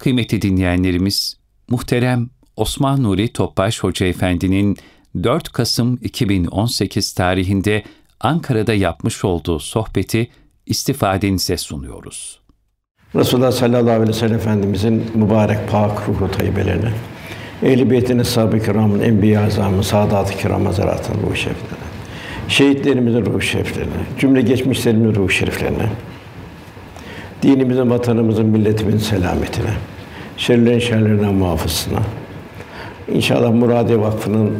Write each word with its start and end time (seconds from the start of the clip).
Kıymetli 0.00 0.42
dinleyenlerimiz, 0.42 1.36
muhterem 1.68 2.30
Osman 2.56 3.02
Nuri 3.02 3.32
Topbaş 3.32 3.82
Hoca 3.82 4.06
Efendi'nin 4.06 4.76
4 5.22 5.52
Kasım 5.52 5.98
2018 6.02 7.14
tarihinde 7.14 7.82
Ankara'da 8.20 8.74
yapmış 8.74 9.24
olduğu 9.24 9.58
sohbeti 9.58 10.30
istifadenize 10.66 11.56
sunuyoruz. 11.56 12.40
Resulullah 13.14 13.52
sallallahu 13.52 13.90
aleyhi 13.90 14.08
ve 14.08 14.12
sellem 14.12 14.36
Efendimizin 14.36 15.04
mübarek 15.14 15.70
pak 15.70 16.08
ruhu 16.08 16.30
tayyibelerine, 16.30 16.92
Ehl-i 17.62 17.90
Beyt'in 17.90 18.18
eshab-ı 18.18 18.60
kiramın, 18.60 19.00
enbiya 19.00 19.44
azamın, 19.44 19.82
saadat-ı 19.82 20.38
kiram 20.38 20.66
hazaratın 20.66 21.14
ruhu 21.22 21.36
şeriflerine, 21.36 21.86
şehitlerimizin 22.48 23.26
ruhu 23.26 23.40
şeriflerine, 23.40 24.02
cümle 24.18 24.42
geçmişlerimizin 24.42 25.14
ruhu 25.14 25.28
şeriflerine, 25.28 25.90
dinimizin, 27.42 27.90
vatanımızın, 27.90 28.46
milletimizin 28.46 28.98
selametine, 28.98 29.70
şerlerin 30.36 30.78
şerlerinden 30.78 31.34
muhafızına, 31.34 32.00
İnşallah 33.12 33.50
Muradiye 33.50 34.00
Vakfı'nın 34.00 34.50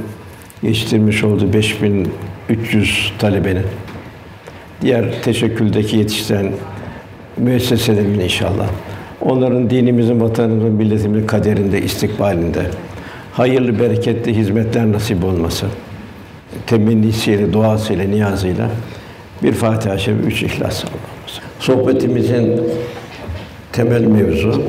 yetiştirmiş 0.62 1.24
olduğu 1.24 1.52
5300 1.52 3.12
talebenin 3.18 3.66
diğer 4.82 5.22
teşekküldeki 5.22 5.96
yetiştiren 5.96 6.52
müesseselerin 7.36 8.20
inşallah 8.20 8.68
onların 9.20 9.70
dinimizin, 9.70 10.20
vatanımızın, 10.20 10.72
milletimizin 10.72 11.26
kaderinde, 11.26 11.82
istikbalinde 11.82 12.62
hayırlı, 13.32 13.80
bereketli 13.80 14.36
hizmetler 14.36 14.92
nasip 14.92 15.24
olması 15.24 15.66
temennisiyle, 16.66 17.52
duasıyla, 17.52 18.04
niyazıyla 18.04 18.70
bir 19.42 19.52
Fatiha-i 19.52 20.00
Şerif, 20.00 20.26
üç 20.26 20.42
İhlas 20.42 20.84
olmamız. 20.84 21.19
Sohbetimizin 21.60 22.60
temel 23.72 24.04
mevzu 24.04 24.62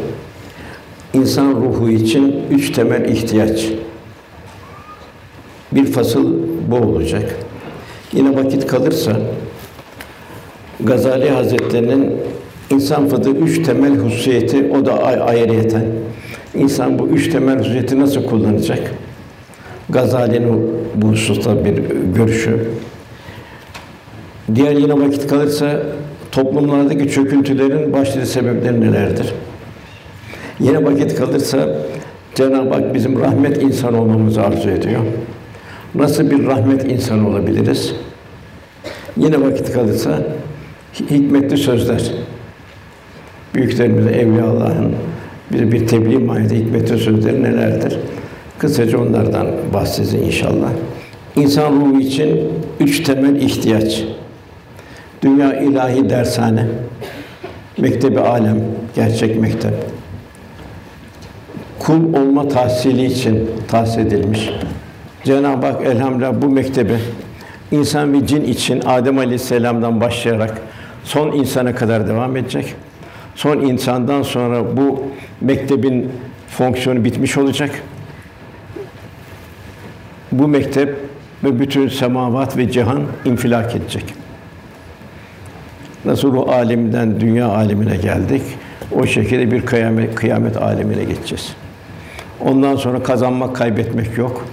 insan 1.13 1.51
ruhu 1.51 1.89
için 1.89 2.35
üç 2.51 2.71
temel 2.71 3.05
ihtiyaç. 3.05 3.65
Bir 5.71 5.85
fasıl 5.85 6.33
bu 6.67 6.75
olacak. 6.75 7.35
Yine 8.13 8.35
vakit 8.35 8.67
kalırsa 8.67 9.11
Gazali 10.79 11.29
Hazretleri'nin 11.29 12.11
insan 12.69 13.07
fıdığı 13.07 13.37
üç 13.37 13.65
temel 13.65 13.95
hususiyeti 13.95 14.71
o 14.71 14.85
da 14.85 15.03
ayrıyeten. 15.03 15.85
İnsan 16.55 16.99
bu 16.99 17.07
üç 17.07 17.29
temel 17.29 17.59
hususiyeti 17.59 17.99
nasıl 17.99 18.25
kullanacak? 18.25 18.91
Gazali'nin 19.89 20.71
bu 20.95 21.07
hususta 21.07 21.65
bir 21.65 21.83
görüşü. 22.15 22.67
Diğer 24.55 24.71
yine 24.71 24.93
vakit 24.93 25.27
kalırsa 25.27 25.79
toplumlardaki 26.31 27.09
çöküntülerin 27.09 27.93
başlıca 27.93 28.25
sebepleri 28.25 28.81
nelerdir? 28.81 29.33
Yine 30.59 30.85
vakit 30.85 31.15
kalırsa 31.15 31.69
Cenab-ı 32.35 32.73
Hak 32.73 32.93
bizim 32.93 33.19
rahmet 33.19 33.63
insan 33.63 33.93
olmamızı 33.93 34.41
arzu 34.41 34.69
ediyor. 34.69 35.01
Nasıl 35.95 36.31
bir 36.31 36.45
rahmet 36.45 36.91
insan 36.91 37.25
olabiliriz? 37.25 37.95
Yine 39.17 39.41
vakit 39.41 39.73
kalırsa 39.73 40.23
hikmetli 40.99 41.57
sözler. 41.57 42.11
Büyüklerimiz, 43.55 44.07
evliya 44.07 44.45
Allah'ın 44.45 44.95
bize 45.51 45.71
bir 45.71 45.87
tebliğ 45.87 46.17
mahiyeti 46.17 46.55
hikmetli 46.55 46.97
sözleri 46.97 47.43
nelerdir? 47.43 47.97
Kısaca 48.57 48.97
onlardan 48.97 49.47
bahsedeceğiz 49.73 50.25
inşallah. 50.27 50.69
İnsan 51.35 51.71
ruhu 51.71 51.99
için 51.99 52.39
üç 52.79 53.03
temel 53.03 53.35
ihtiyaç. 53.35 54.03
Dünya 55.21 55.59
ilahi 55.59 56.09
dershane, 56.09 56.65
mektebi 57.77 58.19
alem, 58.19 58.57
gerçek 58.95 59.39
mektep. 59.39 59.73
Kul 61.79 62.13
olma 62.13 62.47
tahsili 62.47 63.05
için 63.05 63.49
tahsis 63.67 63.97
edilmiş. 63.97 64.49
Cenab-ı 65.23 65.65
Hak 65.65 65.85
elhamdülillah 65.85 66.41
bu 66.41 66.49
mektebi 66.49 66.97
insan 67.71 68.13
ve 68.13 68.27
cin 68.27 68.43
için 68.43 68.81
Adem 68.85 69.17
Aleyhisselam'dan 69.17 70.01
başlayarak 70.01 70.61
son 71.03 71.31
insana 71.31 71.75
kadar 71.75 72.07
devam 72.07 72.37
edecek. 72.37 72.75
Son 73.35 73.59
insandan 73.59 74.23
sonra 74.23 74.77
bu 74.77 75.03
mektebin 75.41 76.11
fonksiyonu 76.47 77.03
bitmiş 77.03 77.37
olacak. 77.37 77.69
Bu 80.31 80.47
mektep 80.47 80.95
ve 81.43 81.59
bütün 81.59 81.87
semavat 81.87 82.57
ve 82.57 82.71
cihan 82.71 83.01
infilak 83.25 83.75
edecek. 83.75 84.20
Nasıl 86.05 86.33
ruh 86.33 86.49
aleminden 86.49 87.19
dünya 87.19 87.47
alemine 87.47 87.97
geldik, 87.97 88.41
o 88.91 89.05
şekilde 89.05 89.51
bir 89.51 89.65
kıyamet 89.65 90.15
kıyamet 90.15 90.57
alemine 90.57 91.03
geçeceğiz. 91.03 91.55
Ondan 92.39 92.75
sonra 92.75 93.03
kazanmak, 93.03 93.55
kaybetmek 93.55 94.17
yok. 94.17 94.45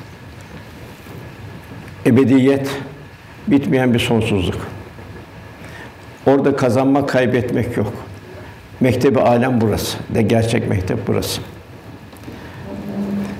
Ebediyet, 2.07 2.71
bitmeyen 3.47 3.95
bir 3.95 3.99
sonsuzluk. 3.99 4.59
Orada 6.27 6.57
kazanmak, 6.57 7.09
kaybetmek 7.09 7.77
yok. 7.77 7.93
Mektebi 8.81 9.21
alem 9.21 9.61
burası. 9.61 9.99
De 10.15 10.23
gerçek 10.23 10.69
mektep 10.69 10.99
burası. 11.07 11.41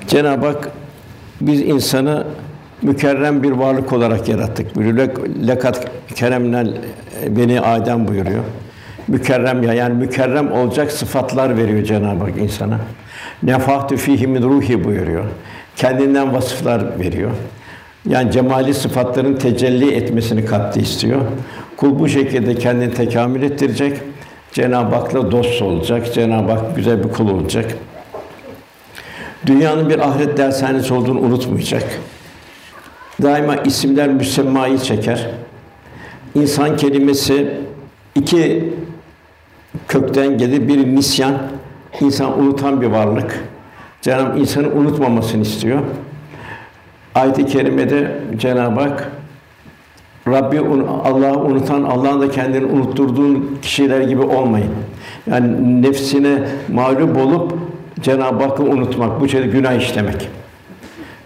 Cenab-ı 0.07 0.47
Hak 0.47 0.71
biz 1.41 1.61
insanı 1.61 2.27
mükerrem 2.83 3.43
bir 3.43 3.51
varlık 3.51 3.93
olarak 3.93 4.29
yarattık. 4.29 4.77
Buyuruyor. 4.77 5.09
Lekat 5.47 5.87
keremnel 6.15 6.75
beni 7.29 7.61
Adem 7.61 8.09
buyuruyor. 8.09 8.45
Mükerrem 9.09 9.63
ya 9.63 9.75
yani 9.75 9.95
mükerrem 9.95 10.53
olacak 10.53 10.93
sıfatlar 10.93 11.57
veriyor 11.57 11.85
Cenab-ı 11.85 12.25
Hak 12.25 12.39
insana. 12.39 12.79
Nefahtü 13.43 13.97
fihi 13.97 14.27
min 14.27 14.43
ruhi 14.43 14.85
buyuruyor. 14.85 15.25
Kendinden 15.77 16.35
vasıflar 16.35 16.99
veriyor. 16.99 17.31
Yani 18.09 18.33
cemali 18.33 18.75
sıfatların 18.75 19.37
tecelli 19.37 19.95
etmesini 19.95 20.45
kattı 20.45 20.81
istiyor. 20.81 21.21
Kul 21.77 21.99
bu 21.99 22.09
şekilde 22.09 22.55
kendini 22.55 22.95
tekamül 22.95 23.43
ettirecek. 23.43 23.99
Cenab-ı 24.53 24.95
Hak'la 24.95 25.31
dost 25.31 25.63
olacak. 25.63 26.15
Cenab-ı 26.15 26.53
Hak 26.53 26.77
güzel 26.77 27.05
bir 27.05 27.09
kul 27.09 27.31
olacak. 27.31 27.75
Dünyanın 29.47 29.89
bir 29.89 29.99
ahiret 29.99 30.39
dershanesi 30.39 30.95
olduğunu 30.95 31.21
unutmayacak. 31.21 31.85
Daima 33.23 33.57
isimler 33.57 34.09
müsemmayı 34.09 34.79
çeker. 34.79 35.31
İnsan 36.35 36.77
kelimesi 36.77 37.55
iki 38.15 38.75
kökten 39.89 40.39
gelir. 40.39 40.69
Bir 40.69 40.97
nisyan, 40.97 41.35
insan 42.01 42.41
unutan 42.41 42.81
bir 42.81 42.87
varlık. 42.87 43.45
Cenab-ı 44.03 44.39
insanı 44.39 44.69
unutmamasını 44.69 45.43
istiyor. 45.43 45.81
Ayet-i 47.15 47.47
kerimede 47.47 48.21
Cenab-ı 48.37 48.81
Hak 48.81 49.11
Rabbi 50.29 50.61
Allah'ı 51.05 51.39
unutan, 51.39 51.83
Allah'ın 51.83 52.21
da 52.21 52.31
kendini 52.31 52.65
unutturduğun 52.67 53.59
kişiler 53.63 54.01
gibi 54.01 54.23
olmayın. 54.23 54.71
Yani 55.27 55.83
nefsine 55.83 56.39
mağlup 56.73 57.17
olup 57.17 57.53
Cenab-ı 58.01 58.45
Hakk'ı 58.45 58.63
unutmak, 58.63 59.21
bu 59.21 59.29
şey 59.29 59.43
günah 59.45 59.73
işlemek. 59.73 60.29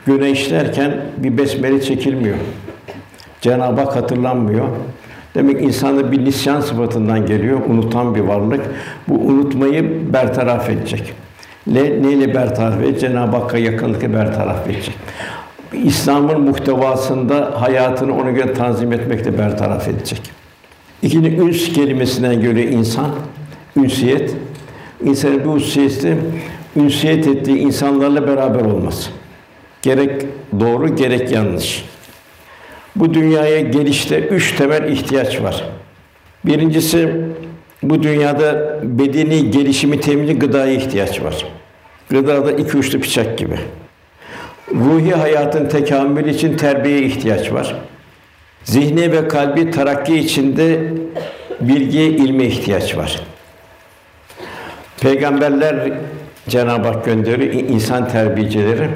Günah 0.07 0.27
işlerken 0.27 1.01
bir 1.17 1.39
besmele 1.39 1.81
çekilmiyor. 1.81 2.37
Cenab-ı 3.41 3.81
Hak 3.81 3.97
hatırlanmıyor. 3.97 4.69
Demek 5.35 5.63
insanda 5.63 6.13
bir 6.13 6.25
nisyan 6.25 6.61
sıfatından 6.61 7.27
geliyor, 7.27 7.61
unutan 7.69 8.15
bir 8.15 8.21
varlık. 8.21 8.61
Bu 9.09 9.15
unutmayı 9.15 10.13
bertaraf 10.13 10.71
edecek. 10.71 11.13
Ne, 11.67 11.83
neyle 11.83 12.35
bertaraf 12.35 12.81
edecek? 12.81 13.01
Cenab-ı 13.01 13.37
Hakk'a 13.37 13.59
yakınlıkla 13.59 14.13
bertaraf 14.13 14.67
edecek. 14.67 14.95
İslam'ın 15.73 16.41
muhtevasında 16.41 17.61
hayatını 17.61 18.17
ona 18.17 18.31
göre 18.31 18.55
tanzim 18.55 18.93
etmekle 18.93 19.39
bertaraf 19.39 19.89
edecek. 19.89 20.21
İkinci 21.03 21.31
üns 21.31 21.73
kelimesinden 21.73 22.41
göre 22.41 22.63
insan, 22.63 23.11
ünsiyet, 23.77 24.35
insanın 25.05 25.45
bu 25.45 25.57
ünsiyeti 25.57 26.17
ünsiyet 26.77 27.27
ettiği 27.27 27.59
insanlarla 27.59 28.27
beraber 28.27 28.61
olması. 28.61 29.11
Gerek 29.83 30.27
doğru, 30.61 30.97
gerek 30.97 31.31
yanlış. 31.31 31.85
Bu 32.97 33.15
dünyaya 33.15 33.61
gelişte 33.61 34.19
üç 34.19 34.53
temel 34.53 34.93
ihtiyaç 34.93 35.43
var. 35.43 35.65
Birincisi 36.45 37.13
bu 37.83 38.03
dünyada 38.03 38.79
bedeni 38.83 39.51
gelişimi 39.51 40.01
temini 40.01 40.39
gıdaya 40.39 40.73
ihtiyaç 40.73 41.23
var. 41.23 41.47
Gıda 42.11 42.47
da 42.47 42.53
iki 42.53 42.77
uçlu 42.77 43.01
bıçak 43.01 43.39
gibi. 43.39 43.59
Ruhi 44.75 45.15
hayatın 45.15 45.69
tekamülü 45.69 46.31
için 46.31 46.57
terbiyeye 46.57 47.03
ihtiyaç 47.03 47.53
var. 47.53 47.77
Zihni 48.65 49.13
ve 49.13 49.29
kalbi 49.29 49.71
terakki 49.71 50.19
içinde 50.19 50.81
bilgiye, 51.61 52.09
ilme 52.09 52.45
ihtiyaç 52.45 52.97
var. 52.97 53.21
Peygamberler 55.01 55.93
Cenab-ı 56.49 56.89
Hak 56.89 57.05
gönderiyor 57.05 57.53
insan 57.53 58.09
terbiyecileri. 58.09 58.89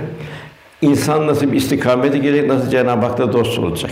İnsan 0.82 1.26
nasıl 1.26 1.52
bir 1.52 1.56
istikamete 1.56 2.18
gelecek, 2.18 2.48
nasıl 2.48 2.70
Cenab-ı 2.70 3.06
Hak'la 3.06 3.32
dost 3.32 3.58
olacak? 3.58 3.90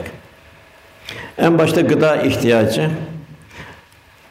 En 1.39 1.59
başta 1.59 1.81
gıda 1.81 2.17
ihtiyacı. 2.17 2.91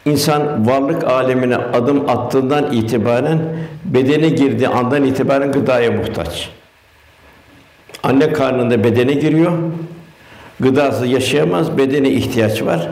İnsan 0.06 0.68
varlık 0.68 1.04
alemine 1.04 1.56
adım 1.56 2.10
attığından 2.10 2.72
itibaren 2.72 3.40
bedene 3.86 4.30
girdiği 4.30 4.68
andan 4.68 5.04
itibaren 5.04 5.52
gıdaya 5.52 5.92
muhtaç. 5.92 6.50
Anne 8.04 8.34
karnında 8.34 8.84
bedene 8.84 9.14
giriyor. 9.14 9.52
Gıdası 10.60 11.08
yaşayamaz, 11.08 11.78
bedene 11.78 12.10
ihtiyaç 12.10 12.64
var. 12.64 12.90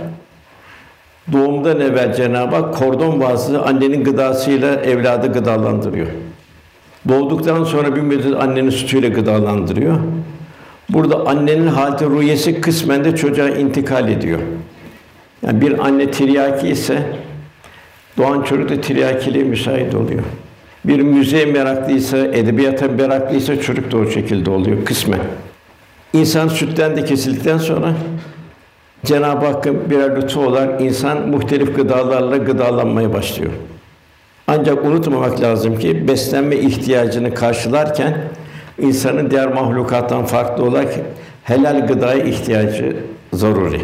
Doğumdan 1.31 1.79
evvel 1.79 2.15
Cenab-ı 2.15 2.55
Hak 2.55 2.73
kordon 2.73 3.21
vasıtası 3.21 3.61
annenin 3.61 4.03
gıdasıyla 4.03 4.75
evladı 4.75 5.33
gıdalandırıyor. 5.33 6.07
Doğduktan 7.09 7.63
sonra 7.63 7.95
bir 7.95 8.01
müddet 8.01 8.35
annenin 8.35 8.69
sütüyle 8.69 9.09
gıdalandırıyor. 9.09 9.97
Burada 10.89 11.27
annenin 11.27 11.67
halde 11.67 12.05
rüyesi 12.05 12.61
kısmen 12.61 13.03
de 13.03 13.15
çocuğa 13.15 13.49
intikal 13.49 14.09
ediyor. 14.09 14.39
Yani 15.45 15.61
bir 15.61 15.79
anne 15.79 16.11
tiryaki 16.11 16.67
ise 16.67 17.03
doğan 18.17 18.41
çocuk 18.41 18.69
da 18.69 18.81
tiryakiliğe 18.81 19.43
müsait 19.43 19.95
oluyor. 19.95 20.23
Bir 20.85 20.99
müziğe 20.99 21.45
meraklıysa, 21.45 22.17
edebiyata 22.17 22.87
meraklıysa 22.87 23.61
çocuk 23.61 23.91
da 23.91 23.97
o 23.97 24.07
şekilde 24.07 24.49
oluyor 24.49 24.85
kısmen. 24.85 25.19
İnsan 26.13 26.47
sütten 26.47 26.97
de 26.97 27.05
kesildikten 27.05 27.57
sonra 27.57 27.93
Cenab-ı 29.05 29.45
Hakk'ın 29.45 29.89
birer 29.89 30.21
lütfu 30.21 30.41
olarak 30.41 30.81
insan 30.81 31.29
muhtelif 31.29 31.75
gıdalarla 31.75 32.37
gıdalanmaya 32.37 33.13
başlıyor. 33.13 33.51
Ancak 34.53 34.85
unutmamak 34.85 35.41
lazım 35.41 35.79
ki 35.79 36.07
beslenme 36.07 36.55
ihtiyacını 36.55 37.33
karşılarken 37.33 38.17
insanın 38.79 39.31
diğer 39.31 39.47
mahlukattan 39.47 40.25
farklı 40.25 40.63
olarak 40.63 40.93
helal 41.43 41.87
gıdaya 41.87 42.23
ihtiyacı 42.23 42.95
zaruri. 43.33 43.81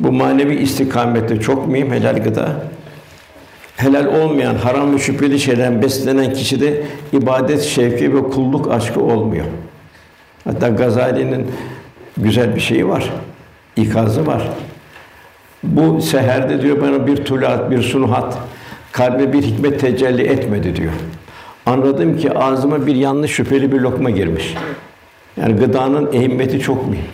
Bu 0.00 0.12
manevi 0.12 0.54
istikamette 0.54 1.40
çok 1.40 1.68
mühim 1.68 1.92
helal 1.92 2.22
gıda. 2.22 2.48
Helal 3.76 4.06
olmayan, 4.06 4.54
haram 4.54 4.94
ve 4.94 4.98
şüpheli 4.98 5.40
şeylerden 5.40 5.82
beslenen 5.82 6.32
kişide 6.32 6.82
ibadet 7.12 7.62
şevki 7.62 8.14
ve 8.14 8.22
kulluk 8.22 8.72
aşkı 8.72 9.00
olmuyor. 9.00 9.46
Hatta 10.44 10.68
Gazali'nin 10.68 11.46
güzel 12.16 12.54
bir 12.54 12.60
şeyi 12.60 12.88
var. 12.88 13.12
ikazı 13.76 14.26
var. 14.26 14.42
Bu 15.62 16.02
seherde 16.02 16.62
diyor 16.62 16.80
bana 16.80 17.06
bir 17.06 17.16
tulat, 17.16 17.70
bir 17.70 17.82
sunuhat, 17.82 18.38
kalbe 18.98 19.32
bir 19.32 19.42
hikmet 19.42 19.80
tecelli 19.80 20.22
etmedi 20.22 20.76
diyor. 20.76 20.92
Anladım 21.66 22.18
ki 22.18 22.32
ağzıma 22.32 22.86
bir 22.86 22.94
yanlış 22.94 23.32
şüpheli 23.32 23.72
bir 23.72 23.80
lokma 23.80 24.10
girmiş. 24.10 24.54
Yani 25.36 25.56
gıdanın 25.56 26.12
ehemmiyeti 26.12 26.60
çok 26.60 26.88
mühim. 26.88 27.04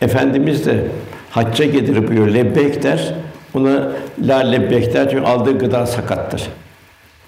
Efendimiz 0.00 0.66
de 0.66 0.84
hacca 1.30 1.64
gelir 1.64 2.08
buyuruyor, 2.08 2.28
lebbeyk 2.34 2.82
der. 2.82 3.14
Ona 3.54 3.92
la 4.20 4.36
lebbeyk 4.36 4.94
der 4.94 5.10
çünkü 5.10 5.24
aldığı 5.24 5.58
gıda 5.58 5.86
sakattır. 5.86 6.42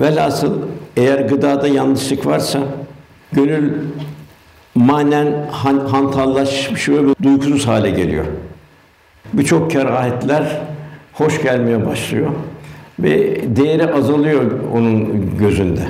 Velhasıl 0.01 0.53
eğer 0.97 1.21
gıdada 1.21 1.69
yanlışlık 1.69 2.27
varsa 2.27 2.59
gönül 3.33 3.73
manen 4.75 5.47
han, 5.51 5.79
hantallaşmış 5.79 6.89
ve 6.89 7.15
duygusuz 7.23 7.67
hale 7.67 7.91
geliyor. 7.91 8.25
Birçok 9.33 9.71
kerahetler 9.71 10.61
hoş 11.13 11.43
gelmeye 11.43 11.87
başlıyor 11.87 12.31
ve 12.99 13.41
değeri 13.57 13.93
azalıyor 13.93 14.43
onun 14.75 15.09
gözünde. 15.39 15.81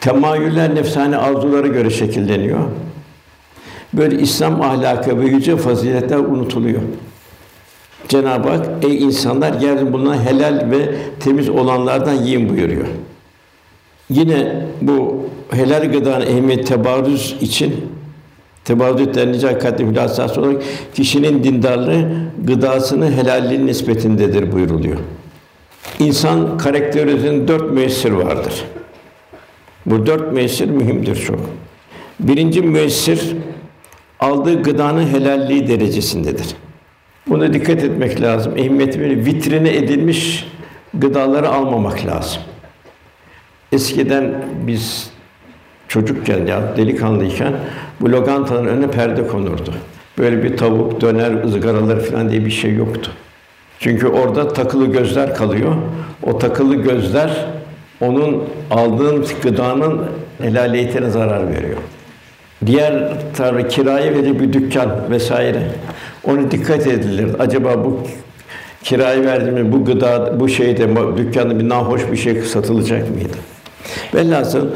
Temayüller 0.00 0.74
nefsane 0.74 1.16
arzulara 1.16 1.66
göre 1.66 1.90
şekilleniyor. 1.90 2.60
Böyle 3.92 4.18
İslam 4.20 4.62
ahlakı 4.62 5.20
ve 5.20 5.26
yüce 5.26 5.56
faziletler 5.56 6.18
unutuluyor. 6.18 6.80
Cenab-ı 8.08 8.48
Hak 8.48 8.66
ey 8.82 9.02
insanlar 9.02 9.60
yeryüzünde 9.60 9.92
bulunan 9.92 10.18
helal 10.18 10.70
ve 10.70 10.94
temiz 11.20 11.48
olanlardan 11.48 12.14
yiyin 12.14 12.48
buyuruyor. 12.48 12.86
Yine 14.10 14.66
bu 14.80 15.26
helal 15.50 15.92
gıdanın 15.92 16.26
ehemmiyet 16.26 16.66
tebarrüz 16.66 17.36
için 17.40 17.74
tebarrüz 18.64 19.14
denilecek 19.14 19.60
katli 19.60 19.86
hülasası 19.86 20.40
olarak 20.40 20.62
kişinin 20.94 21.44
dindarlığı 21.44 22.04
gıdasını 22.44 23.10
helalliğin 23.10 23.66
nispetindedir 23.66 24.52
buyuruluyor. 24.52 24.98
İnsan 25.98 26.58
karakterizinin 26.58 27.48
dört 27.48 27.70
müessir 27.70 28.10
vardır. 28.10 28.64
Bu 29.86 30.06
dört 30.06 30.32
müessir 30.32 30.70
mühimdir 30.70 31.16
çok. 31.16 31.40
Birinci 32.20 32.62
müessir 32.62 33.36
aldığı 34.20 34.62
gıdanın 34.62 35.06
helalliği 35.06 35.68
derecesindedir. 35.68 36.46
Buna 37.26 37.52
dikkat 37.52 37.84
etmek 37.84 38.20
lazım. 38.20 38.56
Ehemmiyeti 38.56 39.00
böyle 39.00 39.24
vitrine 39.24 39.76
edilmiş 39.76 40.48
gıdaları 40.94 41.48
almamak 41.48 42.06
lazım. 42.06 42.42
Eskiden 43.72 44.44
biz 44.66 45.10
çocukken 45.88 46.46
ya 46.46 46.76
delikanlıyken 46.76 47.52
bu 48.00 48.12
lokantanın 48.12 48.66
önüne 48.66 48.90
perde 48.90 49.26
konurdu. 49.26 49.74
Böyle 50.18 50.42
bir 50.42 50.56
tavuk, 50.56 51.00
döner, 51.00 51.44
ızgaraları 51.44 52.00
falan 52.00 52.30
diye 52.30 52.44
bir 52.44 52.50
şey 52.50 52.74
yoktu. 52.74 53.12
Çünkü 53.82 54.06
orada 54.06 54.48
takılı 54.48 54.86
gözler 54.86 55.34
kalıyor. 55.34 55.74
O 56.22 56.38
takılı 56.38 56.74
gözler 56.74 57.46
onun 58.00 58.44
aldığın 58.70 59.26
gıdanın 59.42 60.00
helaliyetine 60.42 61.10
zarar 61.10 61.48
veriyor. 61.48 61.78
Diğer 62.66 63.12
tarafı 63.36 63.68
kiraya 63.68 64.14
verir 64.14 64.40
bir 64.40 64.52
dükkan 64.52 65.10
vesaire. 65.10 65.62
Ona 66.24 66.50
dikkat 66.50 66.86
edilir. 66.86 67.28
Acaba 67.38 67.84
bu 67.84 68.00
kirayı 68.82 69.24
verdiğimiz 69.24 69.72
bu 69.72 69.84
gıda, 69.84 70.40
bu 70.40 70.48
şeyde, 70.48 70.96
bu 70.96 71.16
dükkanda 71.16 71.58
bir 71.58 71.68
nahoş 71.68 72.10
bir 72.12 72.16
şey 72.16 72.42
satılacak 72.42 73.10
mıydı? 73.10 73.36
Velhasıl 74.14 74.66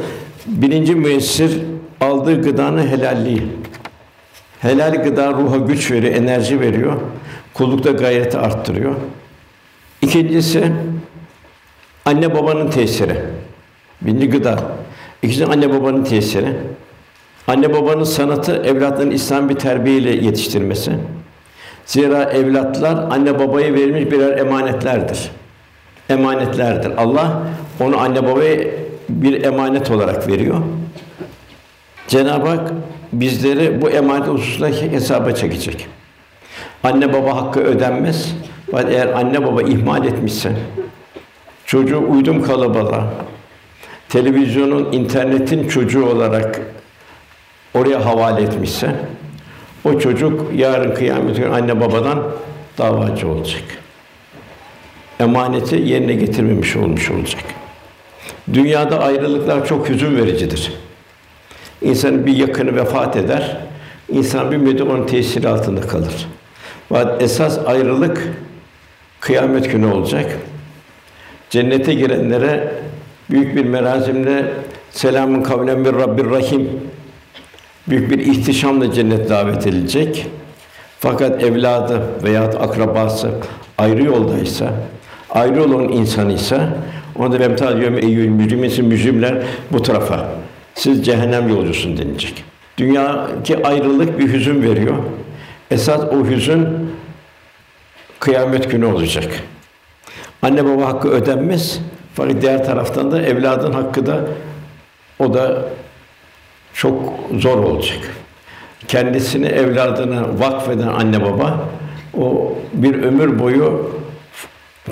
birinci 0.47 0.95
müessir 0.95 1.61
aldığı 2.01 2.41
gıdanın 2.41 2.87
helalliği. 2.87 3.43
Helal 4.59 5.03
gıda 5.03 5.33
ruha 5.33 5.57
güç 5.57 5.91
veriyor, 5.91 6.15
enerji 6.15 6.59
veriyor. 6.59 6.93
Kullukta 7.57 7.91
gayreti 7.91 8.37
arttırıyor. 8.37 8.95
İkincisi 10.01 10.71
anne 12.05 12.35
babanın 12.35 12.69
tesiri. 12.69 13.15
Birinci 14.01 14.29
gıda. 14.29 14.59
İkincisi 15.21 15.45
anne 15.45 15.73
babanın 15.73 16.03
tesiri. 16.03 16.53
Anne 17.47 17.73
babanın 17.73 18.03
sanatı 18.03 18.55
evlatların 18.55 19.11
İslam 19.11 19.49
bir 19.49 19.55
terbiyeyle 19.55 20.09
yetiştirmesi. 20.09 20.91
Zira 21.85 22.23
evlatlar 22.23 23.11
anne 23.11 23.39
babaya 23.39 23.73
verilmiş 23.73 24.11
birer 24.11 24.37
emanetlerdir. 24.37 25.31
Emanetlerdir. 26.09 26.91
Allah 26.97 27.41
onu 27.79 27.97
anne 27.97 28.27
babaya 28.27 28.57
bir 29.09 29.43
emanet 29.43 29.91
olarak 29.91 30.27
veriyor. 30.27 30.57
Cenab-ı 32.07 32.47
Hak 32.47 32.71
bizleri 33.13 33.81
bu 33.81 33.89
emanet 33.89 34.27
hususunda 34.27 34.67
hesaba 34.67 35.31
çekecek. 35.31 35.87
Anne 36.83 37.13
baba 37.13 37.35
hakkı 37.35 37.59
ödenmez. 37.59 38.35
Eğer 38.89 39.07
anne 39.07 39.45
baba 39.45 39.61
ihmal 39.61 40.05
etmişse, 40.05 40.51
çocuğu 41.65 42.03
uydum 42.09 42.43
kalabalığa, 42.43 43.07
televizyonun, 44.09 44.91
internetin 44.91 45.67
çocuğu 45.67 46.05
olarak 46.05 46.61
oraya 47.73 48.05
havale 48.05 48.41
etmişse, 48.41 48.95
o 49.85 49.99
çocuk 49.99 50.53
yarın 50.55 50.95
kıyamet 50.95 51.35
günü 51.35 51.49
anne 51.49 51.81
babadan 51.81 52.23
davacı 52.77 53.27
olacak. 53.27 53.63
Emaneti 55.19 55.75
yerine 55.75 56.13
getirmemiş 56.13 56.75
olmuş 56.75 57.11
olacak. 57.11 57.43
Dünyada 58.53 58.99
ayrılıklar 58.99 59.65
çok 59.65 59.89
hüzün 59.89 60.17
vericidir. 60.17 60.73
İnsanın 61.81 62.25
bir 62.25 62.35
yakını 62.35 62.75
vefat 62.75 63.15
eder, 63.15 63.57
insan 64.09 64.51
bir 64.51 64.57
müddet 64.57 64.81
onun 64.81 65.05
tesiri 65.05 65.49
altında 65.49 65.81
kalır. 65.81 66.27
Fakat 66.89 67.21
esas 67.21 67.59
ayrılık 67.65 68.33
kıyamet 69.19 69.71
günü 69.71 69.85
olacak. 69.85 70.37
Cennete 71.49 71.93
girenlere 71.93 72.71
büyük 73.29 73.55
bir 73.55 73.65
merazimle 73.65 74.45
selamun 74.91 75.43
kavlen 75.43 75.85
bir 75.85 75.93
Rabbir 75.93 76.25
Rahim 76.25 76.69
büyük 77.89 78.11
bir 78.11 78.19
ihtişamla 78.19 78.93
cennet 78.93 79.29
davet 79.29 79.67
edilecek. 79.67 80.27
Fakat 80.99 81.43
evladı 81.43 82.01
veya 82.23 82.43
akrabası 82.43 83.29
ayrı 83.77 84.03
yoldaysa, 84.03 84.73
ayrı 85.29 85.63
olan 85.63 85.89
insan 85.89 86.29
ise 86.29 86.59
ona 87.15 87.31
da 87.31 87.39
vemtal 87.39 87.81
yöme 87.81 87.99
eyyül 87.99 88.27
mücrimesi 88.27 88.83
mücrimler 88.83 89.37
bu 89.71 89.81
tarafa. 89.81 90.29
Siz 90.75 91.05
cehennem 91.05 91.49
yolcusun 91.49 91.97
denilecek. 91.97 92.43
Dünyadaki 92.77 93.67
ayrılık 93.67 94.19
bir 94.19 94.33
hüzün 94.33 94.61
veriyor. 94.61 94.95
Esas 95.71 96.01
o 96.03 96.25
hüzün 96.25 96.67
kıyamet 98.19 98.71
günü 98.71 98.85
olacak. 98.85 99.43
Anne 100.41 100.65
baba 100.65 100.85
hakkı 100.85 101.09
ödenmez. 101.09 101.79
Fakat 102.13 102.41
diğer 102.41 102.65
taraftan 102.65 103.11
da 103.11 103.21
evladın 103.21 103.71
hakkı 103.71 104.05
da 104.05 104.19
o 105.19 105.33
da 105.33 105.61
çok 106.73 107.19
zor 107.37 107.57
olacak. 107.57 107.99
Kendisini 108.87 109.45
evladına 109.47 110.39
vakfeden 110.39 110.87
anne 110.87 111.21
baba 111.23 111.69
o 112.17 112.55
bir 112.73 113.03
ömür 113.03 113.39
boyu 113.39 113.91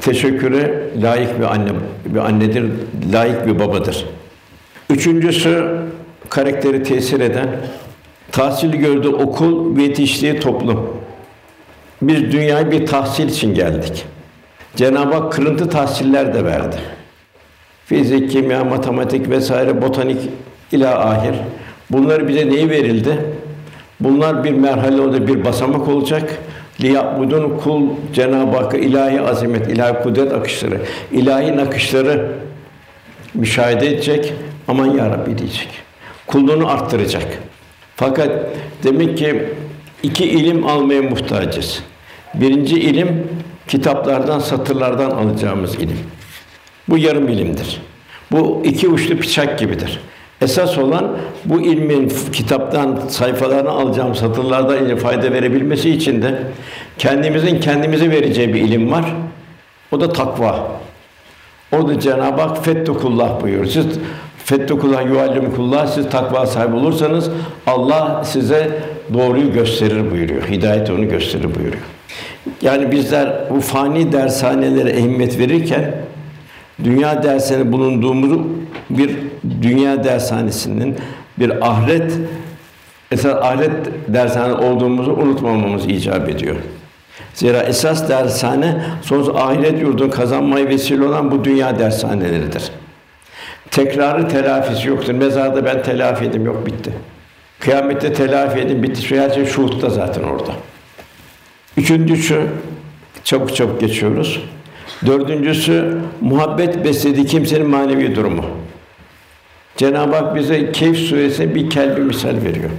teşekküre 0.01 0.89
layık 1.01 1.39
bir 1.39 1.53
anne, 1.53 1.70
bir 2.05 2.20
annedir, 2.20 2.65
layık 3.13 3.48
bir 3.48 3.60
babadır. 3.60 4.05
Üçüncüsü 4.89 5.77
karakteri 6.29 6.84
tesir 6.84 7.20
eden, 7.20 7.50
tahsil 8.32 8.72
gördüğü 8.72 9.10
okul 9.10 9.77
ve 9.77 9.84
yetiştiği 9.84 10.39
toplum. 10.39 10.89
Biz 12.01 12.32
dünyaya 12.32 12.72
bir 12.72 12.86
tahsil 12.86 13.29
için 13.29 13.53
geldik. 13.53 14.05
Cenab-ı 14.75 15.15
Hak 15.15 15.34
kırıntı 15.34 15.70
tahsiller 15.70 16.34
de 16.34 16.46
verdi. 16.46 16.75
Fizik, 17.86 18.32
kimya, 18.32 18.63
matematik 18.63 19.29
vesaire, 19.29 19.82
botanik 19.82 20.17
ila 20.72 21.10
ahir. 21.10 21.36
Bunları 21.89 22.27
bize 22.27 22.50
neyi 22.50 22.70
verildi? 22.70 23.17
Bunlar 24.00 24.44
bir 24.44 24.51
merhale 24.51 25.01
olacak, 25.01 25.27
bir 25.27 25.46
basamak 25.46 25.88
olacak. 25.88 26.38
Liyabudun 26.82 27.58
kul 27.63 27.82
Cenab-ı 28.13 28.58
Hakk'a 28.58 28.77
ilahi 28.77 29.22
azamet, 29.22 29.67
ilahi 29.67 30.03
kudret 30.03 30.34
akışları, 30.34 30.82
ilahi 31.12 31.58
nakışları 31.58 32.32
müşahede 33.34 33.88
edecek. 33.88 34.34
Aman 34.67 34.86
ya 34.86 35.10
Rabbi 35.10 35.38
diyecek. 35.38 35.70
Kulluğunu 36.27 36.70
arttıracak. 36.70 37.27
Fakat 37.95 38.31
demek 38.83 39.17
ki 39.17 39.45
iki 40.03 40.25
ilim 40.25 40.67
almaya 40.67 41.01
muhtacız. 41.01 41.79
Birinci 42.33 42.79
ilim 42.79 43.27
kitaplardan, 43.67 44.39
satırlardan 44.39 45.11
alacağımız 45.11 45.75
ilim. 45.75 45.99
Bu 46.89 46.97
yarım 46.97 47.29
ilimdir. 47.29 47.81
Bu 48.31 48.61
iki 48.65 48.87
uçlu 48.87 49.17
bıçak 49.17 49.59
gibidir. 49.59 49.99
Esas 50.41 50.77
olan 50.77 51.17
bu 51.45 51.61
ilmin 51.61 52.11
kitaptan, 52.33 52.99
sayfalarını 53.09 53.69
alacağım 53.69 54.15
satırlardan 54.15 54.85
ile 54.85 54.95
fayda 54.95 55.31
verebilmesi 55.31 55.89
için 55.89 56.21
de 56.21 56.43
kendimizin 56.97 57.59
kendimize 57.59 58.11
vereceği 58.11 58.53
bir 58.53 58.61
ilim 58.61 58.91
var. 58.91 59.05
O 59.91 60.01
da 60.01 60.13
takva. 60.13 60.67
O 61.71 61.87
da 61.87 61.99
Cenab-ı 61.99 62.41
Hak 62.41 62.65
fettukullah 62.65 63.41
buyuruyor. 63.41 63.65
Siz 63.65 63.85
fettukullah 64.45 65.05
yuallimukullah 65.05 65.87
siz 65.87 66.09
takva 66.09 66.45
sahibi 66.45 66.75
olursanız 66.75 67.29
Allah 67.67 68.23
size 68.25 68.79
doğruyu 69.13 69.53
gösterir 69.53 70.11
buyuruyor. 70.11 70.43
Hidayet 70.43 70.89
onu 70.89 71.09
gösterir 71.09 71.55
buyuruyor. 71.55 71.83
Yani 72.61 72.91
bizler 72.91 73.33
bu 73.49 73.61
fani 73.61 74.11
dershanelere 74.11 74.89
ehemmiyet 74.89 75.39
verirken 75.39 75.95
dünya 76.83 77.23
dersine 77.23 77.71
bulunduğumuzu 77.71 78.47
bir 78.89 79.17
dünya 79.61 80.03
dershanesinin 80.03 80.95
bir 81.39 81.67
ahiret 81.67 82.13
esas 83.11 83.35
ahiret 83.43 83.71
dershane 84.07 84.53
olduğumuzu 84.53 85.11
unutmamamız 85.11 85.85
icap 85.85 86.29
ediyor. 86.29 86.55
Zira 87.33 87.63
esas 87.63 88.09
dershane 88.09 88.81
sonsuz 89.01 89.35
ahiret 89.35 89.81
yurdunu 89.81 90.09
kazanmaya 90.09 90.67
vesile 90.67 91.05
olan 91.05 91.31
bu 91.31 91.43
dünya 91.43 91.79
dershaneleridir. 91.79 92.71
Tekrarı 93.75 94.27
telafisi 94.27 94.88
yoktur. 94.88 95.13
Mezarda 95.13 95.65
ben 95.65 95.84
telafi 95.84 96.25
edim 96.25 96.46
yok 96.46 96.65
bitti. 96.65 96.91
Kıyamette 97.60 98.13
telafi 98.13 98.60
edin 98.60 98.84
bitti. 98.84 99.01
Şu 99.01 99.15
her 99.15 99.29
şey 99.29 99.46
şuhutta 99.46 99.89
zaten 99.89 100.24
orada. 100.24 100.51
Üçüncüsü 101.77 102.41
çabuk 103.24 103.55
çabuk 103.55 103.79
geçiyoruz. 103.79 104.41
Dördüncüsü 105.05 105.98
muhabbet 106.22 106.86
beslediği 106.86 107.25
kimsenin 107.25 107.70
manevi 107.70 108.15
durumu. 108.15 108.46
Cenab-ı 109.77 110.15
Hak 110.15 110.36
bize 110.36 110.72
Kehf 110.72 110.98
suresinde 110.98 111.55
bir 111.55 111.70
kelbi 111.70 112.01
misal 112.01 112.36
veriyor. 112.46 112.70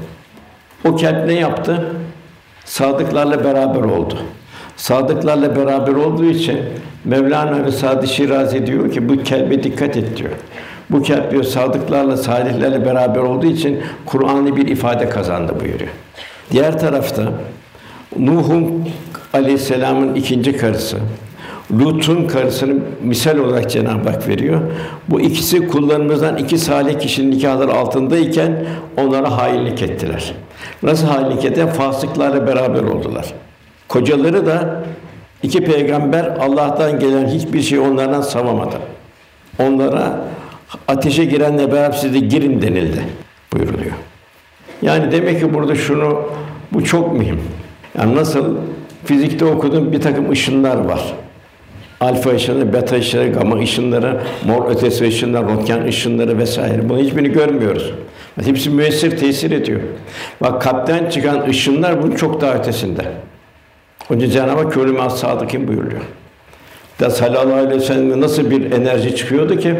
O 0.85 0.97
kelp 0.97 1.26
ne 1.26 1.35
yaptı? 1.35 1.93
Sadıklarla 2.65 3.45
beraber 3.45 3.81
oldu. 3.81 4.19
Sadıklarla 4.76 5.57
beraber 5.57 5.93
olduğu 5.93 6.25
için 6.25 6.61
Mevlana 7.05 7.65
ve 7.65 7.73
Sadi 7.73 8.09
Şirazi 8.09 8.67
diyor 8.67 8.93
ki 8.93 9.09
bu 9.09 9.23
kelbe 9.23 9.62
dikkat 9.62 9.97
et 9.97 10.17
diyor. 10.17 10.31
Bu 10.90 11.02
kelp 11.02 11.31
diyor 11.31 11.45
sadıklarla, 11.45 12.16
salihlerle 12.16 12.85
beraber 12.85 13.21
olduğu 13.21 13.47
için 13.47 13.81
Kur'an'ı 14.07 14.57
bir 14.57 14.69
ifade 14.69 15.09
kazandı 15.09 15.52
buyuruyor. 15.61 15.90
Diğer 16.50 16.78
tarafta 16.78 17.23
Nuh'un 18.19 18.88
Aleyhisselam'ın 19.33 20.14
ikinci 20.14 20.57
karısı, 20.57 20.97
Lut'un 21.73 22.26
karısını 22.26 22.75
misal 23.02 23.38
olarak 23.38 23.71
Cenab-ı 23.71 24.11
Hak 24.11 24.28
veriyor. 24.28 24.61
Bu 25.09 25.21
ikisi 25.21 25.69
kullarımızdan 25.69 26.37
iki 26.37 26.59
salih 26.59 27.00
kişinin 27.00 27.31
nikahları 27.31 27.73
altındayken 27.73 28.66
onlara 28.97 29.37
hainlik 29.37 29.83
ettiler. 29.83 30.35
Nasıl 30.83 31.07
hainlik 31.07 31.45
ettiler? 31.45 31.73
Fasıklarla 31.73 32.47
beraber 32.47 32.83
oldular. 32.83 33.26
Kocaları 33.88 34.47
da 34.47 34.85
iki 35.43 35.64
peygamber 35.64 36.25
Allah'tan 36.25 36.99
gelen 36.99 37.26
hiçbir 37.26 37.62
şey 37.62 37.78
onlardan 37.78 38.21
savamadı. 38.21 38.76
Onlara 39.59 40.21
ateşe 40.88 41.25
girenle 41.25 41.73
beraber 41.73 41.96
siz 41.96 42.14
de 42.14 42.18
girin 42.18 42.62
denildi 42.62 43.00
buyuruluyor. 43.52 43.92
Yani 44.82 45.12
demek 45.12 45.40
ki 45.40 45.54
burada 45.54 45.75
şunu 45.75 46.23
bu 46.73 46.85
çok 46.85 47.12
mühim. 47.18 47.40
Yani 47.99 48.16
nasıl 48.16 48.56
fizikte 49.04 49.44
okudum 49.44 49.92
bir 49.92 50.00
takım 50.00 50.30
ışınlar 50.30 50.76
var. 50.76 51.14
Alfa 52.00 52.30
ışını, 52.30 52.73
beta 52.73 52.96
ışını, 52.96 53.32
gama 53.32 53.58
ışınları, 53.58 54.20
mor 54.46 54.70
ötesi 54.70 55.04
ışınlar, 55.04 55.49
röntgen 55.49 55.85
ışınları 55.85 56.38
vesaire. 56.38 56.88
Bunu 56.88 56.99
hiçbirini 56.99 57.32
görmüyoruz. 57.32 57.92
Hepsi 58.44 58.70
müessir 58.70 59.16
tesir 59.16 59.50
ediyor. 59.50 59.80
Bak 60.40 60.62
kalpten 60.62 61.11
çıkan 61.11 61.49
ışınlar 61.49 62.02
bunun 62.02 62.16
çok 62.16 62.40
daha 62.40 62.54
ötesinde. 62.54 63.02
Onun 64.11 64.20
için 64.20 64.30
Cenab-ı 64.30 64.62
Hak 64.62 64.73
kölüm 64.73 65.00
as 65.00 65.20
sadıkın 65.20 65.68
buyuruyor. 65.68 66.02
Da 67.00 67.11
sallallahu 67.11 67.55
aleyhi 67.55 67.81
ve 67.81 67.85
sellem 67.85 68.21
nasıl 68.21 68.50
bir 68.50 68.73
enerji 68.73 69.17
çıkıyordu 69.17 69.57
ki 69.57 69.75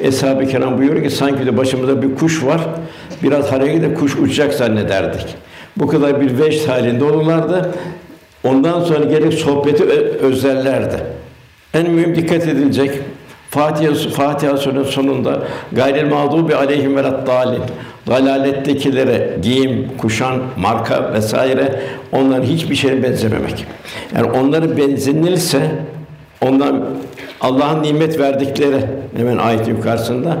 Eshab-ı 0.00 0.46
Kiram 0.46 0.78
buyuruyor 0.78 1.04
ki 1.04 1.10
sanki 1.10 1.46
de 1.46 1.56
başımızda 1.56 2.02
bir 2.02 2.14
kuş 2.14 2.44
var. 2.44 2.60
Biraz 3.22 3.52
hareket 3.52 3.82
de 3.82 3.94
kuş 3.94 4.16
uçacak 4.16 4.54
zannederdik. 4.54 5.26
Bu 5.76 5.86
kadar 5.86 6.20
bir 6.20 6.38
veş 6.38 6.68
halinde 6.68 7.04
olurlardı. 7.04 7.70
Ondan 8.44 8.80
sonra 8.80 9.04
gerek 9.04 9.34
sohbeti 9.34 9.84
özlerlerdi. 10.22 10.96
En 11.74 11.90
mühim 11.90 12.16
dikkat 12.16 12.48
edilecek 12.48 12.90
Fatiha 13.50 13.94
Fatiha 13.94 14.56
Suresi'nin 14.56 14.84
sonunda 14.84 15.42
gayril 15.72 16.06
mağdubi 16.06 16.54
aleyhim 16.54 16.96
ve 16.96 17.02
dalin 17.02 17.62
dalalettekilere 18.06 19.36
giyim, 19.42 19.88
kuşan, 19.98 20.38
marka 20.56 21.12
vesaire 21.12 21.80
onların 22.12 22.42
hiçbir 22.42 22.74
şeye 22.74 23.02
benzememek. 23.02 23.66
Yani 24.16 24.30
onları 24.30 24.76
benzenilse 24.76 25.60
ondan 26.40 26.84
Allah'ın 27.40 27.82
nimet 27.82 28.18
verdikleri 28.18 28.86
hemen 29.16 29.38
ayet 29.38 29.68
yukarısında 29.68 30.36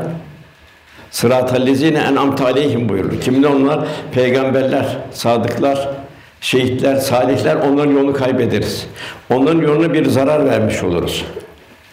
Sırat-ı 1.10 1.66
lezine 1.66 1.98
en'amte 1.98 2.44
aleyhim 2.44 2.88
buyurur. 2.88 3.20
Kimde 3.20 3.48
onlar? 3.48 3.80
Peygamberler, 4.12 4.98
sadıklar, 5.12 5.88
şehitler, 6.40 6.96
salihler 6.96 7.56
onların 7.56 7.92
yolunu 7.92 8.12
kaybederiz. 8.12 8.86
Onların 9.30 9.60
yoluna 9.60 9.92
bir 9.92 10.06
zarar 10.06 10.46
vermiş 10.46 10.82
oluruz. 10.82 11.24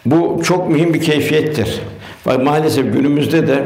Bu 0.06 0.40
çok 0.44 0.70
mühim 0.70 0.94
bir 0.94 1.00
keyfiyettir. 1.00 1.80
Bak 2.26 2.44
maalesef 2.44 2.92
günümüzde 2.92 3.46
de 3.46 3.64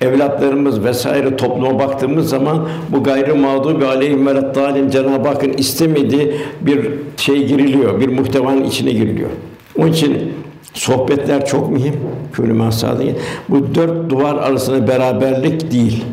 evlatlarımız 0.00 0.84
vesaire 0.84 1.36
topluma 1.36 1.78
baktığımız 1.78 2.28
zaman 2.28 2.68
bu 2.88 3.02
gayrı 3.04 3.36
mağdubi 3.36 3.84
aleyhim 3.84 4.26
ve 4.26 4.90
Cenab-ı 4.90 5.28
Hakk'ın 5.28 5.52
istemediği 5.52 6.36
bir 6.60 6.90
şey 7.16 7.46
giriliyor, 7.46 8.00
bir 8.00 8.08
muhtevanın 8.08 8.64
içine 8.64 8.90
giriliyor. 8.90 9.30
Onun 9.78 9.92
için 9.92 10.32
sohbetler 10.74 11.46
çok 11.46 11.70
mühim. 11.70 11.94
Külü 12.32 12.52
mahsadıyım. 12.52 13.16
Bu 13.48 13.74
dört 13.74 14.10
duvar 14.10 14.34
arasında 14.34 14.88
beraberlik 14.88 15.72
değil. 15.72 16.04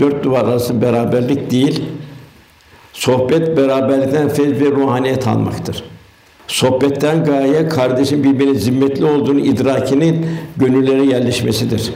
Dört 0.00 0.24
duvar 0.24 0.44
arasında 0.44 0.82
beraberlik 0.82 1.50
değil. 1.50 1.82
Sohbet 2.92 3.56
beraberlikten 3.56 4.28
feyz 4.28 4.60
ve 4.60 4.70
ruhaniyet 4.70 5.26
almaktır. 5.26 5.84
Sohbetten 6.46 7.24
gaye 7.24 7.68
kardeşin 7.68 8.24
birbirine 8.24 8.54
zimmetli 8.54 9.04
olduğunu 9.04 9.40
idrakinin 9.40 10.26
gönüllere 10.56 11.04
yerleşmesidir. 11.04 11.92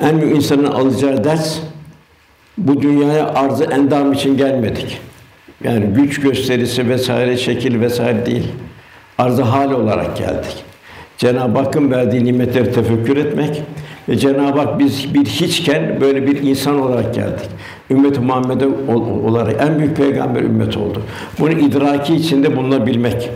En 0.00 0.20
büyük 0.20 0.36
insanın 0.36 0.64
alacağı 0.64 1.24
ders 1.24 1.58
bu 2.58 2.82
dünyaya 2.82 3.28
arzı 3.28 3.64
endam 3.64 4.12
için 4.12 4.36
gelmedik. 4.36 4.98
Yani 5.64 5.86
güç 5.86 6.20
gösterisi 6.20 6.88
vesaire 6.88 7.36
şekil 7.36 7.80
vesaire 7.80 8.26
değil. 8.26 8.48
Arzı 9.20 9.42
hal 9.42 9.72
olarak 9.72 10.16
geldik. 10.16 10.64
Cenab-ı 11.18 11.58
Hakk'ın 11.58 11.90
verdiği 11.90 12.24
nimetleri 12.24 12.72
tefekkür 12.72 13.16
etmek 13.16 13.62
ve 14.08 14.16
Cenab-ı 14.16 14.60
Hak 14.60 14.78
biz 14.78 15.14
bir 15.14 15.24
hiçken 15.24 16.00
böyle 16.00 16.26
bir 16.26 16.42
insan 16.42 16.80
olarak 16.80 17.14
geldik. 17.14 17.48
Ümmet-i 17.90 18.20
Muhammed'e 18.20 18.66
olarak 19.26 19.62
en 19.62 19.78
büyük 19.78 19.96
peygamber 19.96 20.42
ümmet 20.42 20.76
oldu. 20.76 21.02
Bunu 21.40 21.52
idraki 21.52 22.14
içinde 22.14 22.56
bulunabilmek. 22.56 23.30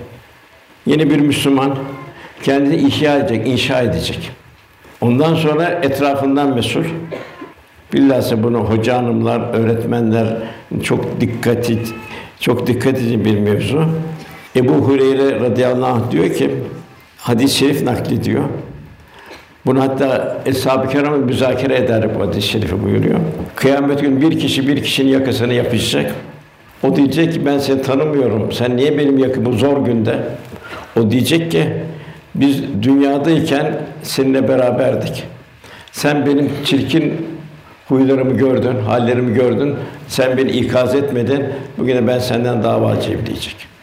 Yeni 0.87 1.11
bir 1.11 1.21
Müslüman 1.21 1.75
kendini 2.43 2.77
ihya 2.77 3.17
edecek, 3.17 3.49
inşa 3.49 3.81
edecek. 3.81 4.31
Ondan 5.01 5.35
sonra 5.35 5.65
etrafından 5.65 6.55
mesul. 6.55 6.85
Bilhassa 7.93 8.43
bunu 8.43 8.59
hoca 8.59 8.97
hanımlar, 8.97 9.41
öğretmenler 9.55 10.37
çok 10.83 11.21
dikkati 11.21 11.79
çok 12.41 12.67
dikkat 12.67 12.99
edin 12.99 13.25
bir 13.25 13.39
mevzu. 13.39 13.85
Ebu 14.57 14.73
Hureyre 14.73 15.41
radıyallahu 15.41 15.93
anh 15.93 16.11
diyor 16.11 16.35
ki 16.35 16.51
hadis-i 17.17 17.59
şerif 17.59 17.83
naklediyor. 17.83 18.45
Bunu 19.67 19.81
hatta 19.83 20.39
Eshab-ı 20.47 20.89
Kiram'ı 20.89 21.19
müzakere 21.19 21.77
eder 21.77 22.15
bu 22.15 22.27
hadis-i 22.27 22.49
şerifi 22.49 22.85
buyuruyor. 22.85 23.21
Kıyamet 23.57 24.01
günü 24.01 24.21
bir 24.21 24.41
kişi 24.41 24.69
bir 24.69 24.83
kişinin 24.83 25.09
yakasını 25.09 25.55
yapışacak. 25.55 26.15
O 26.83 26.97
diyecek 26.97 27.33
ki 27.33 27.47
ben 27.47 27.59
seni 27.59 27.83
tanımıyorum. 27.83 28.53
Sen 28.53 28.77
niye 28.77 28.99
benim 28.99 29.19
yakımı 29.19 29.53
zor 29.53 29.85
günde? 29.85 30.19
O 30.97 31.11
diyecek 31.11 31.51
ki 31.51 31.69
biz 32.35 32.63
dünyadayken 32.83 33.81
seninle 34.03 34.49
beraberdik. 34.49 35.25
Sen 35.93 36.27
benim 36.27 36.51
çirkin 36.65 37.27
huylarımı 37.89 38.37
gördün, 38.37 38.81
hallerimi 38.87 39.35
gördün. 39.35 39.75
Sen 40.09 40.37
beni 40.37 40.51
ikaz 40.51 40.95
etmedin. 40.95 41.45
Bugün 41.79 41.97
de 41.97 42.07
ben 42.07 42.19
senden 42.19 42.63
davacıyım 42.63 43.27
diyecek. 43.27 43.74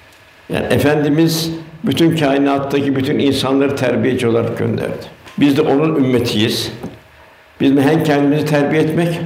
Yani 0.53 0.65
efendimiz 0.73 1.51
bütün 1.83 2.17
kainattaki 2.17 2.95
bütün 2.95 3.19
insanları 3.19 3.75
terbiyeci 3.75 4.27
olarak 4.27 4.57
gönderdi. 4.57 5.05
Biz 5.37 5.57
de 5.57 5.61
onun 5.61 5.95
ümmetiyiz. 5.95 6.71
Biz 7.61 7.77
hem 7.77 8.03
kendimizi 8.03 8.45
terbiye 8.45 8.81
etmek 8.81 9.19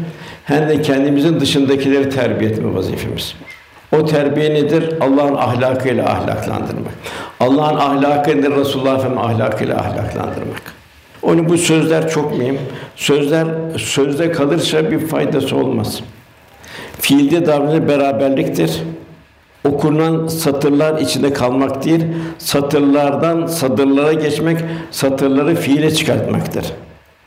hem 0.46 0.70
de 0.70 0.82
kendimizin 0.82 1.40
dışındakileri 1.40 2.10
terbiye 2.10 2.52
etme 2.52 2.74
vazifemiz. 2.74 3.36
O 3.98 4.06
terbiye 4.06 4.54
nedir? 4.54 4.94
Allah'ın 5.00 5.36
ahlakıyla 5.36 6.10
ahlaklandırmak. 6.10 6.94
Allah'ın 7.40 7.76
ahlakı 7.76 8.32
nedir? 8.32 8.56
Resulullah 8.56 9.00
Efendimiz 9.00 9.18
ahlakıyla 9.18 9.76
ahlaklandırmak. 9.76 10.62
Onun 11.22 11.50
bu 11.50 11.58
sözler 11.58 12.10
çok 12.10 12.38
mühim. 12.38 12.60
Sözler 12.96 13.48
sözde 13.78 14.32
kalırsa 14.32 14.92
bir 14.92 15.00
faydası 15.00 15.56
olmaz. 15.56 16.02
Fiilde 17.00 17.46
davranış 17.46 17.88
beraberliktir. 17.88 18.82
Okunan 19.66 20.28
satırlar 20.28 21.02
içinde 21.02 21.34
kalmak 21.34 21.86
değil, 21.86 22.06
satırlardan 22.38 23.48
sadırlara 23.48 24.14
geçmek, 24.14 24.58
satırları 24.92 25.56
fiile 25.56 25.94
çıkartmaktır. 25.94 26.66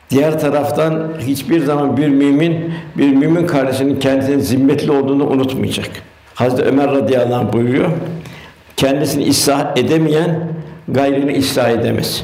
Diğer 0.09 0.39
taraftan 0.39 1.07
hiçbir 1.19 1.59
zaman 1.59 1.97
bir 1.97 2.07
mümin 2.07 2.73
bir 2.97 3.13
mümin 3.13 3.47
kardeşinin 3.47 3.99
kendisinin 3.99 4.39
zimmetli 4.39 4.91
olduğunu 4.91 5.27
unutmayacak. 5.27 5.89
Hazreti 6.35 6.63
Ömer 6.63 6.91
radıyallahu 6.91 7.35
anh 7.35 7.53
buyuruyor. 7.53 7.89
Kendisini 8.77 9.29
ıslah 9.29 9.77
edemeyen 9.77 10.39
gayrini 10.87 11.39
ıslah 11.39 11.69
edemez. 11.69 12.23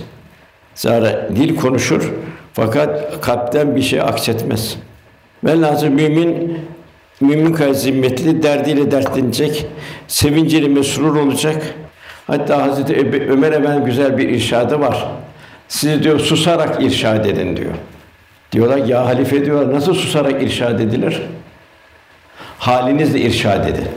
Zara 0.75 1.29
dil 1.35 1.55
konuşur 1.55 2.13
fakat 2.53 3.21
kalpten 3.21 3.75
bir 3.75 3.81
şey 3.81 4.01
aksetmez. 4.01 4.77
Velhâsıl 5.43 5.87
mümin 5.87 6.57
mümin 7.21 7.53
kadar 7.53 7.73
zimmetli, 7.73 8.43
derdiyle 8.43 8.91
dertlenecek, 8.91 9.65
sevinciyle 10.07 10.67
mesrur 10.67 11.15
olacak. 11.15 11.75
Hatta 12.27 12.61
Hazreti 12.61 12.95
Ömer 13.29 13.51
Efendi 13.51 13.85
güzel 13.85 14.17
bir 14.17 14.29
irşadı 14.29 14.79
var. 14.79 15.07
Sizi 15.67 16.03
diyor 16.03 16.19
susarak 16.19 16.83
irşad 16.83 17.25
edin 17.25 17.57
diyor. 17.57 17.73
Diyorlar 18.51 18.77
ya 18.77 19.05
halife 19.05 19.45
diyor 19.45 19.73
nasıl 19.73 19.93
susarak 19.93 20.43
irşad 20.43 20.79
edilir? 20.79 21.21
Halinizle 22.57 23.19
irşad 23.19 23.67
edin. 23.67 23.87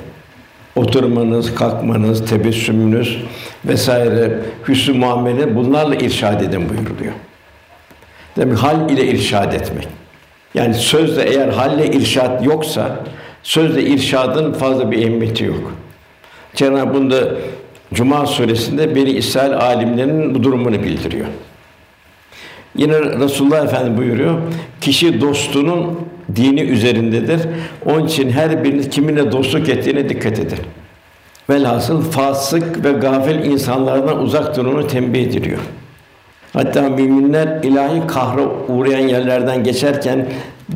Oturmanız, 0.77 1.55
kalkmanız, 1.55 2.27
tebessümünüz 2.27 3.19
vesaire 3.65 4.39
hüsnü 4.69 4.99
muamele 4.99 5.57
bunlarla 5.57 5.95
irşad 5.95 6.41
edin 6.41 6.69
buyuruluyor. 6.69 7.13
Demek 8.37 8.59
hal 8.59 8.91
ile 8.91 9.07
irşad 9.07 9.53
etmek. 9.53 9.89
Yani 10.55 10.75
sözle 10.75 11.23
eğer 11.23 11.49
halle 11.49 11.87
irşad 11.87 12.45
yoksa 12.45 12.97
sözle 13.43 13.83
irşadın 13.83 14.53
fazla 14.53 14.91
bir 14.91 14.99
ehemmiyeti 14.99 15.45
yok. 15.45 15.73
Cenab-ı 16.55 16.95
bunda 16.95 17.19
Cuma 17.95 18.27
suresinde 18.27 18.95
Beni 18.95 19.11
İsrail 19.11 19.57
alimlerinin 19.57 20.35
bu 20.35 20.43
durumunu 20.43 20.83
bildiriyor. 20.83 21.27
Yine 22.77 23.01
Resulullah 23.01 23.65
Efendimiz 23.65 23.99
buyuruyor. 23.99 24.39
Kişi 24.81 25.21
dostunun 25.21 26.01
dini 26.37 26.61
üzerindedir. 26.61 27.41
Onun 27.87 28.07
için 28.07 28.31
her 28.31 28.65
biriniz 28.65 28.91
kiminle 28.91 29.33
dostluk 29.33 29.69
ettiğine 29.69 30.09
dikkat 30.09 30.39
edin. 30.39 30.59
Velhasıl 31.51 32.03
fasık 32.03 32.85
ve 32.85 32.93
gafil 32.93 33.45
insanlardan 33.45 34.23
uzak 34.23 34.57
durunu 34.57 34.87
tembih 34.87 35.23
ediliyor. 35.23 35.59
Hatta 36.53 36.83
müminler 36.83 37.63
ilahi 37.63 38.07
kahra 38.07 38.43
uğrayan 38.69 39.09
yerlerden 39.09 39.65
geçerken 39.65 40.27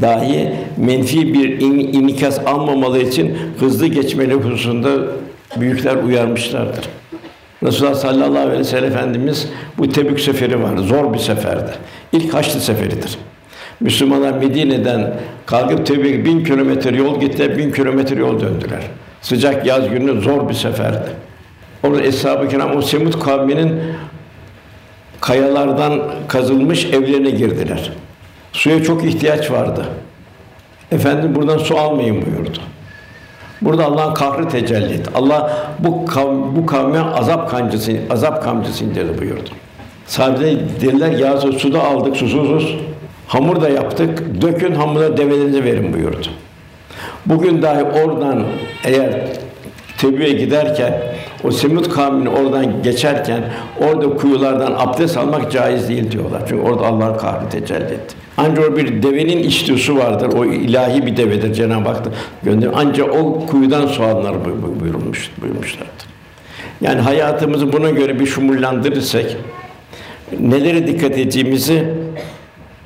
dahi 0.01 0.53
menfi 0.77 1.35
bir 1.35 1.61
in, 1.61 1.79
inikas 1.79 2.39
almamaları 2.47 3.03
için 3.03 3.37
hızlı 3.59 3.87
geçmeli 3.87 4.35
hususunda 4.35 4.91
büyükler 5.61 5.97
uyarmışlardır. 5.97 6.89
Resulullah 7.63 7.95
sallallahu 7.95 8.39
aleyhi 8.39 8.61
ve 8.61 8.65
sellem 8.65 8.93
Efendimiz 8.93 9.49
bu 9.79 9.89
Tebük 9.89 10.21
seferi 10.21 10.63
var. 10.63 10.77
Zor 10.77 11.15
bir 11.15 11.19
seferdi. 11.19 11.71
İlk 12.13 12.35
Haçlı 12.35 12.61
seferidir. 12.61 13.19
Müslümanlar 13.81 14.33
Medine'den 14.33 15.15
kalkıp 15.47 15.87
Tebük 15.87 16.27
bin 16.27 16.45
kilometre 16.45 16.97
yol 16.97 17.21
gittiler, 17.21 17.59
bin 17.59 17.73
kilometre 17.73 18.21
yol 18.21 18.41
döndüler. 18.41 18.83
Sıcak 19.21 19.67
yaz 19.67 19.91
günü 19.91 20.21
zor 20.21 20.49
bir 20.49 20.55
seferdi. 20.55 21.11
Orada 21.83 22.03
Eshab-ı 22.03 22.49
Kiram 22.49 22.77
o 22.77 22.83
Semud 22.83 23.21
kavminin 23.21 23.81
kayalardan 25.23 26.01
kazılmış 26.29 26.85
evlerine 26.85 27.31
girdiler. 27.31 27.93
Suya 28.53 28.83
çok 28.83 29.05
ihtiyaç 29.05 29.51
vardı. 29.51 29.87
Efendim 30.93 31.35
buradan 31.35 31.59
su 31.59 31.79
almayın 31.79 32.27
buyurdu. 32.27 32.59
Burada 33.63 33.85
Allah'ın 33.85 34.15
kahrı 34.15 34.49
tecelli 34.49 34.95
etti. 34.95 35.11
Allah 35.15 35.67
bu 35.79 36.07
kavm, 36.07 36.57
bu 36.57 36.67
kavme 36.67 36.99
azap 36.99 37.51
kancısı, 37.51 37.93
azap 38.11 38.43
kamçısı 38.45 38.85
indirdi 38.85 39.21
buyurdu. 39.21 39.51
Sahabeler 40.07 40.57
dediler 40.81 41.11
ya 41.11 41.37
su 41.37 41.73
da 41.73 41.85
aldık 41.85 42.17
susuzuz. 42.17 42.77
Hamur 43.27 43.61
da 43.61 43.69
yaptık. 43.69 44.43
Dökün 44.43 44.75
hamura 44.75 45.17
develerinize 45.17 45.65
verin 45.65 45.93
buyurdu. 45.93 46.27
Bugün 47.27 47.63
dahi 47.63 47.83
oradan 47.83 48.45
eğer 48.85 49.27
Tebü'ye 49.99 50.33
giderken 50.33 51.12
o 51.45 51.51
Semud 51.51 51.93
kavmini 51.93 52.29
oradan 52.29 52.83
geçerken 52.83 53.45
orada 53.81 54.17
kuyulardan 54.17 54.75
abdest 54.77 55.17
almak 55.17 55.53
caiz 55.53 55.89
değil 55.89 56.11
diyorlar. 56.11 56.43
Çünkü 56.49 56.63
orada 56.63 56.87
Allah'ın 56.87 57.19
kahrı 57.19 57.49
tecelli 57.49 57.85
etti. 57.85 58.15
Ancak 58.37 58.77
bir 58.77 59.03
devenin 59.03 59.39
içtiği 59.39 59.79
su 59.79 59.97
vardır. 59.97 60.29
O 60.39 60.45
ilahi 60.45 61.07
bir 61.07 61.17
devedir 61.17 61.55
Cenab-ı 61.55 61.89
Hak 61.89 62.03
gönder. 62.43 62.71
Ancak 62.75 63.15
o 63.15 63.47
kuyudan 63.47 63.87
su 63.87 64.03
alınır 64.03 64.35
buyurulmuş 64.81 65.31
buyurmuşlardır. 65.43 66.07
Yani 66.81 67.01
hayatımızı 67.01 67.73
buna 67.73 67.91
göre 67.91 68.21
bir 68.21 68.27
şumullandırırsak 68.27 69.25
nelere 70.41 70.87
dikkat 70.87 71.13
edeceğimizi 71.13 71.85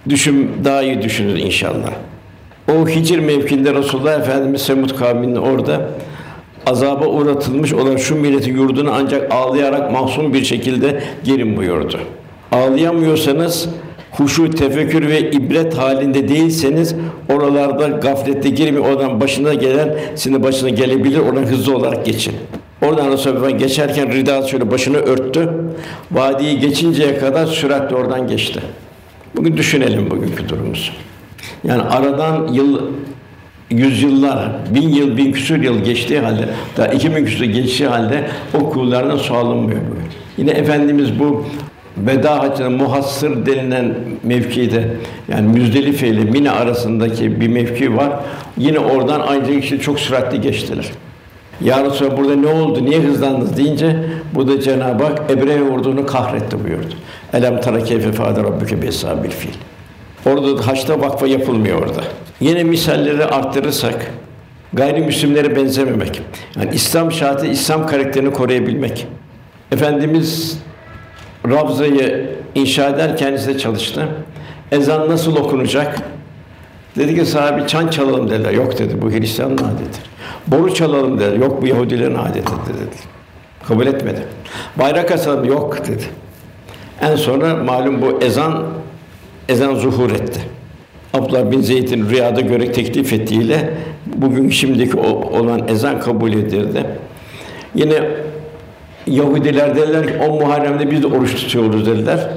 düşün 0.08 0.50
daha 0.64 0.82
iyi 0.82 1.02
düşünür 1.02 1.36
inşallah. 1.36 1.90
O 2.72 2.88
Hicr 2.88 3.18
mevkinde 3.18 3.74
Resulullah 3.74 4.20
Efendimiz 4.20 4.62
Semud 4.62 4.98
kavminin 4.98 5.36
orada 5.36 5.80
azaba 6.66 7.06
uğratılmış 7.06 7.72
olan 7.72 7.96
şu 7.96 8.16
milletin 8.16 8.56
yurduna 8.56 8.90
ancak 8.92 9.34
ağlayarak 9.34 9.92
mahzun 9.92 10.34
bir 10.34 10.44
şekilde 10.44 11.02
girin 11.24 11.56
buyurdu. 11.56 11.98
Ağlayamıyorsanız 12.52 13.68
huşu, 14.10 14.50
tefekkür 14.50 15.08
ve 15.08 15.30
ibret 15.30 15.78
halinde 15.78 16.28
değilseniz 16.28 16.94
oralarda 17.32 17.88
gaflette 17.88 18.48
girmeyin. 18.48 18.86
Oradan 18.86 19.20
başına 19.20 19.54
gelen 19.54 19.98
sizin 20.14 20.42
başına 20.42 20.68
gelebilir. 20.68 21.18
Oradan 21.18 21.42
hızlı 21.42 21.76
olarak 21.76 22.06
geçin. 22.06 22.34
Oradan 22.82 23.12
Resulullah 23.12 23.58
geçerken 23.58 24.12
rida 24.12 24.42
şöyle 24.42 24.70
başını 24.70 24.96
örttü. 24.96 25.50
Vadiyi 26.12 26.60
geçinceye 26.60 27.18
kadar 27.18 27.46
süratle 27.46 27.96
oradan 27.96 28.28
geçti. 28.28 28.60
Bugün 29.36 29.56
düşünelim 29.56 30.10
bugünkü 30.10 30.48
durumumuzu. 30.48 30.92
Yani 31.64 31.82
aradan 31.82 32.48
yıl 32.52 32.80
yüzyıllar, 33.70 34.48
bin 34.74 34.88
yıl, 34.88 35.16
bin 35.16 35.32
küsur 35.32 35.56
yıl 35.56 35.84
geçtiği 35.84 36.20
halde, 36.20 36.48
daha 36.76 36.86
iki 36.86 37.16
bin 37.16 37.24
küsur 37.24 37.44
geçtiği 37.44 37.88
halde 37.88 38.24
o 38.60 38.70
kullardan 38.70 39.16
su 39.16 39.34
alınmıyor. 39.34 39.80
Yine 40.36 40.50
Efendimiz 40.50 41.18
bu 41.18 41.44
veda 41.96 42.40
haccına 42.40 42.70
muhassır 42.70 43.46
denilen 43.46 43.94
mevkide 44.22 44.88
yani 45.28 45.48
Müzdelife 45.48 46.08
ile 46.08 46.20
Mine 46.20 46.50
arasındaki 46.50 47.40
bir 47.40 47.48
mevki 47.48 47.96
var. 47.96 48.12
Yine 48.58 48.78
oradan 48.78 49.20
aynı 49.20 49.50
işte 49.50 49.78
çok 49.78 50.00
süratli 50.00 50.40
geçtiler. 50.40 50.86
Ya 51.60 51.84
Resulallah 51.84 52.16
burada 52.16 52.36
ne 52.36 52.46
oldu, 52.46 52.84
niye 52.84 53.00
hızlandınız 53.00 53.56
deyince 53.56 53.96
bu 54.34 54.48
da 54.48 54.60
Cenab-ı 54.60 55.04
Hak 55.04 55.30
Ebrehe 55.30 55.62
ordunu 55.62 56.06
kahretti 56.06 56.64
buyurdu. 56.64 56.94
Elem 57.32 57.60
tara 57.60 57.84
keyfe 57.84 58.12
fâde 58.12 58.40
rabbuke 58.40 58.82
besabil 58.82 59.30
fil. 59.30 59.52
Orada 60.26 60.58
da 60.58 60.66
haçta 60.66 61.00
vakfa 61.00 61.26
yapılmıyor 61.26 61.82
orada. 61.82 62.00
Yine 62.40 62.64
misalleri 62.64 63.24
arttırırsak 63.24 64.10
gayrimüslimlere 64.72 65.56
benzememek. 65.56 66.22
Yani 66.56 66.70
İslam 66.74 67.12
şartı 67.12 67.46
İslam 67.46 67.86
karakterini 67.86 68.32
koruyabilmek. 68.32 69.06
Efendimiz 69.72 70.58
Ravza'yı 71.48 72.30
inşa 72.54 72.88
eder 72.88 73.16
kendisi 73.16 73.48
de 73.48 73.58
çalıştı. 73.58 74.08
Ezan 74.72 75.10
nasıl 75.10 75.36
okunacak? 75.36 76.02
Dedi 76.96 77.14
ki 77.14 77.26
sahibi 77.26 77.68
çan 77.68 77.88
çalalım 77.88 78.30
dediler. 78.30 78.52
Yok 78.52 78.78
dedi 78.78 79.02
bu 79.02 79.10
Hristiyanın 79.10 79.58
adetidir. 79.58 80.10
Boru 80.46 80.74
çalalım 80.74 81.18
dediler. 81.18 81.36
Yok 81.36 81.62
bu 81.62 81.66
Yahudilerin 81.66 82.14
adetidir 82.14 82.74
dedi. 82.74 82.96
Kabul 83.68 83.86
etmedi. 83.86 84.24
Bayrak 84.76 85.10
asalım 85.10 85.44
yok 85.44 85.86
dedi. 85.88 86.04
En 87.00 87.16
sonra 87.16 87.56
malum 87.56 88.02
bu 88.02 88.18
ezan 88.22 88.64
ezan 89.48 89.74
zuhur 89.74 90.10
etti. 90.10 90.40
Abdullah 91.14 91.50
bin 91.50 91.60
Zeyd'in 91.60 92.10
rüyada 92.10 92.40
görerek 92.40 92.74
teklif 92.74 93.12
ettiğiyle 93.12 93.70
bugün 94.16 94.50
şimdiki 94.50 94.96
olan 94.96 95.68
ezan 95.68 96.00
kabul 96.00 96.32
edildi. 96.32 96.86
Yine 97.74 98.02
Yahudiler 99.06 99.76
dediler 99.76 100.06
ki 100.06 100.12
o 100.28 100.40
Muharrem'de 100.40 100.90
biz 100.90 101.02
de 101.02 101.06
oruç 101.06 101.34
tutuyoruz 101.34 101.86
dediler. 101.86 102.30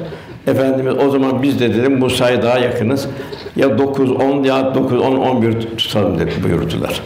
Efendimiz 0.47 0.93
o 1.07 1.09
zaman 1.09 1.43
biz 1.43 1.59
de 1.59 1.73
dedim 1.73 1.99
Musa'ya 1.99 2.41
daha 2.41 2.59
yakınız. 2.59 3.07
Ya 3.55 3.77
9 3.77 4.11
10 4.11 4.43
ya 4.43 4.75
9 4.75 5.01
10 5.01 5.15
11 5.15 5.53
tutalım 5.77 6.19
dedi 6.19 6.31
buyurdular. 6.43 7.01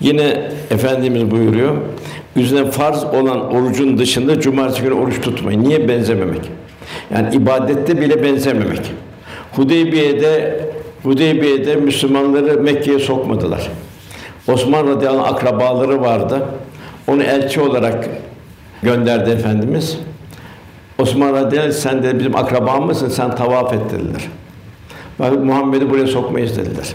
Yine 0.00 0.50
efendimiz 0.70 1.30
buyuruyor. 1.30 1.76
Üzerine 2.36 2.70
farz 2.70 3.04
olan 3.04 3.54
orucun 3.54 3.98
dışında 3.98 4.40
cumartesi 4.40 4.82
günü 4.82 4.94
oruç 4.94 5.20
tutmayın. 5.20 5.64
Niye 5.64 5.88
benzememek? 5.88 6.40
Yani 7.14 7.34
ibadette 7.34 8.00
bile 8.00 8.22
benzememek. 8.22 8.92
Hudeybiye'de 9.56 10.60
Hudeybiye'de 11.02 11.76
Müslümanları 11.76 12.60
Mekke'ye 12.60 12.98
sokmadılar. 12.98 13.70
Osman 14.48 14.86
radıyallahu 14.86 15.26
anh 15.26 15.32
akrabaları 15.32 16.00
vardı. 16.00 16.42
Onu 17.08 17.22
elçi 17.22 17.60
olarak 17.60 18.08
gönderdi 18.82 19.30
efendimiz. 19.30 19.98
Osman 20.98 21.32
radıyallahu 21.32 21.68
anh, 21.68 21.80
sen 21.80 22.02
de 22.02 22.18
bizim 22.18 22.36
akraban 22.36 22.82
mısın? 22.82 23.08
Sen 23.08 23.36
tavaf 23.36 23.72
et 23.72 23.80
dediler. 23.90 24.28
Bak 25.18 25.44
Muhammed'i 25.44 25.90
buraya 25.90 26.06
sokmayız 26.06 26.56
dediler. 26.56 26.92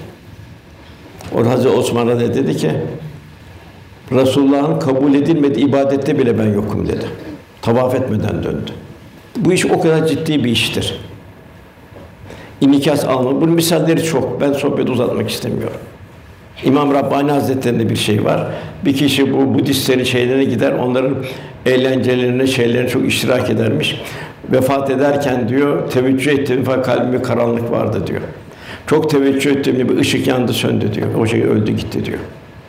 O 1.35 1.45
Hazreti 1.45 1.75
Osman 1.75 2.07
radıyallahu 2.07 2.37
dedi 2.37 2.57
ki 2.57 2.71
Resulullah'ın 4.11 4.79
kabul 4.79 5.13
edilmediği 5.13 5.65
ibadette 5.65 6.19
bile 6.19 6.39
ben 6.39 6.53
yokum 6.53 6.87
dedi. 6.87 7.05
Tavaf 7.61 7.95
etmeden 7.95 8.43
döndü. 8.43 8.71
Bu 9.35 9.53
iş 9.53 9.65
o 9.65 9.81
kadar 9.81 10.07
ciddi 10.07 10.43
bir 10.43 10.51
iştir. 10.51 10.99
İnikas 12.61 13.05
alma. 13.05 13.41
Bunun 13.41 13.53
misalleri 13.53 14.03
çok. 14.03 14.41
Ben 14.41 14.53
sohbeti 14.53 14.91
uzatmak 14.91 15.29
istemiyorum. 15.29 15.77
İmam 16.63 16.93
Rabbani 16.93 17.31
Hazretleri'nde 17.31 17.89
bir 17.89 17.95
şey 17.95 18.25
var. 18.25 18.47
Bir 18.85 18.93
kişi 18.93 19.33
bu 19.33 19.53
Budistlerin 19.53 20.03
şeylerine 20.03 20.43
gider, 20.43 20.71
onların 20.71 21.15
eğlencelerine, 21.65 22.47
şeylerine 22.47 22.89
çok 22.89 23.07
iştirak 23.07 23.49
edermiş. 23.49 24.01
Vefat 24.51 24.89
ederken 24.89 25.49
diyor, 25.49 25.89
teveccüh 25.89 26.31
ettim 26.31 26.63
fakat 26.65 26.85
kalbimde 26.85 27.21
karanlık 27.21 27.71
vardı 27.71 28.07
diyor. 28.07 28.21
Çok 28.87 29.09
teveccüh 29.09 29.51
ettim 29.51 29.89
bir 29.89 29.97
ışık 29.97 30.27
yandı 30.27 30.53
söndü 30.53 30.93
diyor. 30.93 31.07
O 31.19 31.25
şey 31.25 31.43
öldü 31.43 31.71
gitti 31.71 32.05
diyor. 32.05 32.19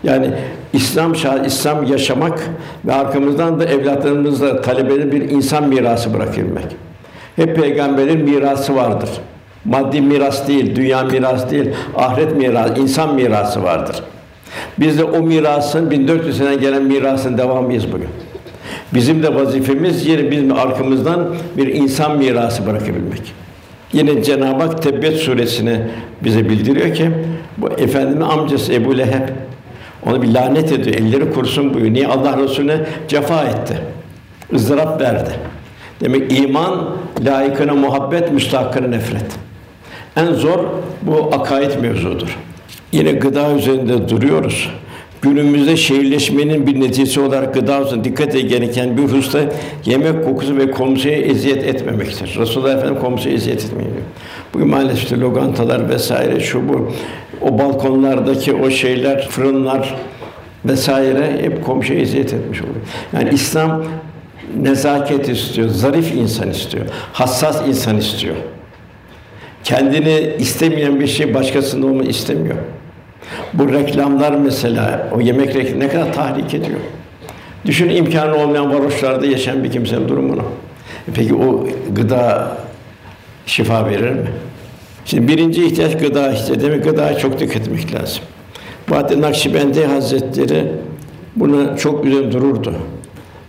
Yani 0.05 0.31
İslam 0.73 1.17
şah, 1.17 1.45
İslam 1.45 1.87
yaşamak 1.87 2.51
ve 2.85 2.93
arkamızdan 2.93 3.61
da 3.61 3.65
evlatlarımızla 3.65 4.61
talebeli 4.61 5.13
bir 5.13 5.31
insan 5.31 5.69
mirası 5.69 6.15
bırakabilmek. 6.15 6.67
Hep 7.37 7.57
peygamberin 7.57 8.25
mirası 8.25 8.77
vardır. 8.77 9.11
Maddi 9.65 10.01
miras 10.01 10.49
değil, 10.49 10.77
dünya 10.77 11.03
miras 11.03 11.51
değil, 11.51 11.71
ahiret 11.97 12.37
mirası, 12.37 12.81
insan 12.81 13.15
mirası 13.15 13.63
vardır. 13.63 13.97
Biz 14.79 14.99
de 14.99 15.05
o 15.05 15.23
mirasın 15.23 15.91
1400 15.91 16.39
sene 16.39 16.55
gelen 16.57 16.83
mirasın 16.83 17.39
devamıyız 17.39 17.93
bugün. 17.93 18.09
Bizim 18.95 19.23
de 19.23 19.35
vazifemiz 19.35 20.07
yine 20.07 20.31
bizim 20.31 20.53
arkamızdan 20.53 21.35
bir 21.57 21.67
insan 21.67 22.19
mirası 22.19 22.67
bırakabilmek. 22.67 23.35
Yine 23.93 24.23
Cenab-ı 24.23 24.63
Hak 24.63 24.83
Tebbet 24.83 25.17
suresine 25.17 25.81
bize 26.25 26.49
bildiriyor 26.49 26.95
ki 26.95 27.11
bu 27.59 27.69
efendimin 27.69 28.21
amcası 28.21 28.73
Ebu 28.73 28.99
Leheb 28.99 29.29
onu 30.07 30.23
bir 30.23 30.35
lanet 30.35 30.73
ediyor. 30.73 30.97
Elleri 30.97 31.33
kursun 31.33 31.75
buyuruyor. 31.75 31.95
Niye 31.95 32.07
Allah 32.07 32.39
Resulüne 32.39 32.87
cefa 33.09 33.45
etti? 33.45 33.79
ızdırap 34.55 35.01
verdi. 35.01 35.31
Demek 36.01 36.39
iman 36.39 36.97
layıkına 37.25 37.75
muhabbet, 37.75 38.33
müstahakkına 38.33 38.87
nefret. 38.87 39.27
En 40.17 40.35
zor 40.35 40.59
bu 41.03 41.31
akaid 41.33 41.81
mevzudur. 41.81 42.39
Yine 42.93 43.13
gıda 43.13 43.53
üzerinde 43.53 44.09
duruyoruz. 44.09 44.71
Günümüzde 45.23 45.77
şehirleşmenin 45.77 46.67
bir 46.67 46.81
neticesi 46.81 47.21
olarak 47.21 47.55
gıda 47.55 47.83
üzerinde 47.83 48.05
dikkat 48.05 48.33
gereken 48.33 48.97
bir 48.97 49.03
hususta 49.03 49.39
yemek 49.85 50.25
kokusu 50.25 50.57
ve 50.57 50.71
komşuya 50.71 51.17
eziyet 51.17 51.65
etmemektir. 51.65 52.37
Resulullah 52.39 52.75
Efendimiz 52.75 53.01
komşuya 53.03 53.35
eziyet 53.35 53.65
etmeyin. 53.65 53.93
Bugün 54.55 54.69
maalesef 54.69 55.03
işte 55.03 55.21
lokantalar 55.21 55.89
vesaire 55.89 56.41
şu 56.41 56.69
bu 56.69 56.93
o 57.41 57.59
balkonlardaki 57.59 58.55
o 58.55 58.71
şeyler, 58.71 59.29
fırınlar 59.29 59.95
vesaire 60.65 61.39
hep 61.43 61.65
komşuya 61.65 62.01
eziyet 62.01 62.33
etmiş 62.33 62.63
oluyor. 62.63 62.77
Yani 63.13 63.31
İslam 63.33 63.85
nezaket 64.63 65.29
istiyor, 65.29 65.69
zarif 65.69 66.15
insan 66.15 66.51
istiyor, 66.51 66.85
hassas 67.13 67.69
insan 67.69 67.97
istiyor. 67.97 68.37
Kendini 69.65 70.33
istemeyen 70.39 71.01
bir 71.01 71.07
şey 71.07 71.35
başkasında 71.35 71.87
olma 71.87 72.03
istemiyor. 72.03 72.57
Bu 73.55 73.73
reklamlar 73.73 74.33
mesela, 74.33 75.09
o 75.17 75.21
yemek 75.21 75.55
reklamı 75.55 75.81
ne 75.81 75.89
kadar 75.89 76.13
tahrik 76.13 76.55
ediyor. 76.55 76.79
Düşün 77.65 77.89
imkanı 77.89 78.37
olmayan 78.37 78.75
varoşlarda 78.75 79.27
yaşayan 79.27 79.65
bir 79.65 79.71
kimsenin 79.71 80.09
durumunu. 80.09 80.43
E 81.09 81.13
peki 81.15 81.35
o 81.35 81.67
gıda 81.93 82.57
şifa 83.47 83.87
verir 83.87 84.11
mi? 84.11 84.29
Şimdi 85.05 85.29
birinci 85.29 85.67
ihtiyaç 85.67 85.99
gıda 85.99 86.33
işte. 86.33 86.61
Demek 86.61 86.85
gıdaya 86.85 87.19
çok 87.19 87.41
dikkat 87.41 87.57
etmek 87.57 87.95
lazım. 87.95 88.23
Bahattin 88.91 89.23
Nakşibendi 89.23 89.87
Hazretleri 89.87 90.73
buna 91.37 91.77
çok 91.77 92.05
üzerinde 92.05 92.33
dururdu. 92.33 92.75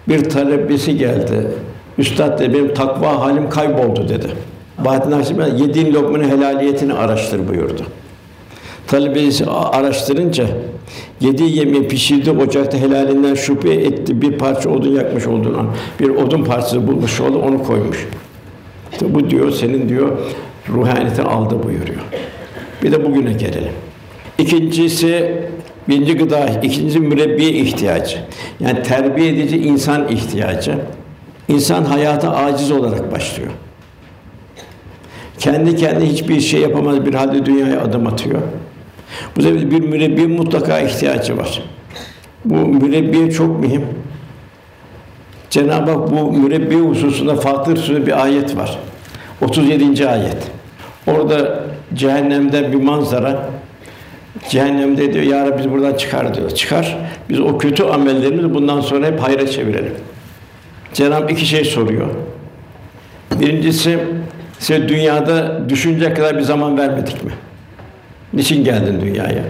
Bir 0.10 0.30
talebesi 0.30 0.98
geldi. 0.98 1.48
Üstad 1.98 2.40
dedi, 2.40 2.54
benim 2.54 2.74
takva 2.74 3.20
halim 3.20 3.50
kayboldu 3.50 4.10
dedi. 4.10 4.28
Bahattin 4.86 5.12
Nakşibendi 5.12 5.62
yediğin 5.62 5.94
lokmanın 5.94 6.30
helaliyetini 6.30 6.94
araştır 6.94 7.48
buyurdu. 7.48 7.82
Talebesi 8.88 9.46
araştırınca 9.50 10.46
yediği 11.22 11.58
yemeği 11.58 11.88
pişirdi 11.88 12.32
ocakta 12.32 12.78
helalinden 12.78 13.36
şüphe 13.36 13.74
etti. 13.74 14.22
Bir 14.22 14.38
parça 14.38 14.70
odun 14.70 14.96
yakmış 14.96 15.28
olduğunu, 15.28 15.66
bir 16.00 16.10
odun 16.10 16.44
parçası 16.44 16.88
bulmuş 16.88 17.22
oldu, 17.22 17.42
onu 17.42 17.64
koymuş. 17.64 18.08
İşte 18.92 19.14
bu 19.16 19.30
diyor 19.30 19.52
senin 19.52 19.90
diyor 19.90 20.18
ruhaniyeti 20.70 21.22
aldı 21.22 21.64
buyuruyor. 21.64 22.02
Bir 22.84 22.92
de 22.92 23.06
bugüne 23.06 23.34
gelelim. 23.34 23.74
İkincisi 24.38 25.42
birinci 25.90 26.18
gıda, 26.18 26.50
ikinci 26.64 27.00
mürebbiye 27.00 27.52
ihtiyacı. 27.52 28.18
Yani 28.60 28.84
terbiye 28.84 29.30
edici 29.30 29.58
insan 29.58 30.08
ihtiyacı. 30.08 30.76
İnsan 31.48 31.84
hayata 31.84 32.36
aciz 32.36 32.72
olarak 32.72 33.12
başlıyor. 33.12 33.52
Kendi 35.42 35.76
kendine 35.76 36.10
hiçbir 36.10 36.40
şey 36.40 36.62
yapamaz 36.62 37.06
bir 37.06 37.14
halde 37.14 37.46
dünyaya 37.46 37.82
adım 37.82 38.08
atıyor. 38.08 38.42
Bu 39.38 39.42
sebeple 39.42 39.72
bir 39.72 39.80
mürebbiye 39.80 40.28
mutlaka 40.28 40.80
ihtiyacı 40.80 41.38
var. 41.38 41.64
Bu 42.46 42.56
mürebbiye 42.56 43.32
çok 43.32 43.60
mühim. 43.60 43.86
Cenab-ı 45.50 45.92
Hak 45.92 46.12
bu 46.12 46.32
mürebbiye 46.32 46.82
hususunda 46.82 47.36
Fatır 47.36 47.78
Suresi 47.78 48.08
bir 48.08 48.24
ayet 48.24 48.58
var. 48.58 48.80
37. 49.42 50.08
ayet. 50.08 50.52
Orada 51.08 51.64
cehennemde 51.94 52.72
bir 52.72 52.84
manzara. 52.84 53.50
Cehennemde 54.50 55.14
diyor, 55.14 55.26
Ya 55.26 55.46
Rabbi 55.46 55.60
bizi 55.60 55.72
buradan 55.72 55.94
çıkar 55.94 56.34
diyor. 56.34 56.50
Çıkar. 56.50 56.98
Biz 57.30 57.40
o 57.40 57.58
kötü 57.58 57.84
amellerimizi 57.84 58.54
bundan 58.54 58.82
sonra 58.82 59.06
hep 59.08 59.20
hayra 59.20 59.48
çevirelim. 59.48 59.94
Cenab-ı 60.94 61.32
iki 61.32 61.46
şey 61.46 61.66
soruyor. 61.66 62.08
Birincisi, 63.40 64.00
size 64.62 64.90
dünyada 64.90 65.70
düşünecek 65.70 66.16
kadar 66.16 66.38
bir 66.38 66.42
zaman 66.42 66.78
vermedik 66.78 67.24
mi? 67.24 67.32
Niçin 68.34 68.64
geldin 68.64 69.02
dünyaya? 69.02 69.44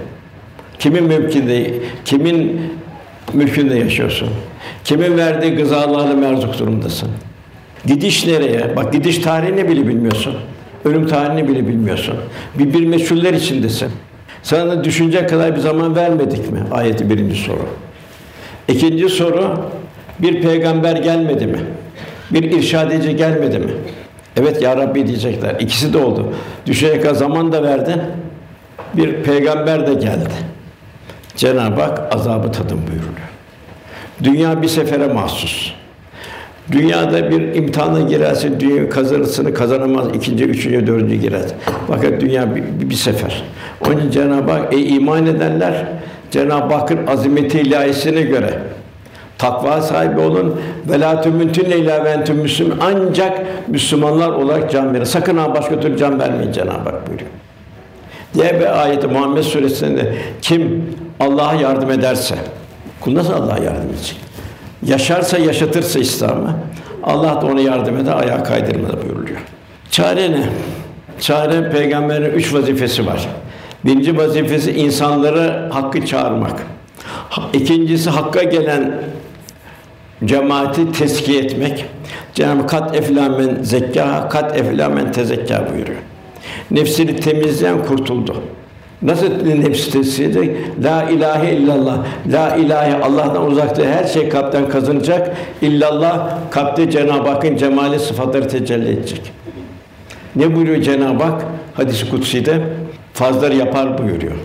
Kimin 0.80 1.04
mülkünde, 1.04 1.74
kimin 2.06 2.62
mülkünde 3.34 3.76
yaşıyorsun? 3.76 4.30
Kimin 4.84 5.18
verdiği 5.18 5.56
gızalarla 5.56 6.14
merzuk 6.14 6.60
durumdasın? 6.60 7.10
Gidiş 7.86 8.28
nereye? 8.28 8.76
Bak 8.76 8.94
gidiş 8.94 9.18
tarihini 9.18 9.70
bile 9.70 9.88
bilmiyorsun. 9.88 10.36
Ölüm 10.86 11.08
tarihini 11.08 11.48
bile 11.48 11.68
bilmiyorsun. 11.68 12.16
Bir 12.60 12.74
bir 12.74 12.86
meçhuller 12.86 13.34
içindesin. 13.34 13.90
Sana 14.44 14.84
düşünecek 14.84 15.30
kadar 15.30 15.56
bir 15.56 15.62
zaman 15.62 15.96
vermedik 15.96 16.52
mi? 16.52 16.60
Ayeti 16.72 17.10
birinci 17.10 17.36
soru. 17.36 17.66
İkinci 18.68 19.10
soru, 19.10 19.60
bir 20.20 20.42
peygamber 20.42 20.96
gelmedi 20.96 21.48
mi? 21.48 21.60
Bir 22.32 22.44
irşad 22.44 22.92
edici 22.92 23.16
gelmedi 23.16 23.60
mi? 23.60 23.72
Evet 24.38 24.62
ya 24.62 24.78
Rabbi 24.78 25.08
diyecekler. 25.08 25.56
İkisi 25.60 25.94
de 25.94 25.98
oldu. 25.98 26.34
Düşecek 26.66 27.04
kadar 27.04 27.16
zaman 27.16 27.52
da 27.52 27.64
verdin. 27.64 28.02
Bir 28.94 29.24
peygamber 29.24 29.88
de 29.88 29.94
geldi. 29.94 30.30
Cenab-ı 31.36 31.82
Hak 31.82 32.16
azabı 32.16 32.52
tadın 32.52 32.78
buyuruyor. 32.78 33.32
Dünya 34.24 34.62
bir 34.62 34.68
sefere 34.68 35.08
mahsus. 35.08 35.72
Dünyada 36.72 37.32
bir 37.32 37.56
imtihana 37.56 38.02
girerse 38.02 38.60
dünya 38.60 38.90
kazanırsını 38.90 39.54
kazanamaz, 39.54 40.08
ikinci, 40.14 40.44
üçüncü, 40.44 40.88
dördüncü 40.88 41.16
girer. 41.16 41.42
Fakat 41.88 42.22
dünya 42.22 42.56
bir, 42.56 42.90
bir 42.90 42.96
sefer. 42.96 43.44
Onun 43.88 44.10
Cenab-ı 44.10 44.52
Hak, 44.52 44.74
ey 44.74 44.96
iman 44.96 45.26
edenler, 45.26 45.86
Cenab-ı 46.32 46.74
Hakk'ın 46.74 47.08
azimeti 47.08 47.60
ilahisine 47.60 48.22
göre 48.22 48.60
Takva 49.42 49.82
sahibi 49.82 50.20
olun. 50.20 50.62
Ve 50.90 51.00
la 51.00 51.22
tümüntünne 51.22 51.78
illa 51.78 52.06
ve 52.06 52.10
entüm 52.10 52.38
müslüm. 52.38 52.74
Ancak 52.82 53.40
Müslümanlar 53.68 54.30
olarak 54.30 54.72
can 54.72 54.94
verin. 54.94 55.04
Sakın 55.04 55.38
ha 55.38 55.56
başka 55.56 55.80
türlü 55.80 55.98
can 55.98 56.20
vermeyin 56.20 56.52
Cenab-ı 56.52 56.90
Hak 56.90 57.08
buyuruyor. 57.08 57.30
Diğer 58.34 58.60
bir 58.60 58.82
ayeti 58.84 59.08
Muhammed 59.08 59.44
Suresi'nde 59.44 60.16
kim 60.42 60.86
Allah'a 61.20 61.54
yardım 61.54 61.92
ederse, 61.92 62.36
kul 63.02 63.16
nasıl 63.16 63.34
Allah'a 63.34 63.58
yardım 63.58 63.90
edecek? 63.90 64.18
Yaşarsa, 64.86 65.38
yaşatırsa 65.38 66.00
İslam'ı, 66.00 66.56
Allah 67.04 67.42
da 67.42 67.46
ona 67.46 67.62
yardım 67.62 67.98
eder, 67.98 68.16
ayağa 68.16 68.44
kaydırmadı 68.44 69.02
buyuruluyor. 69.04 69.40
Çare 69.92 70.32
ne? 70.32 70.44
Çare 71.20 71.70
peygamberin 71.70 72.32
üç 72.32 72.54
vazifesi 72.54 73.08
var. 73.08 73.28
Birinci 73.86 74.18
vazifesi 74.18 74.72
insanları 74.72 75.70
hakkı 75.72 76.06
çağırmak. 76.06 76.64
İkincisi 77.54 78.10
hakka 78.10 78.44
gelen 78.44 78.92
cemaati 80.26 80.92
teskiye 80.92 81.42
etmek. 81.42 81.86
Cenab-ı 82.34 82.68
kat 82.68 82.96
eflamen 82.96 83.58
zekka, 83.62 84.30
kat 84.30 84.58
eflamen 84.58 85.12
tezekka 85.12 85.68
buyuruyor. 85.74 86.00
Nefsini 86.72 87.16
temizleyen 87.16 87.86
kurtuldu. 87.86 88.36
Nasıl 89.02 89.46
nefsi 89.46 89.92
tesiri? 89.92 90.58
La 90.84 91.10
ilahe 91.10 91.54
illallah. 91.54 91.98
La 92.32 92.56
ilahe 92.56 93.04
Allah'tan 93.04 93.48
uzakta 93.48 93.84
her 93.84 94.04
şey 94.04 94.30
kalpten 94.30 94.70
kazanacak. 94.70 95.38
İllallah 95.62 96.38
kalpte 96.52 96.92
Cenab-ı 96.92 97.30
Hakk'ın 97.30 97.58
cemali 97.58 98.00
sıfatları 98.00 98.48
tecelli 98.48 98.90
edecek. 98.90 99.32
Ne 100.36 100.56
buyuruyor 100.56 100.82
Cenab-ı 100.82 101.24
Hak? 101.24 101.46
Hadis-i 101.74 102.10
kutsi'de 102.10 102.62
fazları 103.14 103.56
yapar 103.56 103.98
buyuruyor. 103.98 104.36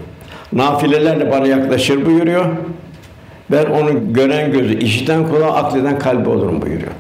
Nafilelerle 0.53 1.31
bana 1.31 1.47
yaklaşır 1.47 2.07
buyuruyor. 2.07 2.47
Ben 3.51 3.65
onu 3.65 4.13
gören 4.13 4.53
gözü, 4.53 4.79
işiten 4.79 5.29
kulağı, 5.29 5.53
akleden 5.53 5.99
kalbi 5.99 6.29
olurum 6.29 6.63
buyuruyor. 6.63 6.93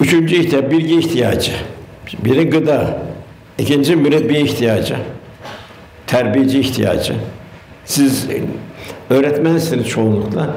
Üçüncü 0.00 0.36
ihtiyaç, 0.36 0.70
bilgi 0.70 0.98
ihtiyacı. 0.98 1.52
Biri 2.24 2.50
gıda, 2.50 2.98
ikinci 3.58 3.96
mürebbiye 3.96 4.40
ihtiyacı, 4.40 4.96
terbiyeci 6.06 6.60
ihtiyacı. 6.60 7.14
Siz 7.84 8.28
öğretmensiniz 9.10 9.88
çoğunlukla. 9.88 10.50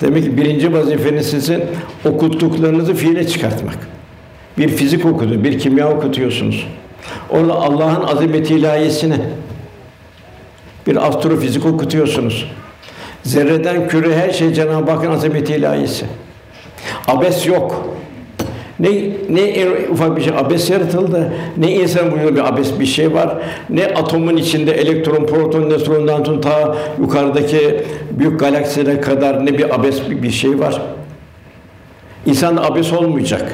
Demek 0.00 0.24
ki 0.24 0.36
birinci 0.36 0.72
vazifeniz 0.72 1.30
sizin 1.30 1.64
okuttuklarınızı 2.04 2.94
fiile 2.94 3.26
çıkartmak. 3.26 3.78
Bir 4.58 4.68
fizik 4.68 5.06
okudu, 5.06 5.44
bir 5.44 5.58
kimya 5.58 5.88
okutuyorsunuz. 5.88 6.66
Orada 7.30 7.54
Allah'ın 7.54 8.02
azameti 8.02 8.54
ilahiyesini 8.54 9.16
bir 10.86 11.08
astrofizik 11.08 11.66
okutuyorsunuz. 11.66 12.50
Zerreden 13.24 13.88
küre 13.88 14.16
her 14.16 14.30
şey 14.30 14.52
Cenab-ı 14.52 14.90
Hakk'ın 14.90 15.10
azameti 15.10 15.54
ilahisi. 15.54 16.06
Abes 17.08 17.46
yok. 17.46 17.94
Ne 18.80 18.90
ne 19.30 19.40
en 19.40 19.92
ufak 19.92 20.16
bir 20.16 20.22
şey 20.22 20.32
abes 20.38 20.70
yaratıldı. 20.70 21.32
Ne 21.56 21.72
insan 21.72 22.06
vücudunda 22.06 22.34
bir 22.34 22.48
abes 22.48 22.80
bir 22.80 22.86
şey 22.86 23.14
var. 23.14 23.36
Ne 23.70 23.84
atomun 23.84 24.36
içinde 24.36 24.72
elektron, 24.72 25.26
proton, 25.26 25.70
nötron, 25.70 26.06
nötron 26.06 26.40
ta 26.40 26.76
yukarıdaki 27.00 27.84
büyük 28.10 28.40
galaksilere 28.40 29.00
kadar 29.00 29.46
ne 29.46 29.58
bir 29.58 29.74
abes 29.74 30.10
bir, 30.10 30.30
şey 30.30 30.58
var. 30.58 30.82
İnsan 32.26 32.56
abes 32.56 32.92
olmayacak. 32.92 33.52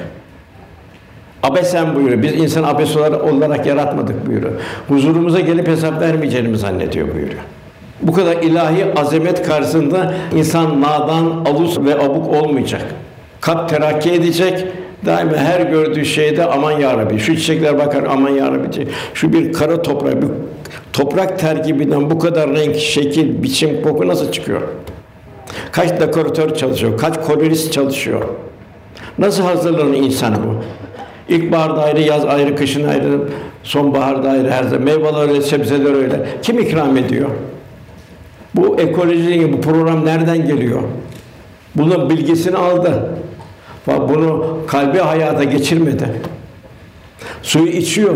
Abesen 1.42 1.94
buyuruyor. 1.94 2.22
Biz 2.22 2.34
insan 2.34 2.62
abes 2.62 2.96
olarak, 2.96 3.24
olarak 3.24 3.66
yaratmadık 3.66 4.26
buyuruyor. 4.26 4.52
Huzurumuza 4.88 5.40
gelip 5.40 5.68
hesap 5.68 6.00
vermeyeceğini 6.00 6.56
zannediyor 6.56 7.14
buyuruyor. 7.14 7.40
Bu 8.02 8.12
kadar 8.12 8.36
ilahi 8.36 8.84
azamet 8.96 9.42
karşısında 9.42 10.14
insan 10.36 10.80
nadan, 10.80 11.44
alus 11.44 11.78
ve 11.78 11.94
abuk 11.94 12.34
olmayacak. 12.42 12.82
Kalp 13.40 13.68
terakki 13.68 14.12
edecek. 14.12 14.66
Daima 15.06 15.36
her 15.36 15.60
gördüğü 15.60 16.04
şeyde 16.04 16.44
aman 16.44 16.72
ya 16.72 16.98
Rabbi. 16.98 17.18
Şu 17.18 17.36
çiçekler 17.36 17.78
bakar 17.78 18.04
aman 18.10 18.30
ya 18.30 18.46
Rabbi. 18.46 18.88
Şu 19.14 19.32
bir 19.32 19.52
kara 19.52 19.82
toprak, 19.82 20.22
bir 20.22 20.28
toprak 20.92 21.38
terkibinden 21.38 22.10
bu 22.10 22.18
kadar 22.18 22.50
renk, 22.50 22.76
şekil, 22.76 23.42
biçim, 23.42 23.82
koku 23.82 24.08
nasıl 24.08 24.32
çıkıyor? 24.32 24.60
Kaç 25.72 26.00
dekoratör 26.00 26.54
çalışıyor, 26.54 26.98
kaç 26.98 27.20
kolorist 27.26 27.72
çalışıyor? 27.72 28.20
Nasıl 29.18 29.42
hazırlanır 29.42 29.96
insan 29.96 30.34
bu? 30.34 30.54
İlkbaharda 31.34 31.82
ayrı, 31.82 32.00
yaz 32.00 32.24
ayrı, 32.24 32.56
kışın 32.56 32.88
ayrı, 32.88 33.20
sonbaharda 33.62 34.30
ayrı, 34.30 34.50
her 34.50 34.62
zaman. 34.62 34.82
Meyveler 34.82 35.28
öyle, 35.28 35.42
sebzeler 35.42 35.94
öyle. 35.94 36.26
Kim 36.42 36.58
ikram 36.58 36.96
ediyor? 36.96 37.28
Bu 38.54 38.80
ekoloji, 38.80 39.52
bu 39.52 39.60
program 39.60 40.06
nereden 40.06 40.46
geliyor? 40.46 40.80
Bunun 41.74 42.10
bilgisini 42.10 42.56
aldı. 42.56 43.10
Bunu 43.86 44.58
kalbi 44.66 44.98
hayata 44.98 45.44
geçirmedi. 45.44 46.04
Suyu 47.42 47.66
içiyor. 47.66 48.14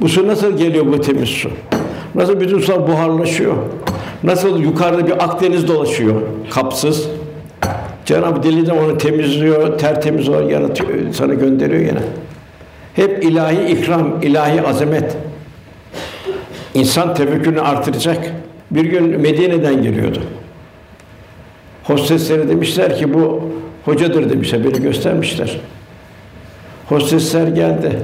Bu 0.00 0.08
su 0.08 0.28
nasıl 0.28 0.56
geliyor 0.56 0.86
bu 0.86 1.00
temiz 1.00 1.28
su? 1.28 1.50
Nasıl 2.14 2.40
bütün 2.40 2.58
su 2.58 2.86
buharlaşıyor? 2.86 3.56
Nasıl 4.22 4.60
yukarıda 4.60 5.06
bir 5.06 5.24
Akdeniz 5.24 5.68
dolaşıyor, 5.68 6.14
kapsız. 6.50 7.08
Cenab-ı 8.04 8.42
Dili'den 8.42 8.76
onu 8.76 8.98
temizliyor, 8.98 9.78
tertemiz 9.78 10.28
olarak 10.28 10.50
yaratıyor, 10.50 10.90
sana 11.12 11.34
gönderiyor 11.34 11.80
yine. 11.80 12.02
Hep 12.94 13.24
ilahi 13.24 13.72
ikram, 13.72 14.22
ilahi 14.22 14.62
azamet. 14.62 15.16
İnsan 16.74 17.14
tefekkürünü 17.14 17.60
artıracak. 17.60 18.32
Bir 18.72 18.84
gün 18.84 19.20
Medine'den 19.20 19.82
geliyordu. 19.82 20.18
Hostesleri 21.84 22.48
demişler 22.48 22.96
ki 22.96 23.14
bu 23.14 23.42
hocadır 23.84 24.30
demişler, 24.30 24.64
beni 24.64 24.82
göstermişler. 24.82 25.60
Hostesler 26.88 27.46
geldi. 27.46 27.98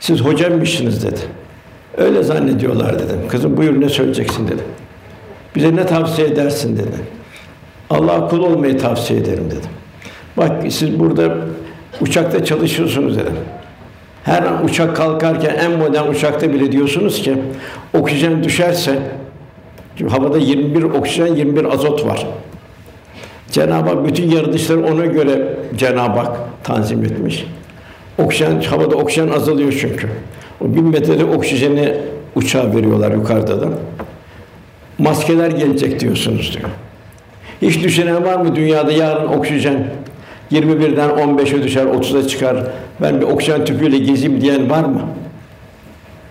Siz 0.00 0.20
hocammışsınız 0.20 1.06
dedi. 1.06 1.20
Öyle 1.96 2.22
zannediyorlar 2.22 2.98
dedim. 2.98 3.18
Kızım 3.28 3.56
buyur 3.56 3.80
ne 3.80 3.88
söyleyeceksin 3.88 4.46
dedim. 4.46 4.64
Bize 5.56 5.76
ne 5.76 5.86
tavsiye 5.86 6.28
edersin 6.28 6.76
dedi. 6.76 6.96
Allah 7.90 8.28
kul 8.28 8.38
olmayı 8.38 8.78
tavsiye 8.78 9.20
ederim 9.20 9.44
dedim. 9.46 9.70
Bak 10.36 10.62
siz 10.70 10.98
burada 10.98 11.36
uçakta 12.00 12.44
çalışıyorsunuz 12.44 13.18
dedim. 13.18 13.34
Her 14.24 14.44
uçak 14.64 14.96
kalkarken 14.96 15.54
en 15.54 15.70
modern 15.72 16.08
uçakta 16.08 16.52
bile 16.52 16.72
diyorsunuz 16.72 17.22
ki 17.22 17.34
oksijen 17.94 18.44
düşerse 18.44 18.98
çünkü 20.02 20.14
havada 20.14 20.38
21 20.38 20.82
oksijen, 20.82 21.34
21 21.34 21.64
azot 21.64 22.06
var. 22.06 22.26
Cenab-ı 23.50 23.90
Hak 23.90 24.06
bütün 24.06 24.30
yaratışları 24.30 24.86
ona 24.86 25.06
göre 25.06 25.56
Cenab-ı 25.76 26.18
Hak 26.18 26.36
tanzim 26.64 27.04
etmiş. 27.04 27.46
Oksijen, 28.18 28.60
havada 28.60 28.96
oksijen 28.96 29.28
azalıyor 29.28 29.72
çünkü. 29.80 30.08
O 30.60 30.74
bin 30.74 30.84
metrede 30.84 31.24
oksijeni 31.24 31.94
uçağa 32.34 32.74
veriyorlar 32.76 33.12
yukarıda 33.12 33.60
da. 33.60 33.68
Maskeler 34.98 35.50
gelecek 35.50 36.00
diyorsunuz 36.00 36.56
diyor. 36.58 36.70
Hiç 37.62 37.84
düşünen 37.84 38.24
var 38.24 38.36
mı 38.36 38.56
dünyada 38.56 38.92
yarın 38.92 39.26
oksijen 39.26 39.86
21'den 40.52 41.10
15'e 41.10 41.62
düşer, 41.62 41.84
30'a 41.84 42.28
çıkar. 42.28 42.56
Ben 43.02 43.20
bir 43.20 43.26
oksijen 43.26 43.64
tüpüyle 43.64 43.98
gezeyim 43.98 44.40
diyen 44.40 44.70
var 44.70 44.84
mı? 44.84 45.00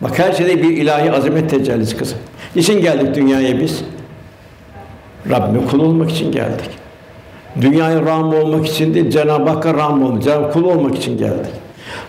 Bak 0.01 0.19
her 0.19 0.33
şeyde 0.33 0.63
bir 0.63 0.77
ilahi 0.77 1.11
azamet 1.11 1.49
tecellisi 1.49 1.97
kızım. 1.97 2.17
Niçin 2.55 2.81
geldik 2.81 3.15
dünyaya 3.15 3.59
biz? 3.59 3.83
Rabbime 5.29 5.65
kul 5.65 5.79
olmak 5.79 6.11
için 6.11 6.31
geldik. 6.31 6.69
Dünyaya 7.61 8.01
rağm 8.01 8.33
olmak 8.33 8.67
için 8.67 8.93
değil, 8.93 9.09
Cenab-ı 9.09 9.49
Hakk'a 9.49 9.73
rağm 9.73 10.03
olmak, 10.03 10.23
Cenab-ı 10.23 10.51
kul 10.51 10.63
olmak 10.63 10.95
için 10.95 11.17
geldik. 11.17 11.51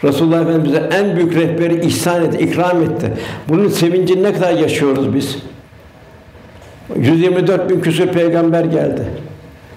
Resulullah 0.05 0.41
Efendimiz'e 0.41 0.89
en 0.93 1.17
büyük 1.17 1.35
rehberi 1.35 1.87
ihsan 1.87 2.25
etti, 2.25 2.45
ikram 2.45 2.83
etti. 2.83 3.13
Bunun 3.49 3.69
sevincini 3.69 4.23
ne 4.23 4.33
kadar 4.33 4.53
yaşıyoruz 4.53 5.15
biz? 5.15 5.37
124 6.97 7.71
bin 7.71 7.81
küsur 7.81 8.07
peygamber 8.07 8.65
geldi. 8.65 9.03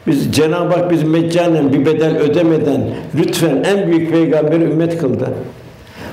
Biz 0.08 0.32
Cenab-ı 0.32 0.76
Hak 0.76 0.92
biz 0.92 1.04
meccanen 1.04 1.74
bir 1.74 1.86
bedel 1.86 2.18
ödemeden 2.18 2.82
lütfen 3.16 3.64
en 3.64 3.88
büyük 3.88 4.12
peygamberi 4.12 4.64
ümmet 4.64 4.98
kıldı. 4.98 5.30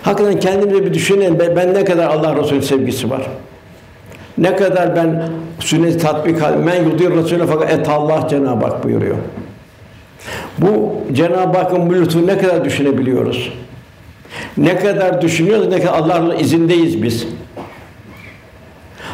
Hakikaten 0.02 0.40
kendimize 0.40 0.84
bir 0.84 0.94
düşünelim. 0.94 1.38
Ben, 1.38 1.56
ben 1.56 1.74
ne 1.74 1.84
kadar 1.84 2.08
Allah 2.08 2.36
Resulü 2.36 2.62
sevgisi 2.62 3.10
var. 3.10 3.22
Ne 4.38 4.56
kadar 4.56 4.96
ben 4.96 5.28
sünnet 5.60 6.02
tatbik 6.02 6.36
men 6.64 6.84
yudir 6.84 7.10
Resulü 7.10 7.46
fakat 7.46 7.72
et 7.72 7.88
Allah 7.88 8.28
Cenab-ı 8.28 8.66
Hak 8.66 8.84
buyuruyor. 8.84 9.16
Bu 10.58 10.94
Cenab-ı 11.12 11.58
Hakk'ın 11.58 11.90
bu 11.90 11.94
lütfu 11.94 12.26
ne 12.26 12.38
kadar 12.38 12.64
düşünebiliyoruz? 12.64 13.52
Ne 14.56 14.76
kadar 14.76 15.22
düşünüyoruz, 15.22 15.68
ne 15.68 15.80
kadar 15.80 15.98
Allah'ın 15.98 16.38
izindeyiz 16.38 17.02
biz. 17.02 17.26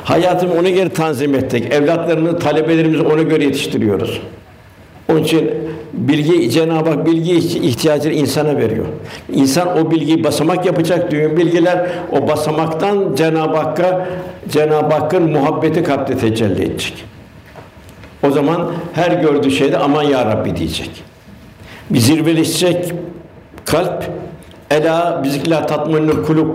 Hayatımı 0.04 0.54
ona 0.54 0.68
göre 0.68 0.88
tanzim 0.88 1.34
ettik. 1.34 1.72
Evlatlarını, 1.72 2.38
talebelerimizi 2.38 3.02
ona 3.02 3.22
göre 3.22 3.44
yetiştiriyoruz. 3.44 4.22
Onun 5.08 5.22
için 5.22 5.50
bilgi 5.92 6.50
Cenab-ı 6.50 6.90
Hak 6.90 7.06
bilgi 7.06 7.34
ihtiyacını 7.36 8.12
insana 8.12 8.56
veriyor. 8.56 8.86
İnsan 9.32 9.78
o 9.78 9.90
bilgiyi 9.90 10.24
basamak 10.24 10.66
yapacak 10.66 11.10
diyor. 11.10 11.36
Bilgiler 11.36 11.88
o 12.12 12.28
basamaktan 12.28 13.14
Cenab-ı 13.14 13.56
Hakk'a 13.56 14.06
Cenab-ı 14.48 14.94
Hakk'ın 14.94 15.30
muhabbeti 15.30 15.82
kalpte 15.82 16.18
tecelli 16.18 16.64
edecek. 16.64 17.04
O 18.22 18.30
zaman 18.30 18.70
her 18.92 19.10
gördüğü 19.10 19.50
şeyde 19.50 19.78
aman 19.78 20.02
ya 20.02 20.26
Rabbi 20.26 20.56
diyecek. 20.56 20.90
Bir 21.90 21.98
zirveleşecek 21.98 22.92
kalp 23.64 24.04
Ela 24.70 25.20
bizikla 25.24 25.66
tatminül 25.66 26.24
kulub 26.24 26.48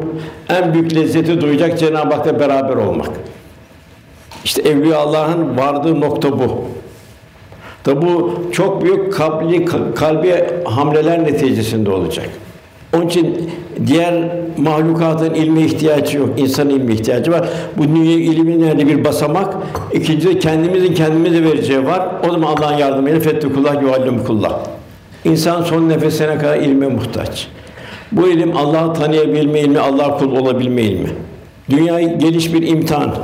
en 0.49 0.73
büyük 0.73 0.95
lezzeti 0.95 1.41
duyacak 1.41 1.79
Cenab-ı 1.79 2.15
Hak'la 2.15 2.39
beraber 2.39 2.75
olmak. 2.75 3.09
İşte 4.43 4.61
Evliya 4.61 4.97
Allah'ın 4.97 5.57
vardığı 5.57 6.01
nokta 6.01 6.31
bu. 6.39 6.65
Da 7.85 8.01
bu 8.01 8.33
çok 8.51 8.83
büyük 8.83 9.13
kalbi, 9.13 9.65
kalbi 9.95 10.43
hamleler 10.65 11.23
neticesinde 11.23 11.91
olacak. 11.91 12.29
Onun 12.95 13.07
için 13.07 13.49
diğer 13.87 14.13
mahlukatın 14.57 15.33
ilme 15.33 15.61
ihtiyacı 15.61 16.17
yok. 16.17 16.29
İnsanın 16.37 16.69
ilme 16.69 16.93
ihtiyacı 16.93 17.31
var. 17.31 17.49
Bu 17.77 17.83
dünya 17.83 18.15
ilmin 18.15 18.63
yani 18.63 18.87
bir 18.87 19.03
basamak. 19.03 19.53
İkincisi 19.93 20.39
kendimizin 20.39 20.93
kendimize 20.93 21.43
vereceği 21.43 21.85
var. 21.85 22.07
O 22.27 22.31
zaman 22.31 22.55
Allah'ın 22.55 22.77
yardımıyla 22.77 23.19
fettekullah 23.19 23.81
yuallimkullah. 23.81 24.59
İnsan 25.25 25.63
son 25.63 25.89
nefesine 25.89 26.37
kadar 26.37 26.57
ilme 26.57 26.87
muhtaç. 26.87 27.47
Bu 28.11 28.27
ilim 28.27 28.57
Allah'ı 28.57 28.93
tanıyabilme 28.93 29.59
ilmi, 29.59 29.79
Allah 29.79 30.17
kul 30.17 30.35
olabilme 30.35 30.81
ilmi. 30.81 31.09
Dünya 31.69 32.01
geliş 32.01 32.53
bir 32.53 32.67
imtihan. 32.67 33.15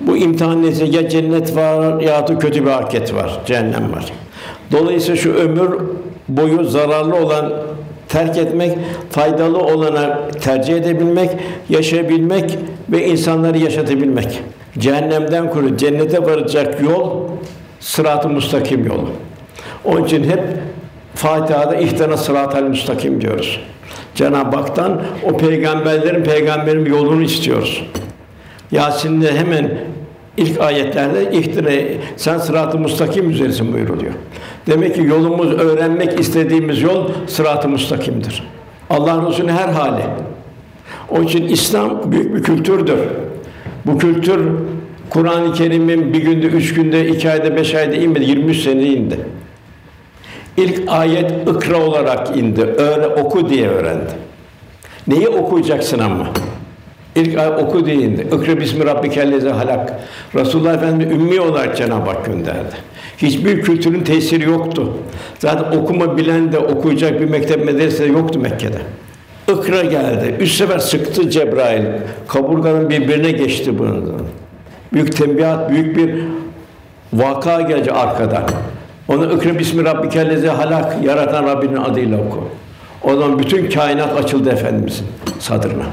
Bu 0.00 0.16
imtihan 0.16 0.62
neticesinde 0.62 0.96
ya 0.96 1.08
cennet 1.08 1.56
var 1.56 2.00
ya 2.00 2.28
da 2.28 2.38
kötü 2.38 2.66
bir 2.66 2.70
hareket 2.70 3.14
var, 3.14 3.40
cehennem 3.46 3.92
var. 3.92 4.12
Dolayısıyla 4.72 5.16
şu 5.16 5.34
ömür 5.34 5.70
boyu 6.28 6.64
zararlı 6.64 7.16
olan 7.16 7.52
terk 8.08 8.36
etmek, 8.36 8.78
faydalı 9.10 9.58
olana 9.58 10.28
tercih 10.40 10.74
edebilmek, 10.74 11.30
yaşayabilmek 11.68 12.58
ve 12.88 13.06
insanları 13.06 13.58
yaşatabilmek. 13.58 14.40
Cehennemden 14.78 15.50
kuru 15.50 15.76
cennete 15.76 16.22
varacak 16.22 16.82
yol 16.82 17.10
sırat-ı 17.80 18.28
müstakim 18.28 18.86
yolu. 18.86 19.08
Onun 19.84 20.04
için 20.04 20.24
hep 20.24 20.40
Fatiha'da 21.14 21.76
ihtena 21.76 22.16
sıratal 22.16 22.62
müstakim 22.62 23.20
diyoruz. 23.20 23.60
Cenab-ı 24.14 24.56
Hak'tan 24.56 25.02
o 25.22 25.36
peygamberlerin 25.36 26.24
peygamberin 26.24 26.84
yolunu 26.84 27.22
istiyoruz. 27.22 27.82
Yasin'de 28.72 29.38
hemen 29.38 29.78
ilk 30.36 30.60
ayetlerde 30.60 31.32
ihtine 31.32 31.84
sen 32.16 32.38
sırat-ı 32.38 32.78
müstakim 32.78 33.30
üzeresin 33.30 33.72
buyuruluyor. 33.72 34.12
Demek 34.66 34.94
ki 34.94 35.02
yolumuz 35.02 35.52
öğrenmek 35.52 36.20
istediğimiz 36.20 36.82
yol 36.82 37.08
sırat-ı 37.26 37.68
müstakimdir. 37.68 38.42
Allah 38.90 39.28
Resulü 39.28 39.52
her 39.52 39.68
hali. 39.68 40.02
O 41.10 41.22
için 41.22 41.48
İslam 41.48 42.12
büyük 42.12 42.34
bir 42.34 42.42
kültürdür. 42.42 42.98
Bu 43.86 43.98
kültür 43.98 44.40
Kur'an-ı 45.10 45.52
Kerim'in 45.52 46.12
bir 46.12 46.22
günde, 46.22 46.46
üç 46.46 46.74
günde, 46.74 47.08
iki 47.08 47.30
ayda, 47.30 47.56
beş 47.56 47.74
ayda 47.74 47.96
inmedi, 47.96 48.24
23 48.24 48.62
sene 48.62 48.82
indi. 48.82 49.18
İlk 50.56 50.82
ayet 50.88 51.32
ikra 51.48 51.80
olarak 51.80 52.36
indi. 52.36 52.62
Öğre, 52.62 53.06
oku 53.06 53.48
diye 53.48 53.68
öğrendi. 53.68 54.10
Neyi 55.06 55.28
okuyacaksın 55.28 55.98
ama? 55.98 56.28
İlk 57.16 57.38
ayet 57.38 57.62
oku 57.62 57.86
diye 57.86 57.96
indi. 57.96 58.20
İkra 58.22 58.60
bismi 58.60 58.86
rabbikellezi 58.86 59.48
halak. 59.48 59.92
Resulullah 60.34 60.74
Efendimiz 60.74 61.16
ümmi 61.16 61.40
olarak 61.40 61.76
Cenab-ı 61.76 62.10
Hak 62.10 62.26
gönderdi. 62.26 62.76
Hiçbir 63.18 63.62
kültürün 63.62 64.00
tesiri 64.00 64.44
yoktu. 64.44 64.92
Zaten 65.38 65.78
okuma 65.78 66.16
bilen 66.16 66.52
de 66.52 66.58
okuyacak 66.58 67.20
bir 67.20 67.24
mektep 67.24 67.64
medrese 67.64 68.06
yoktu 68.06 68.38
Mekke'de. 68.38 68.78
Ikra 69.52 69.82
geldi. 69.82 70.34
Üç 70.40 70.52
sefer 70.52 70.78
sıktı 70.78 71.30
Cebrail. 71.30 71.84
Kaburganın 72.28 72.90
birbirine 72.90 73.30
geçti 73.30 73.78
bunun. 73.78 74.22
Büyük 74.92 75.16
tembihat, 75.16 75.70
büyük 75.70 75.96
bir 75.96 76.14
vaka 77.12 77.60
gelecek 77.60 77.94
arkadan. 77.94 78.44
Onu 79.08 79.32
ikra 79.32 79.58
bismi 79.58 79.84
rabbikellezi 79.84 80.48
halak 80.48 81.04
yaratan 81.04 81.46
Rabbinin 81.46 81.76
adıyla 81.76 82.18
oku. 82.18 82.48
O 83.02 83.14
zaman 83.16 83.38
bütün 83.38 83.70
kainat 83.70 84.24
açıldı 84.24 84.50
efendimizin 84.50 85.06
sadrına. 85.38 85.84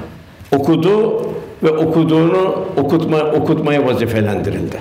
Okudu 0.58 1.22
ve 1.63 1.72
okuduğunu 1.72 2.56
okutma 2.78 3.18
okutmaya 3.18 3.86
vazifelendirildi. 3.86 4.78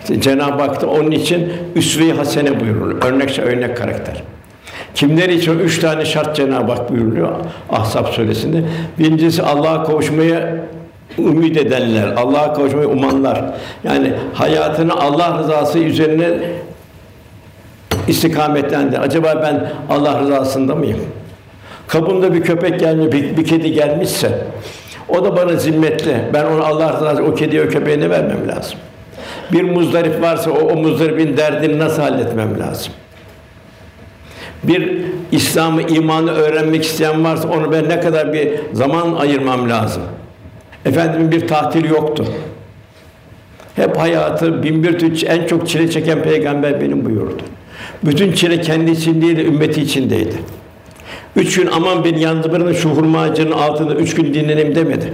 İşte 0.00 0.20
Cenab-ı 0.20 0.62
Hak 0.62 0.80
da 0.80 0.86
onun 0.86 1.10
için 1.10 1.52
üsve-i 1.74 2.12
hasene 2.12 2.60
buyuruluyor. 2.60 3.02
Örnek 3.04 3.38
örnek 3.38 3.76
karakter. 3.76 4.22
Kimler 4.94 5.28
için 5.28 5.58
üç 5.58 5.78
tane 5.78 6.04
şart 6.04 6.36
Cenab-ı 6.36 6.72
Hak 6.72 6.90
buyuruluyor 6.90 7.28
Ahzab 7.70 8.06
suresinde. 8.06 8.62
Birincisi 8.98 9.42
Allah'a 9.42 9.84
kavuşmaya 9.84 10.56
ümit 11.18 11.56
edenler, 11.56 12.06
Allah'a 12.16 12.52
kavuşmayı 12.52 12.88
umanlar. 12.88 13.44
Yani 13.84 14.12
hayatını 14.34 14.94
Allah 14.94 15.38
rızası 15.38 15.78
üzerine 15.78 16.30
istikametlendi. 18.08 18.98
Acaba 18.98 19.42
ben 19.42 19.72
Allah 19.96 20.20
rızasında 20.20 20.74
mıyım? 20.74 20.98
Kabında 21.88 22.34
bir 22.34 22.42
köpek 22.42 22.80
gelmiş, 22.80 23.12
bir, 23.12 23.36
bir 23.36 23.44
kedi 23.44 23.72
gelmişse 23.72 24.46
o 25.08 25.24
da 25.24 25.36
bana 25.36 25.56
zimmetli. 25.56 26.16
Ben 26.34 26.44
onu 26.44 26.64
Allah 26.64 26.92
rızası 26.92 27.22
o 27.22 27.34
kediye 27.34 27.64
o 27.64 27.68
köpeğe 27.68 28.00
ne 28.00 28.10
vermem 28.10 28.48
lazım? 28.48 28.78
Bir 29.52 29.62
muzdarip 29.62 30.22
varsa 30.22 30.50
o, 30.50 30.58
o 30.58 30.76
muzdaribin 30.76 31.36
derdini 31.36 31.78
nasıl 31.78 32.02
halletmem 32.02 32.60
lazım? 32.60 32.92
Bir 34.62 35.02
İslam'ı, 35.32 35.82
imanı 35.82 36.30
öğrenmek 36.30 36.84
isteyen 36.84 37.24
varsa 37.24 37.48
onu 37.48 37.72
ben 37.72 37.88
ne 37.88 38.00
kadar 38.00 38.32
bir 38.32 38.50
zaman 38.72 39.14
ayırmam 39.14 39.70
lazım? 39.70 40.02
Efendim 40.86 41.30
bir 41.30 41.48
tatil 41.48 41.90
yoktu. 41.90 42.24
Hep 43.76 43.96
hayatı 43.96 44.62
bin 44.62 44.82
bir 44.82 44.98
türlü 44.98 45.26
en 45.26 45.46
çok 45.46 45.68
çile 45.68 45.90
çeken 45.90 46.22
peygamber 46.22 46.80
benim 46.80 47.04
buyurdu. 47.04 47.42
Bütün 48.02 48.32
çile 48.32 48.60
kendi 48.60 48.90
için 48.90 49.22
değil, 49.22 49.38
ümmeti 49.38 49.82
içindeydi. 49.82 50.34
Üç 51.36 51.56
gün 51.56 51.66
aman 51.66 52.04
beni 52.04 52.20
yalnız 52.20 52.52
bırakın 52.52 52.72
şu 52.72 52.88
hurma 52.88 53.20
ağacının 53.20 53.52
altında 53.52 53.94
üç 53.94 54.14
gün 54.14 54.34
dinleneyim 54.34 54.74
demedi. 54.74 55.12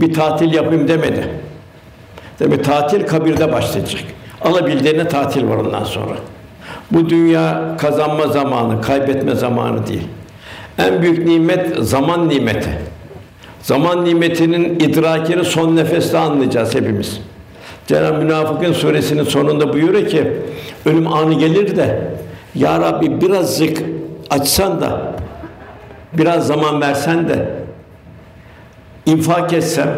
Bir 0.00 0.14
tatil 0.14 0.52
yapayım 0.52 0.88
demedi. 0.88 1.28
Demek 2.40 2.64
tatil 2.64 3.06
kabirde 3.06 3.52
başlayacak. 3.52 4.02
Alabildiğine 4.42 5.08
tatil 5.08 5.48
var 5.48 5.56
ondan 5.56 5.84
sonra. 5.84 6.14
Bu 6.90 7.08
dünya 7.08 7.76
kazanma 7.78 8.26
zamanı, 8.26 8.80
kaybetme 8.80 9.34
zamanı 9.34 9.86
değil. 9.86 10.08
En 10.78 11.02
büyük 11.02 11.26
nimet 11.26 11.76
zaman 11.78 12.28
nimeti. 12.28 12.70
Zaman 13.62 14.04
nimetinin 14.04 14.80
idrakini 14.80 15.44
son 15.44 15.76
nefeste 15.76 16.18
anlayacağız 16.18 16.74
hepimiz. 16.74 17.20
Cenab-ı 17.86 18.18
Münafıkın 18.18 18.72
suresinin 18.72 19.24
sonunda 19.24 19.72
buyuruyor 19.72 20.08
ki 20.08 20.32
ölüm 20.86 21.12
anı 21.12 21.34
gelir 21.34 21.76
de 21.76 22.00
ya 22.54 22.80
Rabbi 22.80 23.20
birazcık 23.20 23.78
açsan 24.30 24.80
da 24.80 25.00
biraz 26.12 26.46
zaman 26.46 26.80
versen 26.80 27.28
de 27.28 27.46
infak 29.06 29.52
etsem, 29.52 29.88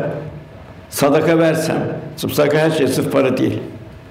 sadaka 0.91 1.39
versem, 1.39 1.77
sadaka 2.17 2.59
her 2.59 2.71
şey 2.71 2.87
sırf 2.89 3.13
para 3.13 3.37
değil. 3.37 3.59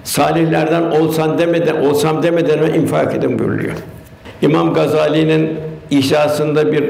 Salihlerden 0.04 0.82
olsan 0.82 1.38
demeden, 1.38 1.76
olsam 1.76 2.22
demeden 2.22 2.60
ve 2.60 2.76
infak 2.76 3.14
edin 3.14 3.38
buyuruyor. 3.38 3.74
İmam 4.42 4.74
Gazali'nin 4.74 5.70
İhlasında 5.90 6.72
bir 6.72 6.84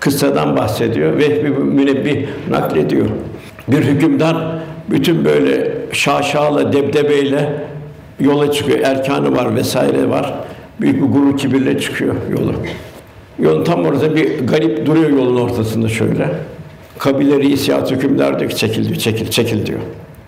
kıssadan 0.00 0.56
bahsediyor. 0.56 1.18
Vehbi 1.18 1.48
Münebbih 1.50 2.26
naklediyor. 2.50 3.06
Bir 3.68 3.84
hükümdar 3.84 4.36
bütün 4.90 5.24
böyle 5.24 5.72
şaşalı, 5.92 6.72
debdebeyle 6.72 7.52
yola 8.20 8.52
çıkıyor. 8.52 8.78
Erkanı 8.82 9.36
var 9.36 9.56
vesaire 9.56 10.08
var. 10.08 10.34
Büyük 10.80 10.96
bir 11.02 11.06
gurur 11.06 11.38
kibirle 11.38 11.80
çıkıyor 11.80 12.14
yolu. 12.30 12.54
Yolun 13.38 13.64
tam 13.64 13.84
orada 13.84 14.16
bir 14.16 14.46
garip 14.46 14.86
duruyor 14.86 15.10
yolun 15.10 15.40
ortasında 15.40 15.88
şöyle. 15.88 16.30
Kabile 16.98 17.38
reisi 17.38 17.70
ya 17.70 17.90
hükümdar 17.90 18.38
diyor 18.38 18.50
ki 18.50 18.56
çekil 18.56 18.84
diyor, 18.88 18.96
çekil, 18.96 19.30
çekil 19.30 19.66
diyor. 19.66 19.78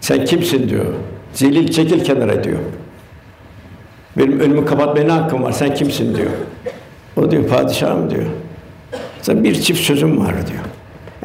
Sen 0.01 0.25
kimsin 0.25 0.69
diyor. 0.69 0.85
Zelil 1.33 1.69
çekil 1.69 2.05
kenara 2.05 2.45
diyor. 2.45 2.59
Benim 4.19 4.41
önümü 4.41 4.65
kapatmaya 4.65 5.07
ne 5.07 5.13
hakkım 5.13 5.43
var? 5.43 5.53
Sen 5.53 5.75
kimsin 5.75 6.15
diyor. 6.17 6.31
O 7.17 7.31
diyor 7.31 7.49
padişahım 7.49 8.11
diyor. 8.11 8.27
Sen 9.23 9.45
bir 9.45 9.55
çift 9.55 9.81
sözüm 9.81 10.21
var 10.21 10.35
diyor. 10.35 10.65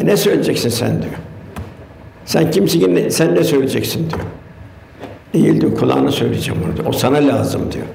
E 0.02 0.06
ne 0.06 0.18
söyleyeceksin 0.18 0.70
sen 0.70 1.02
diyor. 1.02 1.14
Sen 2.26 2.52
kimsin 2.52 2.80
ki 2.80 3.08
sen 3.12 3.36
ne 3.36 3.44
söyleyeceksin 3.44 4.10
diyor. 4.10 4.22
Eğil 5.34 5.62
diyor 5.62 5.76
kulağına 5.76 6.12
söyleyeceğim 6.12 6.62
diyor. 6.76 6.88
O 6.88 6.92
sana 6.92 7.18
lazım 7.18 7.62
diyor. 7.72 7.86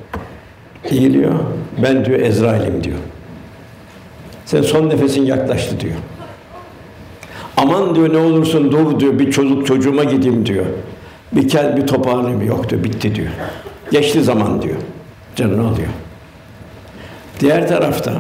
Eğiliyor. 0.85 1.35
Ben 1.83 2.05
diyor 2.05 2.21
Ezrail'im 2.21 2.85
diyor. 2.85 2.99
Sen 4.45 4.63
son 4.63 4.89
nefesin 4.89 5.25
yaklaştı 5.25 5.81
diyor. 5.81 5.95
Aman 7.57 7.95
diyor 7.95 8.13
ne 8.13 8.19
olursun 8.19 8.73
dur 8.73 9.01
diyor. 9.01 9.19
Bir 9.19 9.31
çocuk 9.31 9.67
çocuğuma 9.67 10.05
gideyim 10.05 10.47
diyor. 10.47 10.67
Bir 11.33 11.49
kel 11.49 11.77
bir 11.77 11.87
toparlayayım 11.87 12.47
yok 12.47 12.71
diyor. 12.71 12.85
Bitti 12.85 13.15
diyor. 13.15 13.31
Geçti 13.91 14.23
zaman 14.23 14.63
diyor. 14.63 14.77
Canını 15.37 15.69
alıyor. 15.69 15.89
Diğer 17.41 17.69
tarafta 17.69 18.13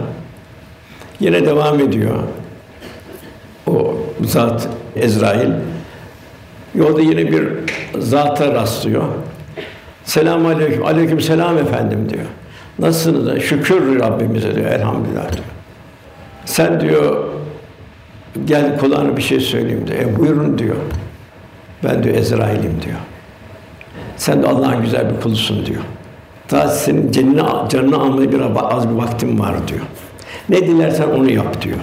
yine 1.21 1.47
devam 1.47 1.81
ediyor. 1.81 2.17
O 3.67 3.95
zat 4.25 4.69
Ezrail 4.97 5.51
Yolda 6.75 7.01
yine 7.01 7.33
bir 7.33 7.49
zata 7.99 8.55
rastlıyor. 8.55 9.05
Selam 10.05 10.47
aleyküm, 10.47 10.85
aleyküm 10.85 11.21
selam 11.21 11.59
efendim 11.59 12.09
diyor. 12.09 12.25
Nasılsınız? 12.81 13.43
Şükür 13.43 14.01
Rabbimize 14.01 14.55
diyor. 14.55 14.67
Elhamdülillah 14.67 15.33
diyor. 15.33 15.45
Sen 16.45 16.81
diyor 16.81 17.25
gel 18.45 18.79
kulağına 18.79 19.17
bir 19.17 19.23
şey 19.23 19.41
söyleyeyim 19.41 19.85
diyor. 19.87 19.99
E, 19.99 20.19
buyurun 20.19 20.59
diyor. 20.59 20.77
Ben 21.85 22.03
diyor 22.03 22.15
Ezrail'im 22.15 22.83
diyor. 22.83 22.99
Sen 24.17 24.43
de 24.43 24.47
Allah'ın 24.47 24.83
güzel 24.83 25.15
bir 25.15 25.21
kulusun 25.21 25.67
diyor. 25.67 25.83
Daha 26.51 26.69
senin 26.69 27.13
canını, 27.13 27.69
canını 27.69 27.97
almaya 27.97 28.33
bir 28.33 28.41
az 28.57 28.89
bir 28.89 28.95
vaktim 28.95 29.41
var 29.41 29.69
diyor. 29.69 29.81
Ne 30.49 30.57
dilersen 30.57 31.09
onu 31.09 31.31
yap 31.31 31.63
diyor. 31.63 31.79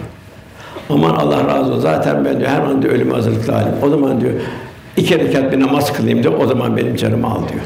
Aman 0.90 1.10
Allah 1.10 1.48
razı 1.48 1.72
olsun. 1.72 1.82
Zaten 1.82 2.26
ben 2.26 2.40
diyor 2.40 2.50
her 2.50 2.62
an 2.62 2.82
diyor 2.82 2.94
ölüme 2.94 3.14
hazırlıklı 3.14 3.54
halim. 3.54 3.74
O 3.84 3.90
zaman 3.90 4.22
diyor 4.22 4.34
iki 4.98 5.20
rekat 5.20 5.52
bir 5.52 5.60
namaz 5.60 5.94
kılayım 5.94 6.24
diyor. 6.24 6.34
O 6.40 6.48
zaman 6.48 6.78
benim 6.78 6.96
canımı 6.96 7.28
al 7.28 7.40
diyor. 7.50 7.64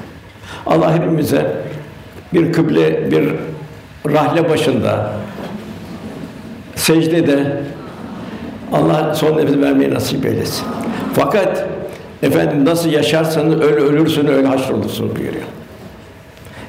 Allah 0.66 0.96
hepimize 0.96 1.62
bir 2.34 2.54
kıble, 2.54 3.12
bir 3.12 3.30
rahle 4.14 4.50
başında, 4.50 5.12
secdede 6.76 7.62
Allah 8.74 9.16
son 9.16 9.38
nefesi 9.38 9.62
vermeyi 9.62 9.94
nasip 9.94 10.26
eylesin. 10.26 10.66
Fakat 11.14 11.68
efendim 12.24 12.66
nasıl 12.66 12.90
yaşarsanız 12.90 13.62
öyle 13.62 13.76
ölürsün, 13.76 14.28
öyle 14.28 14.48
haşrolursun 14.48 15.16
buyuruyor. 15.16 15.46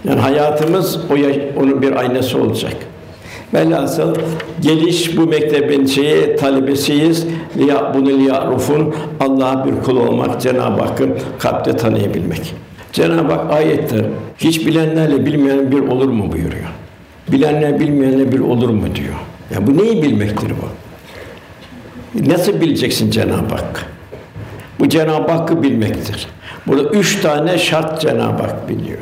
Yani 0.04 0.20
hayatımız 0.20 0.96
o 1.10 1.14
onun 1.60 1.82
bir 1.82 1.96
aynası 1.96 2.42
olacak. 2.42 2.74
Velhasıl 3.54 4.14
geliş 4.60 5.16
bu 5.16 5.26
mektebin 5.26 5.86
şeyi 5.86 6.36
talebesiyiz. 6.36 7.26
Liya 7.56 7.94
bunu 7.94 8.08
liyarufun 8.08 8.94
Allah'a 9.20 9.66
bir 9.66 9.82
kul 9.84 9.96
olmak, 9.96 10.40
Cenab-ı 10.40 10.82
Hakk'ı 10.82 11.08
kalpte 11.38 11.76
tanıyabilmek. 11.76 12.54
Cenab-ı 12.93 13.32
Hak 13.32 13.53
ayette 13.53 14.05
hiç 14.38 14.66
bilenlerle 14.66 15.26
bilmeyen 15.26 15.72
bir 15.72 15.78
olur 15.78 16.09
mu 16.09 16.32
buyuruyor. 16.32 16.68
Bilenler 17.28 17.80
bilmeyenle 17.80 18.32
bir 18.32 18.38
olur 18.38 18.68
mu 18.68 18.95
diyor. 18.95 19.14
Ya 19.55 19.66
bu 19.66 19.78
neyi 19.78 20.03
bilmektir 20.03 20.51
bu? 20.51 20.68
Nasıl 22.30 22.61
bileceksin 22.61 23.11
Cenab-ı 23.11 23.55
Hakk'ı? 23.55 23.80
Bu 24.80 24.88
Cenab-ı 24.88 25.32
Hakk'ı 25.32 25.62
bilmektir. 25.62 26.26
Burada 26.66 26.88
üç 26.88 27.20
tane 27.20 27.59
şart 27.59 28.01
Cenab-ı 28.01 28.43
Hak 28.43 28.68
biliyor. 28.68 28.99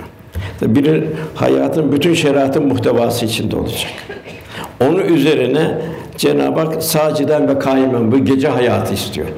Biri 0.63 1.07
hayatın 1.35 1.93
bütün 1.93 2.15
şeriatın 2.15 2.67
muhtevası 2.67 3.25
içinde 3.27 3.57
olacak. 3.57 3.91
Onun 4.81 4.99
üzerine 4.99 5.79
Cenab-ı 6.17 6.61
Hak 6.61 6.83
saciden 6.83 7.49
ve 7.49 7.59
kaimen 7.59 8.13
bu 8.13 8.25
gece 8.25 8.49
hayatı 8.49 8.95
istiyor. 8.95 9.29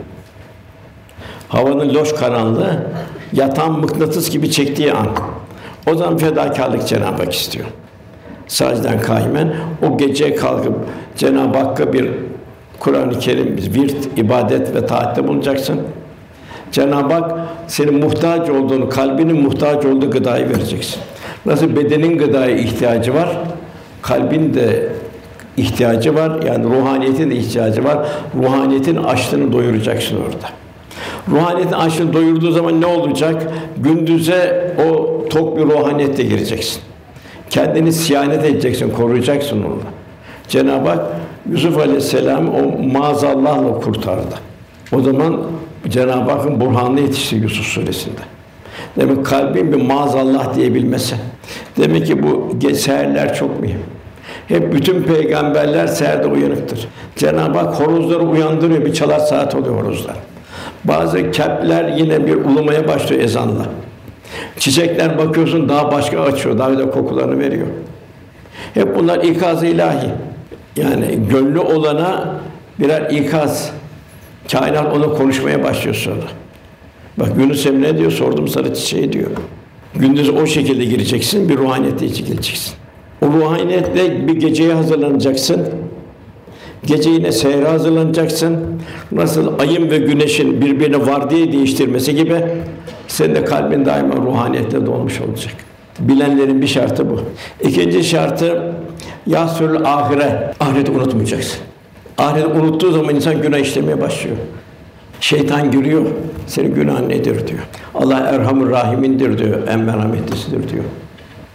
Havanın 1.49 1.95
loş 1.95 2.15
karanlığı 2.15 2.87
yatan 3.33 3.73
mıknatıs 3.73 4.31
gibi 4.31 4.51
çektiği 4.51 4.93
an. 4.93 5.07
O 5.91 5.95
zaman 5.95 6.17
fedakarlık 6.19 6.89
Cenab-ı 6.89 7.23
Hak 7.23 7.35
istiyor. 7.35 7.67
Saciden 8.47 9.01
kaimen 9.01 9.55
o 9.89 9.99
gece 9.99 10.35
kalkıp 10.35 10.75
Cenab-ı 11.17 11.59
Hakk'a 11.59 11.93
bir 11.93 12.11
Kur'an-ı 12.79 13.19
Kerim, 13.19 13.57
virt, 13.57 14.19
ibadet 14.19 14.75
ve 14.75 14.87
taatte 14.87 15.29
bulunacaksın. 15.29 15.81
Cenab-ı 16.73 17.15
Hak 17.15 17.33
senin 17.67 17.95
muhtaç 17.95 18.51
olduğunu, 18.51 18.89
kalbinin 18.89 19.43
muhtaç 19.43 19.85
olduğu 19.85 20.11
gıdayı 20.11 20.49
vereceksin. 20.49 21.01
Nasıl 21.47 21.77
bedenin 21.77 22.19
gıdaya 22.19 22.57
ihtiyacı 22.57 23.15
var, 23.15 23.39
kalbin 24.03 24.55
de 24.55 24.93
ihtiyacı 25.57 26.15
var. 26.15 26.43
Yani 26.47 26.65
ruhaniyetin 26.65 27.31
de 27.31 27.35
ihtiyacı 27.35 27.85
var. 27.85 27.99
Ruhaniyetin 28.43 28.97
açlığını 28.97 29.53
doyuracaksın 29.53 30.17
orada. 30.17 30.62
Ruhaniyetin 31.29 31.73
açlığını 31.73 32.13
doyurduğu 32.13 32.51
zaman 32.51 32.81
ne 32.81 32.87
olacak? 32.87 33.53
Gündüze 33.77 34.75
o 34.89 35.19
tok 35.29 35.57
bir 35.57 35.63
ruhaniyetle 35.63 36.25
gireceksin. 36.25 36.83
Kendini 37.51 37.93
siyanet 37.93 38.45
edeceksin, 38.45 38.91
koruyacaksın 38.91 39.63
onu. 39.63 39.79
Cenab-ı 40.49 40.89
Hak 40.89 41.01
Yusuf 41.51 41.79
Aleyhisselam 41.79 42.49
o 42.55 42.83
maazallahla 42.93 43.81
kurtardı. 43.81 44.35
O 44.93 45.01
zaman 45.01 45.41
Cenab-ı 45.89 46.31
Hakk'ın 46.31 46.61
burhanı 46.61 47.01
yetişti 47.01 47.37
Yusuf 47.37 47.67
suresinde. 47.67 48.21
Demek 48.97 49.27
kalbin 49.27 49.73
bir 49.73 49.83
maazallah 49.83 50.55
diyebilmesi. 50.55 51.17
Demek 51.79 52.07
ki 52.07 52.23
bu 52.23 52.59
seherler 52.75 53.35
çok 53.35 53.61
mühim. 53.61 53.83
Hep 54.49 54.73
bütün 54.73 55.03
peygamberler 55.03 55.87
seherde 55.87 56.27
uyanıktır. 56.27 56.89
Cenab-ı 57.17 57.59
Hak 57.59 57.81
horozları 57.81 58.23
uyandırıyor, 58.23 58.85
bir 58.85 58.93
çalar 58.93 59.19
saat 59.19 59.55
oluyor 59.55 59.83
horozlar. 59.83 60.17
Bazı 60.85 61.31
kepler 61.31 61.97
yine 61.97 62.27
bir 62.27 62.35
ulumaya 62.35 62.89
başlıyor 62.89 63.23
ezanla. 63.23 63.67
Çiçekler 64.59 65.19
bakıyorsun 65.19 65.69
daha 65.69 65.93
başka 65.93 66.21
açıyor, 66.21 66.59
daha 66.59 66.79
da 66.79 66.91
kokularını 66.91 67.39
veriyor. 67.39 67.67
Hep 68.75 68.97
bunlar 68.97 69.25
ikaz-ı 69.25 69.67
ilahi. 69.67 70.09
Yani 70.77 71.19
gönlü 71.31 71.59
olana 71.59 72.35
birer 72.81 73.11
ikaz. 73.11 73.71
Kainat 74.53 74.97
ona 74.97 75.07
konuşmaya 75.07 75.65
başlıyor 75.65 75.95
sonra. 75.95 76.25
Bak 77.17 77.29
Yunus 77.39 77.67
Emre 77.67 77.83
ne 77.83 77.99
diyor? 77.99 78.11
Sordum 78.11 78.49
sarı 78.49 78.75
çiçeği 78.75 79.13
diyor. 79.13 79.31
Gündüz 79.95 80.31
o 80.31 80.47
şekilde 80.47 80.85
gireceksin, 80.85 81.49
bir 81.49 81.57
ruhaniyetle 81.57 82.07
içi 82.07 82.25
geleceksin. 82.25 82.75
O 83.23 83.27
ruhaniyetle 83.27 84.29
bir 84.29 84.35
geceye 84.35 84.75
hazırlanacaksın. 84.75 85.69
Gece 86.87 87.11
yine 87.11 87.33
seyre 87.33 87.69
hazırlanacaksın. 87.69 88.57
Nasıl 89.13 89.59
ayın 89.59 89.91
ve 89.91 89.99
güneşin 89.99 90.61
birbirine 90.61 91.07
vardiya 91.07 91.53
değiştirmesi 91.53 92.15
gibi 92.15 92.45
senin 93.09 93.35
de 93.35 93.45
kalbin 93.45 93.85
daima 93.85 94.17
ruhaniyetle 94.17 94.87
dolmuş 94.87 95.21
olacak. 95.21 95.55
Bilenlerin 95.99 96.63
bir 96.63 96.67
şartı 96.67 97.11
bu. 97.11 97.21
İkinci 97.69 98.05
şartı 98.05 98.73
yasül 99.27 99.77
ahire. 99.85 100.55
Ahireti 100.61 100.93
unutmayacaksın. 100.93 101.61
Ahireti 102.19 102.49
unuttuğu 102.49 102.93
zaman 102.93 103.15
insan 103.15 103.43
günah 103.43 103.59
işlemeye 103.59 104.01
başlıyor. 104.01 104.37
Şeytan 105.21 105.71
gülüyor. 105.71 106.07
Senin 106.47 106.75
günahın 106.75 107.09
nedir 107.09 107.49
diyor. 107.49 107.61
Allah 107.95 108.19
Erhamur 108.19 108.71
Rahimindir 108.71 109.39
diyor. 109.39 109.69
En 109.69 109.81
merhametlisidir 109.81 110.69
diyor. 110.69 110.85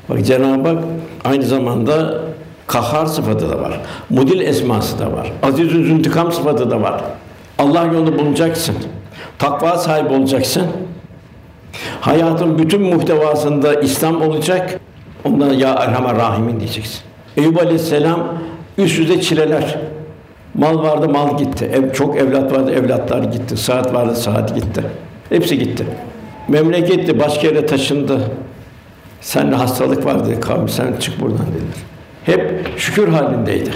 Bak 0.09 0.25
Cenab-ı 0.25 0.69
Hak 0.69 0.83
aynı 1.25 1.43
zamanda 1.43 2.21
kahhar 2.67 3.05
sıfatı 3.05 3.49
da 3.49 3.59
var. 3.61 3.79
Mudil 4.09 4.39
esması 4.39 4.99
da 4.99 5.11
var. 5.11 5.31
Aziz-ü 5.43 5.85
züntikam 5.85 6.31
sıfatı 6.31 6.71
da 6.71 6.81
var. 6.81 7.01
Allah 7.57 7.85
yolunda 7.85 8.19
bulunacaksın. 8.19 8.75
Takva 9.39 9.77
sahibi 9.77 10.13
olacaksın. 10.13 10.67
Hayatın 12.01 12.57
bütün 12.57 12.81
muhtevasında 12.81 13.73
İslam 13.73 14.21
olacak. 14.21 14.79
Ondan 15.25 15.53
ya 15.53 15.69
Erhamer 15.69 16.15
Rahimin 16.15 16.59
diyeceksin. 16.59 17.01
Eyüp 17.37 17.61
Aleyhisselam 17.61 18.19
üst 18.77 18.99
üste 18.99 19.21
çileler. 19.21 19.79
Mal 20.53 20.83
vardı, 20.83 21.09
mal 21.09 21.37
gitti. 21.37 21.65
Ev, 21.73 21.93
çok 21.93 22.17
evlat 22.17 22.51
vardı, 22.51 22.71
evlatlar 22.71 23.23
gitti. 23.23 23.57
Saat 23.57 23.93
vardı, 23.93 24.15
saat 24.15 24.55
gitti. 24.55 24.83
Hepsi 25.29 25.59
gitti. 25.59 25.85
Memleketti, 26.47 27.19
başka 27.19 27.47
yere 27.47 27.65
taşındı. 27.65 28.19
Sende 29.21 29.55
hastalık 29.55 30.05
var 30.05 30.25
dedi 30.25 30.39
kavmi, 30.39 30.69
sen 30.69 30.95
çık 30.99 31.21
buradan 31.21 31.45
dediler. 31.47 31.96
Hep 32.27 32.69
şükür 32.77 33.07
halindeydi. 33.07 33.69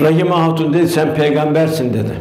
Rahime 0.00 0.30
Hatun 0.30 0.74
dedi, 0.74 0.88
sen 0.88 1.14
peygambersin 1.14 1.94
dedi. 1.94 2.12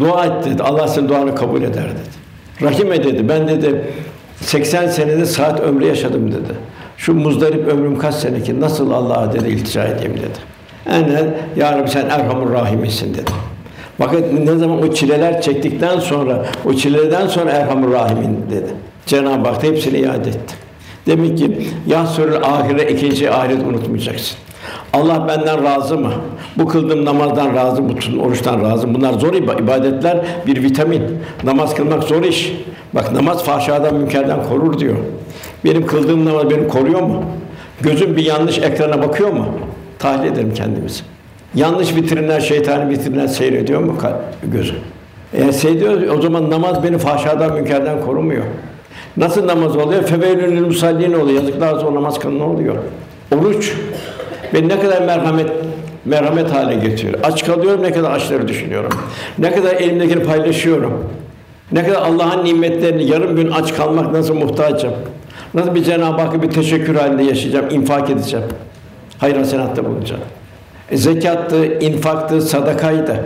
Dua 0.00 0.26
et 0.26 0.44
dedi, 0.44 0.62
Allah 0.62 0.88
senin 0.88 1.08
duanı 1.08 1.34
kabul 1.34 1.62
eder 1.62 1.84
dedi. 1.84 2.14
Rahime 2.62 3.04
dedi, 3.04 3.28
ben 3.28 3.48
dedi 3.48 3.84
80 4.36 4.88
senede 4.88 5.26
saat 5.26 5.60
ömrü 5.60 5.86
yaşadım 5.86 6.32
dedi. 6.32 6.54
Şu 6.96 7.14
muzdarip 7.14 7.68
ömrüm 7.68 7.98
kaç 7.98 8.14
sene 8.14 8.42
ki 8.42 8.60
nasıl 8.60 8.90
Allah'a 8.90 9.32
dedi 9.32 9.48
iltica 9.48 9.84
edeyim 9.84 10.16
dedi. 10.16 10.38
Enen 10.86 11.34
ya 11.56 11.78
Rabbi 11.78 11.90
sen 11.90 12.08
Erhamur 12.08 12.52
Rahim'sin 12.52 13.14
dedi. 13.14 13.30
Fakat 13.98 14.32
ne 14.32 14.56
zaman 14.56 14.82
o 14.82 14.94
çileler 14.94 15.42
çektikten 15.42 16.00
sonra, 16.00 16.46
o 16.64 16.74
çileden 16.74 17.26
sonra 17.26 17.50
Erhamur 17.50 17.92
Rahimin 17.92 18.38
dedi. 18.50 18.70
Cenab-ı 19.06 19.48
Hak 19.48 19.62
da 19.62 19.66
hepsini 19.66 19.98
iade 19.98 20.28
etti. 20.28 20.54
Demek 21.06 21.38
ki 21.38 21.68
yasörül 21.86 22.36
ahire 22.36 22.92
ikinci 22.92 23.30
ahiret 23.30 23.62
unutmayacaksın. 23.62 24.38
Allah 24.94 25.28
benden 25.28 25.64
razı 25.64 25.98
mı? 25.98 26.12
Bu 26.58 26.68
kıldığım 26.68 27.04
namazdan 27.04 27.54
razı 27.54 27.82
mı? 27.82 27.96
Tutun 27.96 28.18
oruçtan 28.18 28.62
razı 28.64 28.88
mı? 28.88 28.94
Bunlar 28.94 29.12
zor 29.12 29.32
iba- 29.34 29.62
ibadetler, 29.62 30.18
bir 30.46 30.62
vitamin. 30.62 31.02
Namaz 31.44 31.74
kılmak 31.74 32.02
zor 32.02 32.22
iş. 32.22 32.52
Bak 32.92 33.12
namaz 33.12 33.44
fahşadan, 33.44 33.94
münkerden 33.94 34.38
korur 34.48 34.78
diyor. 34.78 34.96
Benim 35.64 35.86
kıldığım 35.86 36.24
namaz 36.24 36.50
beni 36.50 36.68
koruyor 36.68 37.00
mu? 37.02 37.22
Gözüm 37.80 38.16
bir 38.16 38.24
yanlış 38.24 38.58
ekrana 38.58 39.02
bakıyor 39.02 39.30
mu? 39.32 39.46
Tahlil 39.98 40.32
ederim 40.32 40.52
kendimizi. 40.54 41.02
Yanlış 41.54 41.96
vitrinler, 41.96 42.40
şeytani 42.40 42.90
vitrinler 42.90 43.26
seyrediyor 43.26 43.80
mu 43.80 43.96
gözüm? 44.52 44.76
Eğer 45.34 45.52
seyrediyor, 45.52 46.18
o 46.18 46.22
zaman 46.22 46.50
namaz 46.50 46.82
beni 46.82 46.98
fahşadan, 46.98 47.52
münkerden 47.54 48.00
korumuyor. 48.00 48.44
Nasıl 49.16 49.46
namaz 49.46 49.76
oluyor? 49.76 50.02
Feveylül 50.02 50.66
musallin 50.66 51.12
oluyor. 51.12 51.40
Yazıklar 51.42 51.72
olsun 51.72 51.94
namaz 51.94 52.18
kılın 52.18 52.40
oluyor? 52.40 52.74
Oruç 53.34 53.72
beni 54.54 54.68
ne 54.68 54.80
kadar 54.80 55.02
merhamet 55.02 55.50
merhamet 56.04 56.52
hale 56.52 56.74
getiriyor. 56.74 57.18
Aç 57.22 57.44
kalıyorum 57.44 57.82
ne 57.82 57.92
kadar 57.92 58.10
açları 58.10 58.48
düşünüyorum. 58.48 58.90
Ne 59.38 59.54
kadar 59.54 59.74
elimdekini 59.74 60.22
paylaşıyorum. 60.22 61.10
Ne 61.72 61.86
kadar 61.86 62.02
Allah'ın 62.02 62.44
nimetlerini 62.44 63.10
yarım 63.10 63.36
gün 63.36 63.50
aç 63.50 63.74
kalmak 63.74 64.12
nasıl 64.12 64.34
muhtacım. 64.34 64.92
Nasıl 65.54 65.74
bir 65.74 65.84
Cenab-ı 65.84 66.22
Hakk'a 66.22 66.42
bir 66.42 66.50
teşekkür 66.50 66.94
halinde 66.94 67.22
yaşayacağım, 67.22 67.70
infak 67.70 68.10
edeceğim. 68.10 68.46
Hayır 69.18 69.36
hasenatta 69.36 69.84
bulunacak. 69.84 70.18
E, 70.90 70.96
zekattı, 70.96 71.78
infaktı, 71.78 72.42
sadakaydı. 72.42 73.24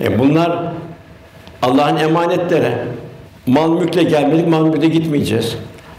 E, 0.00 0.18
bunlar 0.18 0.72
Allah'ın 1.62 1.96
emanetleri. 1.96 2.72
Mal 3.46 3.70
mülkle 3.70 4.02
gelmedik, 4.02 4.48
mal 4.48 4.66
mülkle 4.66 4.88
gitmeyeceğiz. 4.88 5.56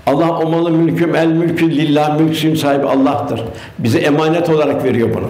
Allah 0.07 0.39
o 0.39 0.49
malı 0.49 0.71
mülküm 0.71 1.15
el 1.15 1.27
mülkü 1.27 1.71
lillah 1.71 2.19
mülksün 2.19 2.55
sahibi 2.55 2.85
Allah'tır. 2.85 3.43
Bize 3.79 3.99
emanet 3.99 4.49
olarak 4.49 4.83
veriyor 4.83 5.09
bunu. 5.13 5.27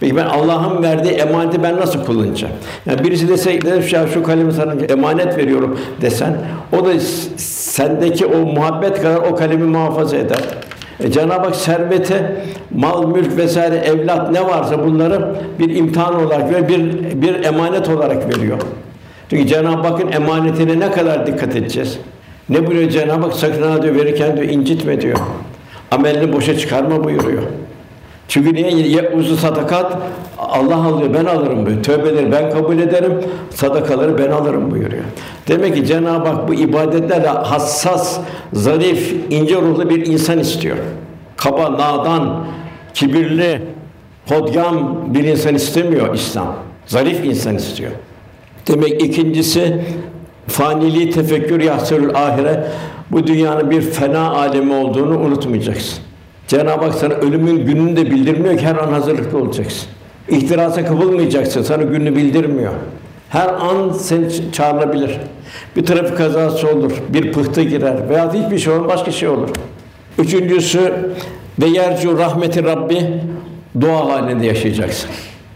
Peki 0.00 0.16
ben 0.16 0.26
Allah'ın 0.26 0.82
verdiği 0.82 1.12
emaneti 1.12 1.62
ben 1.62 1.76
nasıl 1.76 2.04
kullanacağım? 2.04 2.54
Yani 2.86 3.04
birisi 3.04 3.28
dese 3.28 3.58
ya 3.96 4.06
şu 4.06 4.22
kalemi 4.22 4.52
sana 4.52 4.74
emanet 4.88 5.38
veriyorum 5.38 5.80
desen 6.00 6.36
o 6.80 6.84
da 6.84 7.00
sendeki 7.36 8.26
o 8.26 8.38
muhabbet 8.38 9.02
kadar 9.02 9.16
o 9.16 9.34
kalemi 9.34 9.64
muhafaza 9.64 10.16
eder. 10.16 10.40
E, 11.00 11.10
Cenab-ı 11.10 11.46
Hak 11.46 11.56
servete, 11.56 12.44
mal, 12.70 13.06
mülk 13.06 13.36
vesaire, 13.36 13.76
evlat 13.76 14.30
ne 14.30 14.46
varsa 14.46 14.84
bunları 14.86 15.34
bir 15.58 15.76
imtihan 15.76 16.26
olarak 16.26 16.54
ve 16.54 16.68
bir 16.68 16.82
bir 17.22 17.44
emanet 17.44 17.88
olarak 17.88 18.38
veriyor. 18.38 18.58
Çünkü 19.30 19.46
Cenab-ı 19.46 19.88
Hakk'ın 19.88 20.12
emanetine 20.12 20.80
ne 20.80 20.90
kadar 20.90 21.26
dikkat 21.26 21.56
edeceğiz? 21.56 21.98
Ne 22.48 22.66
buyuruyor 22.66 22.90
Cenab-ı 22.90 23.26
Hak? 23.26 23.34
Sakın 23.34 23.62
ha 23.62 23.82
diyor 23.82 23.94
verirken 23.94 24.36
diyor 24.36 24.48
incitme 24.48 25.00
diyor. 25.00 25.18
Amelini 25.90 26.32
boşa 26.32 26.58
çıkarma 26.58 27.04
buyuruyor. 27.04 27.42
Çünkü 28.28 28.54
niye? 28.54 28.70
Ye 28.70 29.10
uzun 29.16 29.36
sadakat 29.36 29.96
Allah 30.38 30.86
alıyor, 30.86 31.14
ben 31.14 31.24
alırım 31.24 31.56
buyuruyor. 31.56 31.82
Tövbeleri 31.82 32.32
ben 32.32 32.50
kabul 32.50 32.78
ederim, 32.78 33.12
sadakaları 33.50 34.18
ben 34.18 34.30
alırım 34.30 34.70
buyuruyor. 34.70 35.02
Demek 35.48 35.74
ki 35.74 35.86
Cenab-ı 35.86 36.28
Hak 36.28 36.48
bu 36.48 36.54
ibadetlerle 36.54 37.28
hassas, 37.28 38.18
zarif, 38.52 39.14
ince 39.30 39.54
ruhlu 39.54 39.90
bir 39.90 40.06
insan 40.06 40.38
istiyor. 40.38 40.76
Kaba, 41.36 41.72
nadan, 41.72 42.44
kibirli, 42.94 43.62
hodgam 44.28 44.98
bir 45.14 45.24
insan 45.24 45.54
istemiyor 45.54 46.14
İslam. 46.14 46.54
Zarif 46.86 47.24
insan 47.24 47.56
istiyor. 47.56 47.90
Demek 48.68 49.02
ikincisi 49.02 49.84
faniliği 50.46 51.10
tefekkür 51.10 51.60
yahsırül 51.60 52.14
ahire 52.14 52.64
bu 53.10 53.26
dünyanın 53.26 53.70
bir 53.70 53.82
fena 53.82 54.30
alemi 54.30 54.74
olduğunu 54.74 55.18
unutmayacaksın. 55.18 55.98
Cenab-ı 56.48 56.84
Hak 56.84 56.94
sana 56.94 57.14
ölümün 57.14 57.66
gününü 57.66 57.96
de 57.96 58.10
bildirmiyor 58.10 58.58
ki 58.58 58.66
her 58.66 58.76
an 58.76 58.92
hazırlıklı 58.92 59.38
olacaksın. 59.38 59.88
İhtirasa 60.28 60.84
kapılmayacaksın. 60.84 61.62
Sana 61.62 61.82
gününü 61.82 62.16
bildirmiyor. 62.16 62.72
Her 63.28 63.48
an 63.48 63.92
seni 63.92 64.52
çağrılabilir. 64.52 65.20
Bir 65.76 65.86
trafik 65.86 66.16
kazası 66.16 66.68
olur, 66.68 66.92
bir 67.08 67.32
pıhtı 67.32 67.62
girer 67.62 68.08
veya 68.08 68.32
hiçbir 68.32 68.58
şey 68.58 68.72
olur, 68.72 68.88
başka 68.88 69.10
şey 69.10 69.28
olur. 69.28 69.48
Üçüncüsü 70.18 70.92
ve 71.60 71.66
yercu 71.66 72.18
rahmeti 72.18 72.64
Rabbi 72.64 73.06
dua 73.80 74.08
halinde 74.08 74.46
yaşayacaksın. 74.46 75.10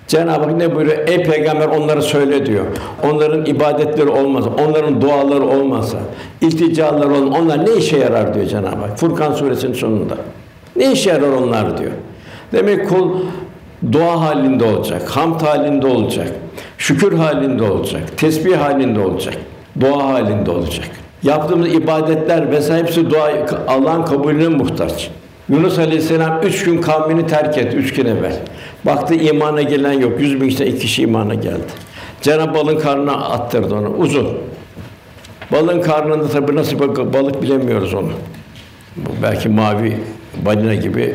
Cenab-ı 0.09 0.45
Hak 0.45 0.57
ne 0.57 0.75
buyuruyor? 0.75 1.09
Ey 1.09 1.23
peygamber 1.23 1.69
onları 1.69 2.03
söyle 2.03 2.47
diyor. 2.47 2.65
Onların 3.13 3.47
ibadetleri 3.47 4.09
olmazsa, 4.09 4.51
onların 4.69 5.01
duaları 5.01 5.45
olmazsa, 5.45 5.99
ilticaları 6.41 7.15
olmazsa 7.15 7.43
onlar 7.43 7.67
ne 7.67 7.77
işe 7.77 7.99
yarar 7.99 8.35
diyor 8.35 8.47
Cenab-ı 8.47 8.77
Hak. 8.77 8.99
Furkan 8.99 9.33
suresinin 9.33 9.75
sonunda. 9.75 10.15
Ne 10.77 10.93
işe 10.93 11.11
yarar 11.11 11.29
onlar 11.29 11.79
diyor. 11.79 11.93
Demek 12.53 12.89
kul 12.89 13.11
dua 13.93 14.21
halinde 14.21 14.65
olacak, 14.65 15.03
hamd 15.09 15.41
halinde 15.41 15.87
olacak, 15.87 16.29
şükür 16.79 17.13
halinde 17.13 17.63
olacak, 17.63 18.03
tesbih 18.17 18.57
halinde 18.57 19.01
olacak, 19.01 19.35
dua 19.81 20.09
halinde 20.09 20.51
olacak. 20.51 20.89
Yaptığımız 21.23 21.75
ibadetler 21.75 22.51
vesaire 22.51 22.83
hepsi 22.83 23.11
dua 23.11 23.31
Allah'ın 23.69 24.05
kabulüne 24.05 24.49
muhtaç. 24.49 25.11
Yunus 25.49 25.79
Aleyhisselam 25.79 26.41
üç 26.43 26.65
gün 26.65 26.81
kavmini 26.81 27.27
terk 27.27 27.59
etti, 27.59 27.77
üç 27.77 27.95
gün 27.95 28.07
evvel. 28.07 28.37
Baktı 28.85 29.15
imana 29.15 29.63
gelen 29.63 29.93
yok, 29.93 30.21
yüz 30.21 30.41
bin 30.41 30.49
kişiden 30.49 30.67
iki 30.67 30.79
kişi 30.79 31.03
imana 31.03 31.35
geldi. 31.35 31.73
Cenab-ı 32.23 32.55
balın 32.55 32.79
karnına 32.79 33.13
attırdı 33.13 33.75
onu, 33.75 33.89
uzun. 33.89 34.29
Balın 35.53 35.81
karnında 35.83 36.29
tabi 36.29 36.57
nasıl 36.57 36.79
balık 37.13 37.43
bilemiyoruz 37.43 37.95
onu. 37.95 38.11
Belki 39.23 39.49
mavi 39.49 39.97
balina 40.45 40.75
gibi. 40.75 41.15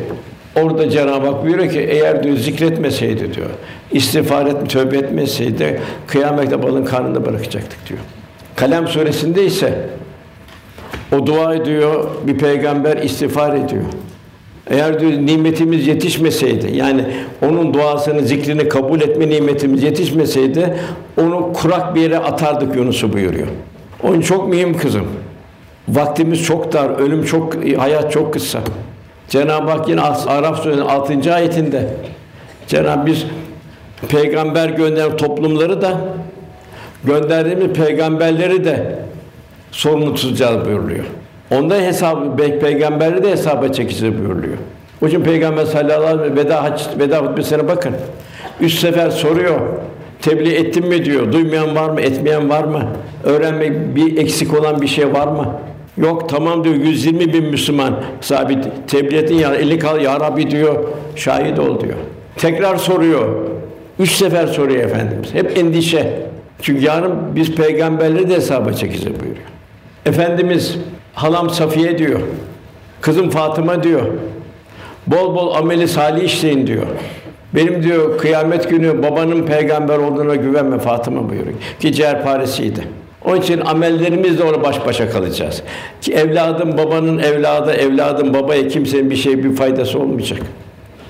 Orada 0.56 0.90
Cenab-ı 0.90 1.26
Hak 1.26 1.44
buyuruyor 1.44 1.72
ki 1.72 1.80
eğer 1.80 2.22
diyor 2.22 2.36
zikretmeseydi 2.36 3.34
diyor, 3.34 3.50
istiğfar 3.92 4.46
et, 4.46 4.70
tövbe 4.70 4.96
etmeseydi 4.96 5.80
kıyamette 6.06 6.62
balın 6.62 6.84
karnında 6.84 7.24
bırakacaktık 7.24 7.88
diyor. 7.88 8.00
Kalem 8.56 8.88
suresinde 8.88 9.44
ise 9.44 9.88
o 11.16 11.26
dua 11.26 11.54
ediyor, 11.54 12.04
bir 12.26 12.38
peygamber 12.38 12.96
istiğfar 12.96 13.54
ediyor. 13.54 13.84
Eğer 14.72 15.00
diyor 15.00 15.12
nimetimiz 15.12 15.86
yetişmeseydi, 15.86 16.76
yani 16.76 17.04
onun 17.42 17.74
duasını, 17.74 18.22
zikrini 18.22 18.68
kabul 18.68 19.00
etme 19.00 19.28
nimetimiz 19.28 19.82
yetişmeseydi, 19.82 20.76
onu 21.20 21.52
kurak 21.52 21.94
bir 21.94 22.00
yere 22.00 22.18
atardık 22.18 22.76
Yunus'u 22.76 23.12
buyuruyor. 23.12 23.46
Onun 24.02 24.20
çok 24.20 24.48
mühim 24.48 24.76
kızım. 24.76 25.06
Vaktimiz 25.88 26.44
çok 26.44 26.72
dar, 26.72 26.90
ölüm 27.00 27.24
çok, 27.24 27.56
hayat 27.76 28.12
çok 28.12 28.32
kısa. 28.32 28.60
Cenab-ı 29.28 29.70
Hak 29.70 29.88
yine 29.88 30.00
Araf 30.00 30.62
Suresi'nin 30.62 30.86
6. 30.86 31.34
ayetinde 31.34 31.88
Cenab-ı 32.66 33.06
biz 33.06 33.26
peygamber 34.08 34.68
gönderen 34.68 35.16
toplumları 35.16 35.82
da 35.82 36.00
gönderdiğimiz 37.04 37.68
peygamberleri 37.68 38.64
de 38.64 38.98
sorumlu 39.70 40.14
tutacağız 40.14 40.64
buyuruyor. 40.64 41.04
Onda 41.52 41.74
hesabı 41.74 42.36
peygamberleri 42.36 43.24
de 43.24 43.30
hesaba 43.30 43.68
çekeceğiz 43.68 44.18
buyuruyor. 44.18 44.56
O 45.02 45.08
için 45.08 45.22
Peygamber 45.22 45.64
sallallahu 45.64 46.06
aleyhi 46.06 46.20
ve 46.20 46.24
sellem 46.24 46.36
veda 46.36 46.62
hac 46.62 46.82
veda 46.98 47.18
hutbesine 47.18 47.68
bakın. 47.68 47.92
Üç 48.60 48.74
sefer 48.74 49.10
soruyor. 49.10 49.60
Tebliğ 50.22 50.54
ettim 50.54 50.86
mi 50.86 51.04
diyor. 51.04 51.32
Duymayan 51.32 51.76
var 51.76 51.90
mı? 51.90 52.00
Etmeyen 52.00 52.50
var 52.50 52.64
mı? 52.64 52.82
Öğrenmek 53.24 53.96
bir 53.96 54.16
eksik 54.16 54.60
olan 54.60 54.82
bir 54.82 54.86
şey 54.86 55.12
var 55.12 55.26
mı? 55.26 55.46
Yok 55.96 56.28
tamam 56.28 56.64
diyor 56.64 56.74
120 56.74 57.32
bin 57.32 57.44
Müslüman 57.44 57.94
sabit 58.20 58.64
tebliğ 58.88 59.16
ettin 59.16 59.34
ya 59.34 59.54
elini 59.54 59.78
kal 59.78 60.00
ya 60.00 60.20
Rabbi 60.20 60.50
diyor 60.50 60.84
şahit 61.16 61.58
ol 61.58 61.80
diyor. 61.80 61.96
Tekrar 62.36 62.76
soruyor. 62.76 63.28
Üç 63.98 64.10
sefer 64.10 64.46
soruyor 64.46 64.84
Efendimiz. 64.84 65.34
Hep 65.34 65.58
endişe. 65.58 66.20
Çünkü 66.62 66.84
yarın 66.84 67.14
biz 67.36 67.54
peygamberleri 67.54 68.30
de 68.30 68.34
hesaba 68.34 68.72
çekeceğiz 68.72 69.20
buyuruyor. 69.20 69.46
Efendimiz 70.06 70.78
halam 71.14 71.50
Safiye 71.50 71.98
diyor. 71.98 72.20
Kızım 73.00 73.30
Fatıma 73.30 73.82
diyor. 73.82 74.02
Bol 75.06 75.34
bol 75.34 75.54
ameli 75.54 75.88
salih 75.88 76.24
işleyin 76.24 76.66
diyor. 76.66 76.86
Benim 77.54 77.82
diyor 77.82 78.18
kıyamet 78.18 78.70
günü 78.70 79.02
babanın 79.02 79.46
peygamber 79.46 79.98
olduğuna 79.98 80.34
güvenme 80.34 80.78
Fatıma 80.78 81.30
buyuruyor. 81.30 81.54
Ki 81.80 81.92
ciğerparesiydi. 81.92 82.80
Onun 83.24 83.40
için 83.40 83.60
amellerimizle 83.60 84.44
ona 84.44 84.62
baş 84.62 84.86
başa 84.86 85.10
kalacağız. 85.10 85.62
Ki 86.00 86.14
evladım 86.14 86.78
babanın 86.78 87.18
evladı, 87.18 87.72
evladım 87.72 88.34
babaya 88.34 88.68
kimsenin 88.68 89.10
bir 89.10 89.16
şey 89.16 89.44
bir 89.44 89.56
faydası 89.56 89.98
olmayacak. 89.98 90.40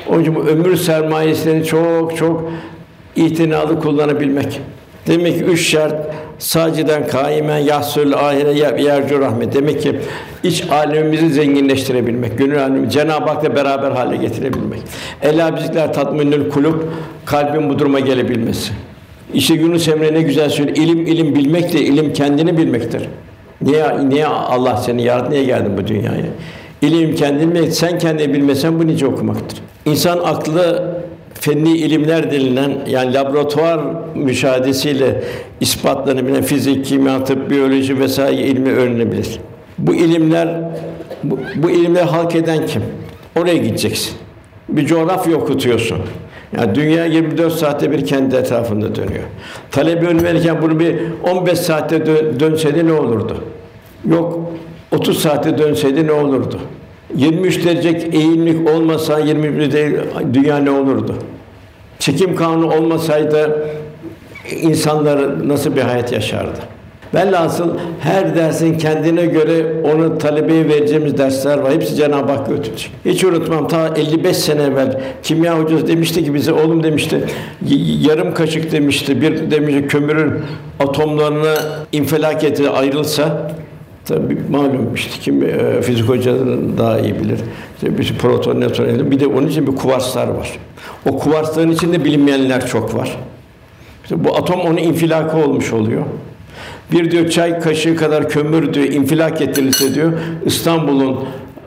Onun 0.08 0.20
için 0.20 0.34
bu 0.34 0.40
ömür 0.40 0.76
sermayesini 0.76 1.64
çok 1.64 2.16
çok 2.16 2.50
itinalı 3.16 3.80
kullanabilmek. 3.80 4.60
Demek 5.06 5.38
ki 5.38 5.44
üç 5.44 5.68
şart 5.68 5.94
saciden 6.42 7.06
kaimen 7.06 7.58
yahsul 7.58 8.12
ahire 8.12 8.82
yercu 8.82 9.20
rahmet. 9.20 9.54
Demek 9.54 9.82
ki 9.82 9.96
iç 10.42 10.64
alemimizi 10.70 11.28
zenginleştirebilmek, 11.28 12.38
gönül 12.38 12.62
alemimizi 12.62 12.90
Cenab-ı 12.92 13.30
Hak'la 13.30 13.56
beraber 13.56 13.90
hale 13.90 14.16
getirebilmek. 14.16 14.80
Ela 15.22 15.56
bizikler 15.56 15.92
tatminül 15.92 16.50
kulub 16.50 16.74
kalbin 17.24 17.70
bu 17.70 17.78
duruma 17.78 18.00
gelebilmesi. 18.00 18.72
İşte 19.34 19.54
Yunus 19.54 19.88
Emre 19.88 20.14
ne 20.14 20.22
güzel 20.22 20.48
söylüyor. 20.50 20.76
İlim 20.76 21.06
ilim 21.06 21.34
bilmek 21.34 21.72
de 21.72 21.80
ilim 21.80 22.12
kendini 22.12 22.56
bilmektir. 22.56 23.02
Niye 23.62 24.08
niye 24.08 24.26
Allah 24.26 24.76
seni 24.76 25.02
yarattı? 25.02 25.30
Niye 25.30 25.44
geldin 25.44 25.72
bu 25.78 25.86
dünyaya? 25.86 26.24
İlim 26.82 27.14
kendini 27.14 27.54
bilmek. 27.54 27.72
Sen 27.72 27.98
kendini 27.98 28.34
bilmesen 28.34 28.80
bu 28.80 28.86
nice 28.86 29.06
okumaktır. 29.06 29.58
İnsan 29.86 30.18
aklı 30.18 30.92
fenni 31.42 31.76
ilimler 31.76 32.30
denilen 32.30 32.72
yani 32.86 33.14
laboratuvar 33.14 33.80
müşahedesiyle 34.14 35.24
ispatlanabilen 35.60 36.42
fizik, 36.42 36.84
kimya, 36.84 37.24
tıp, 37.24 37.50
biyoloji 37.50 38.00
vesaire 38.00 38.42
ilmi 38.42 38.72
öğrenebilir. 38.72 39.38
Bu 39.78 39.94
ilimler 39.94 40.48
bu, 41.24 41.38
bu 41.56 41.70
ilimleri 41.70 42.04
halk 42.04 42.34
eden 42.34 42.66
kim? 42.66 42.82
Oraya 43.36 43.56
gideceksin. 43.56 44.12
Bir 44.68 44.86
coğrafya 44.86 45.36
okutuyorsun. 45.36 45.98
Yani 46.56 46.74
dünya 46.74 47.04
24 47.04 47.52
saatte 47.52 47.90
bir 47.90 48.06
kendi 48.06 48.36
etrafında 48.36 48.94
dönüyor. 48.94 49.24
Talebe 49.70 50.22
verirken 50.22 50.62
bunu 50.62 50.80
bir 50.80 50.96
15 51.22 51.58
saatte 51.58 52.06
dö 52.06 52.40
dönseydi 52.40 52.86
ne 52.86 52.92
olurdu? 52.92 53.44
Yok 54.10 54.52
30 54.92 55.18
saatte 55.18 55.58
dönseydi 55.58 56.06
ne 56.06 56.12
olurdu? 56.12 56.58
23 57.16 57.64
derece 57.64 57.88
eğimlik 58.12 58.70
olmasa 58.70 59.18
21 59.18 59.72
değil 59.72 59.94
dünya 60.32 60.56
ne 60.56 60.70
olurdu? 60.70 61.14
Çekim 62.02 62.36
kanunu 62.36 62.74
olmasaydı 62.74 63.66
insanlar 64.62 65.48
nasıl 65.48 65.76
bir 65.76 65.80
hayat 65.80 66.12
yaşardı? 66.12 66.58
Velhasıl 67.14 67.68
her 68.00 68.36
dersin 68.36 68.78
kendine 68.78 69.26
göre 69.26 69.66
onu 69.94 70.18
talebeye 70.18 70.68
vereceğimiz 70.68 71.18
dersler 71.18 71.58
var. 71.58 71.72
Hepsi 71.72 71.94
Cenab-ı 71.94 72.32
Hak 72.32 72.48
götürecek. 72.48 72.92
Hiç 73.04 73.24
unutmam 73.24 73.68
ta 73.68 73.88
55 73.96 74.36
sene 74.36 74.62
evvel 74.62 75.00
kimya 75.22 75.58
hocası 75.58 75.86
demişti 75.86 76.24
ki 76.24 76.34
bize 76.34 76.52
oğlum 76.52 76.82
demişti 76.82 77.24
yarım 78.00 78.34
kaşık 78.34 78.72
demişti 78.72 79.20
bir 79.20 79.50
demişti 79.50 79.86
kömürün 79.86 80.32
atomlarını 80.80 81.54
infilak 81.92 82.44
eti 82.44 82.70
ayrılsa 82.70 83.52
Tabii 84.04 84.38
malum 84.50 84.94
işte 84.94 85.10
kim 85.20 85.42
e, 85.42 85.82
fizik 85.82 86.08
hocaların 86.08 86.78
daha 86.78 86.98
iyi 86.98 87.14
bilir. 87.14 87.38
İşte 87.82 87.98
bir 87.98 88.18
proton, 88.18 88.60
nötron, 88.60 89.10
bir 89.10 89.20
de 89.20 89.26
onun 89.26 89.46
için 89.46 89.66
bir 89.66 89.76
kuvarslar 89.76 90.28
var. 90.28 90.58
O 91.06 91.18
kuvarsların 91.18 91.70
içinde 91.70 92.04
bilinmeyenler 92.04 92.66
çok 92.66 92.94
var. 92.94 93.16
İşte 94.02 94.24
bu 94.24 94.36
atom 94.36 94.60
onun 94.60 94.76
infilakı 94.76 95.36
olmuş 95.36 95.72
oluyor. 95.72 96.02
Bir 96.92 97.10
diyor 97.10 97.28
çay 97.28 97.60
kaşığı 97.60 97.96
kadar 97.96 98.28
kömür 98.28 98.74
diyor 98.74 98.86
infilak 98.86 99.40
ettirilse 99.40 99.94
diyor 99.94 100.12
İstanbul'un 100.44 101.18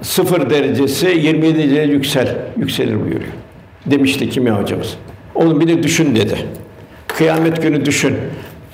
sıfır 0.01 0.49
derecesi 0.49 1.07
27 1.07 1.57
derece 1.57 1.81
yüksel, 1.93 2.35
yükselir 2.57 2.95
buyuruyor. 2.95 3.33
Demişti 3.85 4.29
kimya 4.29 4.61
hocamız. 4.61 4.95
Oğlum 5.35 5.59
bir 5.59 5.67
de 5.67 5.83
düşün 5.83 6.15
dedi. 6.15 6.37
Kıyamet 7.07 7.61
günü 7.61 7.85
düşün. 7.85 8.15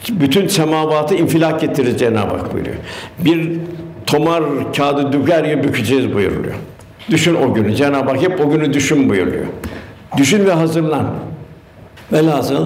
Bütün 0.09 0.47
semavatı 0.47 1.15
infilak 1.15 1.63
ettirir 1.63 1.97
Cenab-ı 1.97 2.35
Hak 2.35 2.53
buyuruyor. 2.53 2.75
Bir 3.19 3.51
tomar 4.05 4.43
kağıdı 4.73 5.13
düger 5.13 5.43
gibi 5.45 5.63
bükeceğiz 5.63 6.13
buyuruluyor. 6.13 6.55
Düşün 7.09 7.35
o 7.35 7.53
günü. 7.53 7.75
Cenab-ı 7.75 8.09
Hak 8.09 8.21
hep 8.21 8.45
o 8.45 8.49
günü 8.49 8.73
düşün 8.73 9.09
buyuruyor. 9.09 9.45
Düşün 10.17 10.45
ve 10.45 10.51
hazırlan. 10.51 11.05
Velhasıl 12.13 12.65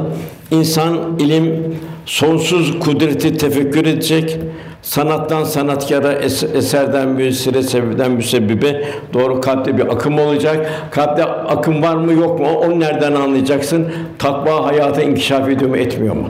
insan 0.52 0.98
ilim 1.20 1.76
sonsuz 2.06 2.80
kudreti 2.80 3.38
tefekkür 3.38 3.86
edecek, 3.86 4.38
sanattan 4.82 5.44
sanatkara, 5.44 6.14
eserden 6.54 7.08
müessire, 7.08 7.64
sebepten 7.64 8.12
müsebbibe 8.12 8.84
doğru 9.14 9.42
kalpte 9.42 9.78
bir 9.78 9.94
akım 9.94 10.20
olacak. 10.20 10.70
Kalpte 10.92 11.24
akım 11.26 11.82
var 11.82 11.96
mı 11.96 12.14
yok 12.14 12.40
mu? 12.40 12.48
Onu 12.48 12.80
nereden 12.80 13.14
anlayacaksın? 13.14 13.88
Takva 14.20 14.66
hayata 14.66 15.02
inkişaf 15.02 15.50
ediyor 15.50 15.70
mu, 15.70 15.78
etmiyor 15.78 16.16
mu? 16.16 16.30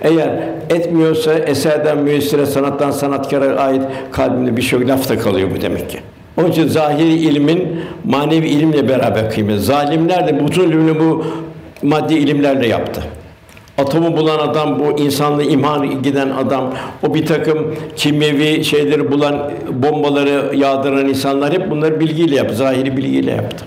Eğer 0.00 0.48
etmiyorsa 0.70 1.34
eserden 1.34 1.98
müessire, 1.98 2.46
sanattan 2.46 2.90
sanatkara 2.90 3.56
ait 3.60 3.82
kalbinde 4.12 4.56
bir 4.56 4.62
şey 4.62 4.88
lafta 4.88 5.18
kalıyor 5.18 5.48
bu 5.56 5.60
demek 5.60 5.90
ki. 5.90 5.98
Onun 6.38 6.50
için 6.50 6.68
zahiri 6.68 7.12
ilmin 7.12 7.80
manevi 8.04 8.46
ilimle 8.46 8.88
beraber 8.88 9.30
kıymet. 9.30 9.60
Zalimler 9.60 10.28
de 10.28 10.46
bütün 10.46 10.62
ilmini 10.62 11.00
bu 11.00 11.24
maddi 11.82 12.14
ilimlerle 12.14 12.66
yaptı. 12.66 13.02
Atomu 13.78 14.16
bulan 14.16 14.38
adam, 14.38 14.78
bu 14.78 14.98
insanlığı 14.98 15.44
imhan 15.44 16.02
giden 16.02 16.30
adam, 16.30 16.74
o 17.08 17.14
bir 17.14 17.26
takım 17.26 17.74
kimyevi 17.96 18.64
şeyleri 18.64 19.12
bulan, 19.12 19.50
bombaları 19.70 20.56
yağdıran 20.56 21.08
insanlar 21.08 21.52
hep 21.52 21.70
bunları 21.70 22.00
bilgiyle 22.00 22.36
yaptı, 22.36 22.54
zahiri 22.54 22.96
bilgiyle 22.96 23.30
yaptı. 23.30 23.64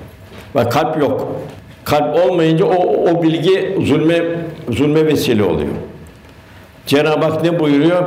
Ve 0.56 0.70
kalp 0.70 1.02
yok. 1.02 1.28
Kalp 1.84 2.16
olmayınca 2.26 2.66
o, 2.66 3.10
o 3.12 3.24
bilgi 3.24 3.78
zulme 3.86 4.22
zulme 4.70 5.06
vesile 5.06 5.44
oluyor. 5.44 5.70
Cenab-ı 6.86 7.26
Hak 7.26 7.44
ne 7.44 7.60
buyuruyor? 7.60 8.04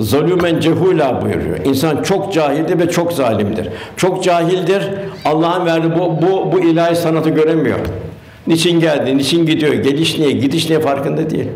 Zalümen 0.00 0.60
cehula 0.60 1.22
buyuruyor. 1.22 1.58
İnsan 1.64 2.02
çok 2.02 2.32
cahildir 2.32 2.78
ve 2.78 2.90
çok 2.90 3.12
zalimdir. 3.12 3.68
Çok 3.96 4.24
cahildir. 4.24 4.82
Allah'ın 5.24 5.66
verdiği 5.66 5.92
bu, 5.98 6.22
bu, 6.22 6.52
bu 6.52 6.60
ilahi 6.60 6.96
sanatı 6.96 7.30
göremiyor. 7.30 7.78
Niçin 8.46 8.80
geldi, 8.80 9.16
niçin 9.16 9.46
gidiyor, 9.46 9.72
geliş 9.72 10.18
niye, 10.18 10.30
gidiş 10.30 10.68
niye 10.68 10.80
farkında 10.80 11.30
değil. 11.30 11.48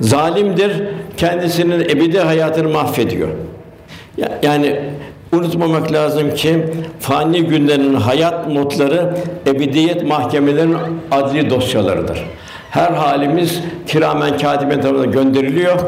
Zalimdir, 0.00 0.82
kendisinin 1.16 1.80
ebedi 1.80 2.18
hayatını 2.18 2.68
mahvediyor. 2.68 3.28
Yani 4.42 4.80
unutmamak 5.32 5.92
lazım 5.92 6.34
ki 6.34 6.64
fani 7.00 7.42
günlerin 7.42 7.94
hayat 7.94 8.48
notları 8.48 9.14
ebediyet 9.46 10.02
mahkemelerinin 10.02 10.78
adli 11.10 11.50
dosyalarıdır. 11.50 12.24
Her 12.70 12.92
halimiz 12.92 13.60
kiramen 13.86 14.38
katiben 14.38 14.80
tarafından 14.80 15.12
gönderiliyor. 15.12 15.78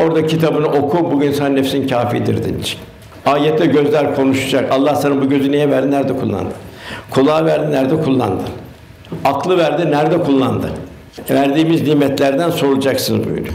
Orada 0.00 0.26
kitabını 0.26 0.66
oku, 0.66 1.10
bugün 1.12 1.32
sen 1.32 1.56
nefsin 1.56 1.88
kâfidir 1.88 2.44
denecek. 2.44 2.78
Ayette 3.26 3.66
gözler 3.66 4.16
konuşacak. 4.16 4.72
Allah 4.72 4.94
sana 4.94 5.20
bu 5.20 5.28
gözü 5.28 5.52
niye 5.52 5.70
verdi, 5.70 5.90
nerede 5.90 6.16
kullandı? 6.16 6.54
Kulağı 7.10 7.46
verdi, 7.46 7.70
nerede 7.70 7.96
kullandı? 7.96 8.42
Aklı 9.24 9.58
verdi, 9.58 9.90
nerede 9.90 10.18
kullandı? 10.18 10.70
Verdiğimiz 11.30 11.82
nimetlerden 11.82 12.50
soracaksınız 12.50 13.24
buyuruyor. 13.24 13.54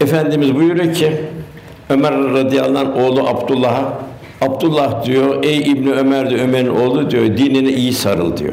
Efendimiz 0.00 0.54
buyuruyor 0.54 0.94
ki 0.94 1.12
Ömer 1.90 2.14
radıyallahu 2.14 2.78
anh 2.78 3.04
oğlu 3.04 3.28
Abdullah'a 3.28 3.98
Abdullah 4.40 5.04
diyor, 5.04 5.44
ey 5.44 5.58
İbni 5.58 5.92
Ömer 5.92 6.30
de 6.30 6.42
Ömer'in 6.42 6.68
oğlu 6.68 7.10
diyor, 7.10 7.24
dinine 7.24 7.70
iyi 7.70 7.92
sarıl 7.92 8.36
diyor. 8.36 8.52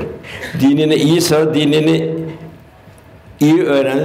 Dinine 0.61 0.95
iyi 0.95 1.21
sarıl, 1.21 1.53
dinini 1.53 2.09
iyi 3.39 3.63
öğren. 3.63 3.99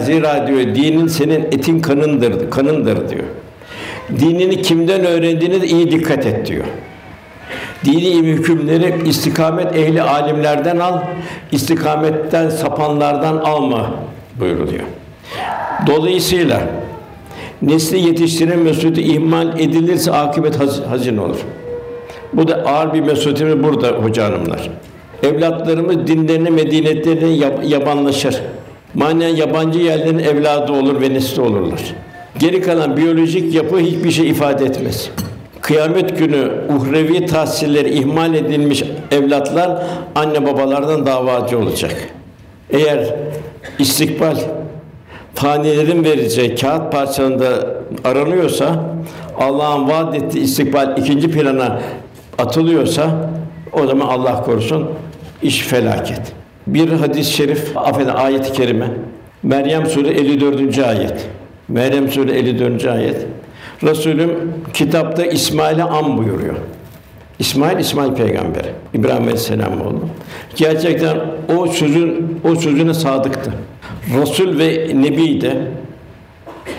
Zira 0.00 0.46
diyor, 0.46 0.60
dinin 0.60 1.06
senin 1.06 1.44
etin 1.44 1.80
kanındır, 1.80 2.50
kanındır 2.50 3.08
diyor. 3.08 3.24
Dinini 4.20 4.62
kimden 4.62 5.04
öğrendiğine 5.04 5.62
de 5.62 5.66
iyi 5.66 5.90
dikkat 5.90 6.26
et 6.26 6.46
diyor. 6.46 6.64
Dini 7.84 8.28
hükümleri 8.28 9.08
istikamet 9.08 9.76
ehli 9.76 10.02
alimlerden 10.02 10.78
al, 10.78 11.00
istikametten 11.52 12.50
sapanlardan 12.50 13.36
alma 13.36 13.90
buyuruluyor. 14.40 14.84
Dolayısıyla 15.86 16.60
nesli 17.62 18.00
yetiştiren 18.00 18.58
mesuliyeti 18.58 19.02
ihmal 19.02 19.60
edilirse 19.60 20.12
akıbet 20.12 20.58
hazin 20.90 21.16
olur. 21.16 21.36
Bu 22.32 22.48
da 22.48 22.54
ağır 22.54 22.94
bir 22.94 23.00
mesuliyetimiz 23.00 23.64
burada 23.64 23.88
hoca 23.88 24.24
hanımlar. 24.24 24.70
Evlatlarımız 25.22 26.06
dinlerine, 26.06 26.50
medeniyetlerine 26.50 27.46
yabanlaşır. 27.66 28.42
Manen 28.96 29.36
yabancı 29.36 29.78
yerlerin 29.78 30.18
evladı 30.18 30.72
olur 30.72 31.00
ve 31.00 31.14
nesli 31.14 31.42
olurlar. 31.42 31.94
Geri 32.38 32.62
kalan 32.62 32.96
biyolojik 32.96 33.54
yapı 33.54 33.78
hiçbir 33.78 34.10
şey 34.10 34.28
ifade 34.28 34.64
etmez. 34.64 35.10
Kıyamet 35.60 36.18
günü 36.18 36.52
uhrevi 36.76 37.26
tahsilleri 37.26 37.90
ihmal 37.90 38.34
edilmiş 38.34 38.84
evlatlar 39.10 39.82
anne 40.14 40.46
babalardan 40.46 41.06
davacı 41.06 41.58
olacak. 41.58 41.94
Eğer 42.70 43.14
istikbal 43.78 44.36
fanilerin 45.34 46.04
vereceği 46.04 46.54
kağıt 46.54 46.92
parçasında 46.92 47.46
aranıyorsa 48.04 48.84
Allah'ın 49.38 49.88
vaad 49.88 50.14
ettiği 50.14 50.40
istikbal 50.40 50.98
ikinci 50.98 51.30
plana 51.30 51.80
atılıyorsa 52.38 53.30
o 53.72 53.86
zaman 53.86 54.06
Allah 54.06 54.42
korusun 54.42 54.90
iş 55.42 55.60
felaket. 55.60 56.32
Bir 56.66 56.88
hadis-i 56.92 57.32
şerif, 57.32 57.76
affedin 57.76 58.08
ayet-i 58.08 58.52
kerime. 58.52 58.90
Meryem 59.42 59.86
Sure 59.86 60.08
54. 60.08 60.78
ayet. 60.78 61.28
Meryem 61.68 62.08
Sure 62.08 62.38
54. 62.38 62.84
ayet. 62.84 63.26
Resulüm 63.82 64.30
kitapta 64.74 65.24
İsmail'e 65.24 65.82
an 65.82 66.18
buyuruyor. 66.18 66.54
İsmail 67.38 67.78
İsmail 67.78 68.12
peygamber. 68.12 68.62
İbrahim 68.94 69.22
Aleyhisselam 69.22 69.80
oğlu. 69.80 70.00
Gerçekten 70.56 71.16
o 71.58 71.66
sözün 71.66 72.40
o 72.44 72.54
sözüne 72.54 72.94
sadıktı. 72.94 73.52
Resul 74.20 74.58
ve 74.58 74.90
Nebi 74.94 75.40
de 75.40 75.56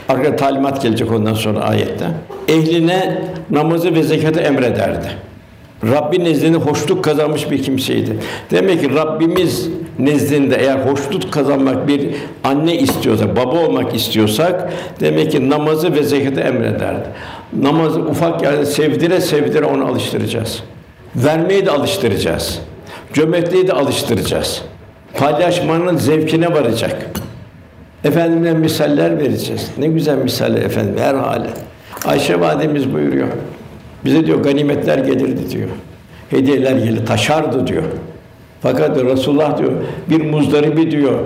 arka 0.09 0.35
talimat 0.35 0.81
gelecek 0.81 1.11
ondan 1.11 1.33
sonra 1.33 1.59
ayette. 1.59 2.07
Ehline 2.47 3.21
namazı 3.49 3.95
ve 3.95 4.03
zekatı 4.03 4.39
emrederdi. 4.39 5.26
Rabbi 5.83 6.23
nezdinde 6.23 6.57
hoşluk 6.57 7.03
kazanmış 7.03 7.51
bir 7.51 7.63
kimseydi. 7.63 8.17
Demek 8.51 8.81
ki 8.81 8.95
Rabbimiz 8.95 9.69
nezdinde 9.99 10.55
eğer 10.55 10.77
hoşluk 10.77 11.33
kazanmak 11.33 11.87
bir 11.87 12.09
anne 12.43 12.77
istiyorsak, 12.77 13.35
baba 13.35 13.59
olmak 13.59 13.95
istiyorsak 13.95 14.73
demek 14.99 15.31
ki 15.31 15.49
namazı 15.49 15.95
ve 15.95 16.03
zekatı 16.03 16.41
emrederdi. 16.41 17.09
Namazı 17.61 17.99
ufak 17.99 18.43
yani 18.43 18.65
sevdire 18.65 19.21
sevdire 19.21 19.65
onu 19.65 19.85
alıştıracağız. 19.85 20.63
Vermeyi 21.15 21.65
de 21.65 21.71
alıştıracağız. 21.71 22.59
Cömertliği 23.13 23.67
de 23.67 23.73
alıştıracağız. 23.73 24.61
Paylaşmanın 25.13 25.97
zevkine 25.97 26.53
varacak. 26.53 27.05
Efendimden 28.03 28.57
misaller 28.57 29.19
vereceğiz. 29.19 29.71
Ne 29.77 29.87
güzel 29.87 30.17
misaller 30.17 30.61
efendim 30.61 30.95
her 30.99 31.15
hali. 31.15 31.47
Ayşe 32.05 32.39
validemiz 32.39 32.93
buyuruyor. 32.93 33.27
Bize 34.07 34.25
diyor 34.27 34.43
ganimetler 34.43 34.97
gelirdi 34.97 35.49
diyor. 35.49 35.69
Hediyeler 36.29 36.71
gelirdi, 36.71 37.05
taşardı 37.05 37.67
diyor. 37.67 37.83
Fakat 38.61 38.97
Resulullah 38.97 39.57
diyor 39.57 39.71
bir 40.09 40.25
muzdaribi 40.25 40.91
diyor 40.91 41.19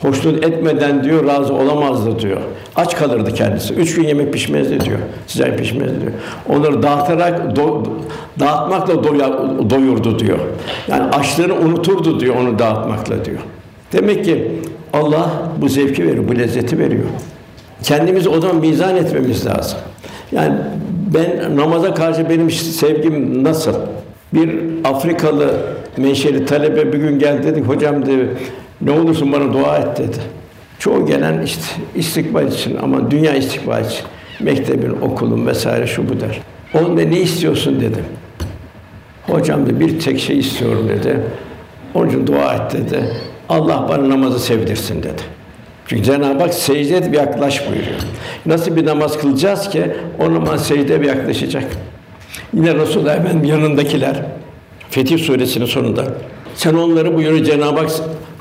hoşnut 0.00 0.44
etmeden 0.44 1.04
diyor 1.04 1.26
razı 1.26 1.54
olamazdı 1.54 2.18
diyor. 2.18 2.36
Aç 2.76 2.96
kalırdı 2.96 3.34
kendisi. 3.34 3.74
Üç 3.74 3.94
gün 3.94 4.04
yemek 4.04 4.32
pişmezdi 4.32 4.80
diyor. 4.80 4.98
Sıcak 5.26 5.58
pişmezdi 5.58 6.00
diyor. 6.00 6.12
Onları 6.48 6.82
dağıtarak 6.82 7.56
do, 7.56 7.82
dağıtmakla 8.40 9.04
doya, 9.04 9.28
doyurdu 9.70 10.18
diyor. 10.18 10.38
Yani 10.88 11.02
açlığını 11.02 11.54
unuturdu 11.54 12.20
diyor 12.20 12.34
onu 12.36 12.58
dağıtmakla 12.58 13.24
diyor. 13.24 13.40
Demek 13.92 14.24
ki 14.24 14.52
Allah 14.92 15.30
bu 15.58 15.68
zevki 15.68 16.06
veriyor, 16.06 16.28
bu 16.28 16.36
lezzeti 16.36 16.78
veriyor. 16.78 17.04
Kendimizi 17.82 18.28
o 18.28 18.40
zaman 18.40 18.56
mizan 18.56 18.96
etmemiz 18.96 19.46
lazım. 19.46 19.78
Yani 20.32 20.54
ben 21.14 21.56
namaza 21.56 21.94
karşı 21.94 22.28
benim 22.30 22.50
sevgim 22.50 23.44
nasıl? 23.44 23.74
Bir 24.34 24.50
Afrikalı 24.84 25.54
menşeli 25.96 26.46
talebe 26.46 26.92
bir 26.92 26.98
gün 26.98 27.18
geldi 27.18 27.46
dedi, 27.46 27.60
hocam 27.60 28.06
dedi, 28.06 28.28
ne 28.80 28.90
olursun 28.90 29.32
bana 29.32 29.52
dua 29.52 29.78
et 29.78 29.98
dedi. 29.98 30.16
Çoğu 30.78 31.06
gelen 31.06 31.42
işte 31.42 31.64
istikbal 31.94 32.48
için 32.48 32.76
ama 32.82 33.10
dünya 33.10 33.34
istikbal 33.34 33.84
için 33.84 34.04
mektebin, 34.40 34.96
okulun 35.02 35.46
vesaire 35.46 35.86
şu 35.86 36.08
bu 36.08 36.20
der. 36.20 36.40
Onda 36.74 37.02
ne 37.02 37.20
istiyorsun 37.20 37.80
dedim. 37.80 38.04
Hocam 39.26 39.66
da 39.66 39.80
bir 39.80 40.00
tek 40.00 40.20
şey 40.20 40.38
istiyorum 40.38 40.88
dedi. 40.88 41.20
Onun 41.94 42.08
için 42.08 42.26
dua 42.26 42.54
et 42.54 42.72
dedi. 42.72 43.04
Allah 43.48 43.86
bana 43.88 44.08
namazı 44.08 44.38
sevdirsin 44.38 45.02
dedi. 45.02 45.22
Çünkü 45.92 46.04
Cenab-ı 46.04 46.42
Hak 46.42 46.54
secdeye 46.54 47.12
bir 47.12 47.16
yaklaş 47.16 47.68
buyuruyor. 47.70 48.00
Nasıl 48.46 48.76
bir 48.76 48.86
namaz 48.86 49.18
kılacağız 49.18 49.68
ki 49.68 49.82
o 50.20 50.34
namaz 50.34 50.66
secdeye 50.66 51.00
bir 51.00 51.06
yaklaşacak. 51.06 51.64
Yine 52.54 52.74
Resulullah 52.74 53.16
Efendimiz 53.16 53.50
yanındakiler 53.50 54.16
Fetih 54.90 55.18
Suresinin 55.18 55.66
sonunda 55.66 56.04
sen 56.54 56.74
onları 56.74 57.16
buyuruyor 57.16 57.44
Cenab-ı 57.44 57.80
Hak 57.80 57.90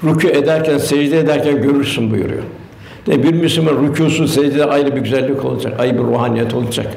rükû 0.03 0.29
ederken, 0.29 0.77
secde 0.77 1.19
ederken 1.19 1.61
görürsün 1.61 2.11
buyuruyor. 2.11 2.43
De 3.07 3.23
bir 3.23 3.33
Müslüman 3.33 3.73
rükûsu, 3.73 4.27
secde 4.27 4.65
ayrı 4.65 4.95
bir 4.95 5.01
güzellik 5.01 5.45
olacak, 5.45 5.79
ayrı 5.79 5.93
bir 5.93 6.03
ruhaniyet 6.03 6.53
olacak. 6.53 6.87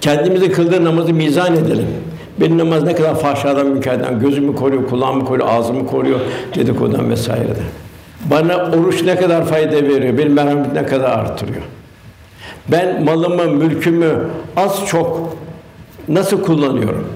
Kendimizi 0.00 0.52
kıldığı 0.52 0.84
namazı 0.84 1.12
mizan 1.12 1.56
edelim. 1.56 1.86
Benim 2.40 2.58
namaz 2.58 2.82
ne 2.82 2.94
kadar 2.94 3.20
fahşadan, 3.20 3.66
münkerden, 3.66 4.20
gözümü 4.20 4.56
koruyor, 4.56 4.88
kulağımı 4.88 5.24
koruyor, 5.24 5.48
ağzımı 5.48 5.86
koruyor, 5.86 6.20
dedikodan 6.54 7.10
vesaireden. 7.10 7.87
Bana 8.24 8.56
oruç 8.56 9.02
ne 9.02 9.16
kadar 9.16 9.46
fayda 9.46 9.76
veriyor, 9.76 10.18
benim 10.18 10.32
merhamet 10.32 10.72
ne 10.72 10.86
kadar 10.86 11.10
artırıyor. 11.10 11.62
Ben 12.68 13.04
malımı, 13.04 13.44
mülkümü 13.44 14.18
az 14.56 14.86
çok 14.86 15.36
nasıl 16.08 16.42
kullanıyorum? 16.42 17.08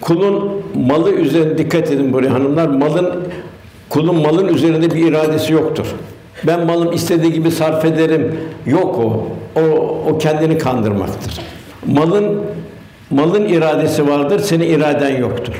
Kulun 0.00 0.62
malı 0.74 1.10
üzerine 1.10 1.58
dikkat 1.58 1.90
edin 1.90 2.12
buraya 2.12 2.32
hanımlar. 2.32 2.66
Malın 2.66 3.28
kulun 3.88 4.16
malın 4.16 4.48
üzerinde 4.48 4.90
bir 4.90 5.06
iradesi 5.06 5.52
yoktur. 5.52 5.86
Ben 6.46 6.66
malım 6.66 6.92
istediği 6.92 7.32
gibi 7.32 7.50
sarf 7.50 7.84
ederim. 7.84 8.38
Yok 8.66 8.98
o. 8.98 9.26
O 9.60 9.60
o 10.10 10.18
kendini 10.18 10.58
kandırmaktır. 10.58 11.40
Malın 11.86 12.40
malın 13.10 13.48
iradesi 13.48 14.08
vardır, 14.08 14.38
senin 14.38 14.64
iraden 14.64 15.16
yoktur. 15.16 15.54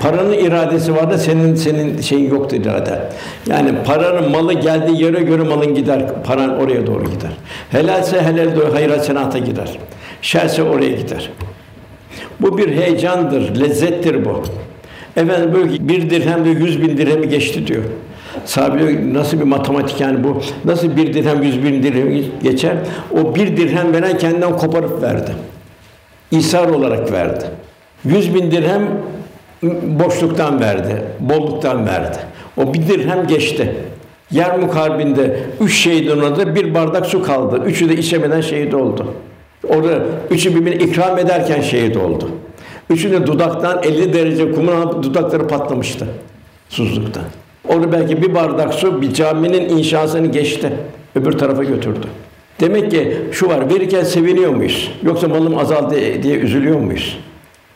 Paranın 0.00 0.32
iradesi 0.32 0.96
var 0.96 1.10
da 1.10 1.18
senin 1.18 1.54
senin 1.54 2.00
şeyin 2.00 2.30
yoktur 2.30 2.56
irade. 2.56 3.00
Yani 3.46 3.72
paranın 3.86 4.30
malı 4.30 4.52
geldiği 4.52 5.02
yere 5.02 5.22
göre 5.22 5.42
malın 5.42 5.74
gider. 5.74 6.02
Paran 6.24 6.60
oraya 6.60 6.86
doğru 6.86 7.04
gider. 7.04 7.30
Helalse 7.70 8.22
helal 8.22 8.56
doğru 8.56 8.74
hayır 8.74 9.00
senata 9.00 9.38
gider. 9.38 9.78
Şerse 10.22 10.62
oraya 10.62 10.90
gider. 10.90 11.30
Bu 12.40 12.58
bir 12.58 12.76
heyecandır, 12.76 13.60
lezzettir 13.60 14.24
bu. 14.24 14.42
Efendim 15.16 15.50
böyle 15.54 15.88
bir 15.88 16.10
dirhem 16.10 16.44
de 16.44 16.48
yüz 16.48 16.82
bin 16.82 16.96
dirhemi 16.96 17.28
geçti 17.28 17.66
diyor. 17.66 17.82
Sahabe 18.44 19.14
nasıl 19.14 19.38
bir 19.40 19.44
matematik 19.44 20.00
yani 20.00 20.24
bu? 20.24 20.40
Nasıl 20.64 20.96
bir 20.96 21.14
dirhem 21.14 21.42
yüz 21.42 21.64
bin 21.64 21.82
dirhem 21.82 22.24
geçer? 22.42 22.76
O 23.22 23.34
bir 23.34 23.56
dirhem 23.56 23.92
veren 23.92 24.18
kendinden 24.18 24.56
koparıp 24.56 25.02
verdi. 25.02 25.30
İsar 26.30 26.68
olarak 26.68 27.12
verdi. 27.12 27.44
Yüz 28.04 28.34
bin 28.34 28.50
dirhem 28.50 28.88
boşluktan 29.82 30.60
verdi, 30.60 31.02
bolluktan 31.20 31.86
verdi. 31.86 32.18
O 32.56 32.74
bir 32.74 32.88
dirhem 32.88 33.26
geçti. 33.26 33.74
Yer 34.30 34.58
mukarbinde 34.58 35.40
üç 35.60 35.74
şehidin 35.74 36.20
orada 36.20 36.54
bir 36.54 36.74
bardak 36.74 37.06
su 37.06 37.22
kaldı. 37.22 37.62
Üçü 37.66 37.88
de 37.88 37.96
içemeden 37.96 38.40
şehit 38.40 38.74
oldu. 38.74 39.14
Orada 39.68 39.98
üçü 40.30 40.54
birbirine 40.54 40.84
ikram 40.84 41.18
ederken 41.18 41.60
şehit 41.60 41.96
oldu. 41.96 42.28
Üçü 42.90 43.10
de 43.10 43.26
dudaktan 43.26 43.82
50 43.82 44.12
derece 44.12 44.52
kumun 44.52 44.72
alıp 44.72 45.02
dudakları 45.02 45.48
patlamıştı 45.48 46.06
susuzluktan. 46.68 47.22
Orada 47.68 47.92
belki 47.92 48.22
bir 48.22 48.34
bardak 48.34 48.74
su 48.74 49.02
bir 49.02 49.14
caminin 49.14 49.68
inşasını 49.68 50.26
geçti. 50.26 50.72
Öbür 51.14 51.32
tarafa 51.32 51.64
götürdü. 51.64 52.06
Demek 52.60 52.90
ki 52.90 53.16
şu 53.32 53.48
var, 53.48 53.70
verirken 53.70 54.04
seviniyor 54.04 54.54
muyuz? 54.54 54.90
Yoksa 55.02 55.28
malım 55.28 55.58
azaldı 55.58 56.22
diye 56.22 56.36
üzülüyor 56.36 56.80
muyuz? 56.80 57.18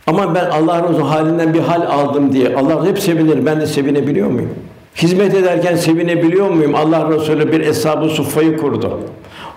Ama 0.07 0.35
ben 0.35 0.45
Allah 0.45 0.83
razı 0.83 1.03
halinden 1.03 1.55
bir 1.55 1.61
hal 1.61 1.83
aldım 1.83 2.33
diye 2.33 2.57
Allah 2.57 2.87
hep 2.87 2.99
sevinir. 2.99 3.47
Ben 3.47 3.61
de 3.61 3.67
sevinebiliyor 3.67 4.31
muyum? 4.31 4.51
Hizmet 4.97 5.35
ederken 5.35 5.77
sevinebiliyor 5.77 6.51
muyum? 6.51 6.75
Allah 6.75 7.11
Resulü 7.11 7.53
bir 7.53 7.61
eshab-ı 7.61 8.09
suffayı 8.09 8.57
kurdu. 8.57 9.01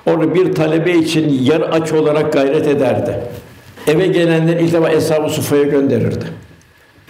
Orada 0.06 0.36
bir 0.36 0.54
talebe 0.54 0.92
için 0.92 1.30
yer 1.30 1.62
aç 1.62 1.94
olarak 1.94 2.34
gayret 2.34 2.68
ederdi. 2.68 3.20
Eve 3.88 4.08
gelenler 4.08 4.58
ilk 4.58 4.74
defa 4.74 4.90
eshab-ı 4.90 5.30
suffaya 5.30 5.64
gönderirdi. 5.64 6.26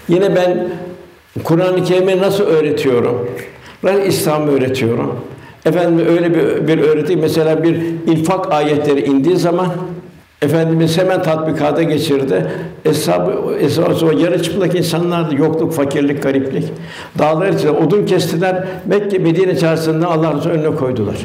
Yine 0.10 0.36
ben 0.36 0.70
Kur'an-ı 1.44 1.84
Kerim'i 1.84 2.18
nasıl 2.18 2.44
öğretiyorum? 2.44 3.30
Ben 3.86 4.02
İslam'ı 4.02 4.52
öğretiyorum. 4.52 5.16
Efendim 5.66 6.06
öyle 6.10 6.34
bir, 6.34 6.68
bir 6.68 6.80
öğreti 6.80 7.18
mesela 7.18 7.64
bir 7.64 7.76
infak 8.08 8.54
ayetleri 8.54 9.02
indiği 9.02 9.38
zaman 9.38 9.68
Efendimiz 10.42 10.98
hemen 10.98 11.24
tatbikata 11.24 11.84
geçirdi. 11.84 12.52
Eshab-ı 12.86 13.56
eshab 13.60 14.20
yarı 14.20 14.44
çıplak 14.44 14.76
insanlardı. 14.76 15.36
Yokluk, 15.36 15.74
fakirlik, 15.74 16.24
gariplik. 16.24 16.64
Dağlar 17.20 17.48
içinde 17.48 17.72
odun 17.72 18.06
kestiler. 18.06 18.68
Mekke, 18.86 19.18
Medine 19.18 19.58
çarşısında 19.58 20.08
Allah 20.08 20.34
Resulü 20.38 20.54
önüne 20.54 20.76
koydular. 20.76 21.16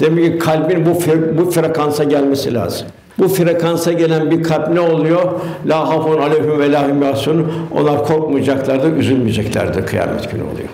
Demek 0.00 0.32
ki 0.32 0.38
kalbin 0.38 0.86
bu 0.86 0.98
bu 1.38 1.50
frekansa 1.50 2.04
gelmesi 2.04 2.54
lazım. 2.54 2.86
Bu 3.18 3.28
frekansa 3.28 3.92
gelen 3.92 4.30
bir 4.30 4.42
kalp 4.42 4.68
ne 4.68 4.80
oluyor? 4.80 5.22
La 5.66 5.88
hafun 5.88 6.18
aleyhim 6.18 6.58
ve 6.58 6.72
la 6.72 6.88
hum 6.88 7.02
Onlar 7.70 8.04
korkmayacaklardır, 8.04 8.96
üzülmeyeceklerdir 8.96 9.86
kıyamet 9.86 10.30
günü 10.32 10.42
oluyor. 10.42 10.68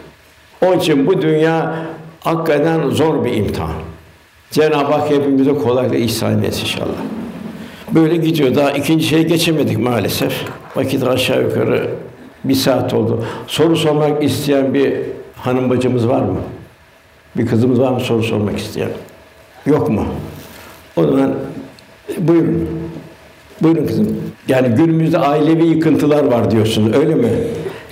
Onun 0.63 0.79
için 0.79 1.07
bu 1.07 1.23
dünya 1.23 1.75
hakikaten 2.21 2.91
zor 2.91 3.25
bir 3.25 3.33
imtihan. 3.33 3.71
Cenab-ı 4.51 4.93
Hak 4.93 5.11
hepimize 5.11 5.55
kolaylık 5.55 6.01
ihsan 6.01 6.43
etsin 6.43 6.61
inşallah. 6.61 7.22
Böyle 7.95 8.17
gidiyor. 8.17 8.55
Daha 8.55 8.71
ikinci 8.71 9.05
şeye 9.05 9.23
geçemedik 9.23 9.79
maalesef. 9.79 10.45
Vakit 10.77 11.03
aşağı 11.03 11.43
yukarı 11.43 11.91
bir 12.45 12.55
saat 12.55 12.95
oldu. 12.95 13.25
Soru 13.47 13.77
sormak 13.77 14.25
isteyen 14.25 14.75
bir 14.75 14.93
hanım 15.37 15.71
bacımız 15.71 16.09
var 16.09 16.21
mı? 16.21 16.37
Bir 17.37 17.47
kızımız 17.47 17.81
var 17.81 17.93
mı 17.93 18.01
soru 18.01 18.23
sormak 18.23 18.59
isteyen? 18.59 18.91
Yok 19.67 19.91
mu? 19.91 20.05
O 20.97 21.03
zaman 21.03 21.35
buyurun. 22.19 22.69
Buyurun 23.63 23.87
kızım. 23.87 24.17
Yani 24.49 24.69
günümüzde 24.69 25.19
ailevi 25.19 25.67
yıkıntılar 25.67 26.25
var 26.25 26.51
diyorsunuz, 26.51 26.97
öyle 26.97 27.15
mi? 27.15 27.29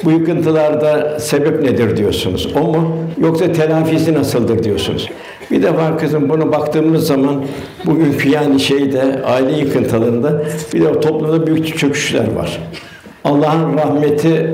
Bu 0.04 0.10
yıkıntılarda 0.10 1.20
sebep 1.20 1.62
nedir 1.62 1.96
diyorsunuz? 1.96 2.48
O 2.56 2.60
mu? 2.60 2.96
Yoksa 3.20 3.52
telafisi 3.52 4.14
nasıldır 4.14 4.64
diyorsunuz? 4.64 5.08
Bir 5.50 5.62
de 5.62 5.76
var 5.76 5.98
kızım 5.98 6.28
bunu 6.28 6.52
baktığımız 6.52 7.06
zaman 7.06 7.44
bugünkü 7.86 8.28
yani 8.28 8.60
şeyde 8.60 9.22
aile 9.24 9.58
yıkıntılarında 9.58 10.42
bir 10.74 10.80
de 10.80 11.00
toplumda 11.00 11.46
büyük 11.46 11.78
çöküşler 11.78 12.32
var. 12.32 12.60
Allah'ın 13.24 13.76
rahmeti 13.76 14.50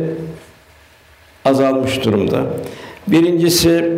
azalmış 1.44 2.04
durumda. 2.04 2.40
Birincisi 3.08 3.92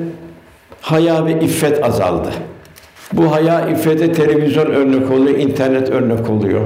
haya 0.81 1.27
ve 1.27 1.41
iffet 1.41 1.85
azaldı. 1.85 2.29
Bu 3.13 3.33
haya 3.33 3.69
iffete 3.69 4.13
televizyon 4.13 4.67
örnek 4.67 5.11
oluyor, 5.11 5.39
internet 5.39 5.91
örnek 5.91 6.31
oluyor. 6.31 6.61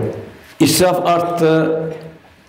İsraf 0.61 1.07
arttı, 1.07 1.83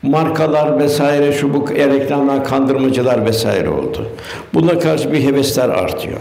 markalar 0.04 0.80
vesaire 0.80 1.32
şu 1.32 1.54
bu 1.54 1.70
reklamlar 1.70 2.44
kandırmacılar 2.44 3.26
vesaire 3.26 3.70
oldu. 3.70 4.08
Buna 4.54 4.80
karşı 4.80 5.12
bir 5.12 5.24
hevesler 5.24 5.70
artıyor. 5.70 6.20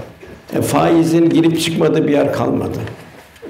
E, 0.57 0.63
faizin 0.63 1.31
girip 1.31 1.61
çıkmadığı 1.61 2.09
bir 2.09 2.13
yer 2.13 2.33
kalmadı. 2.33 2.79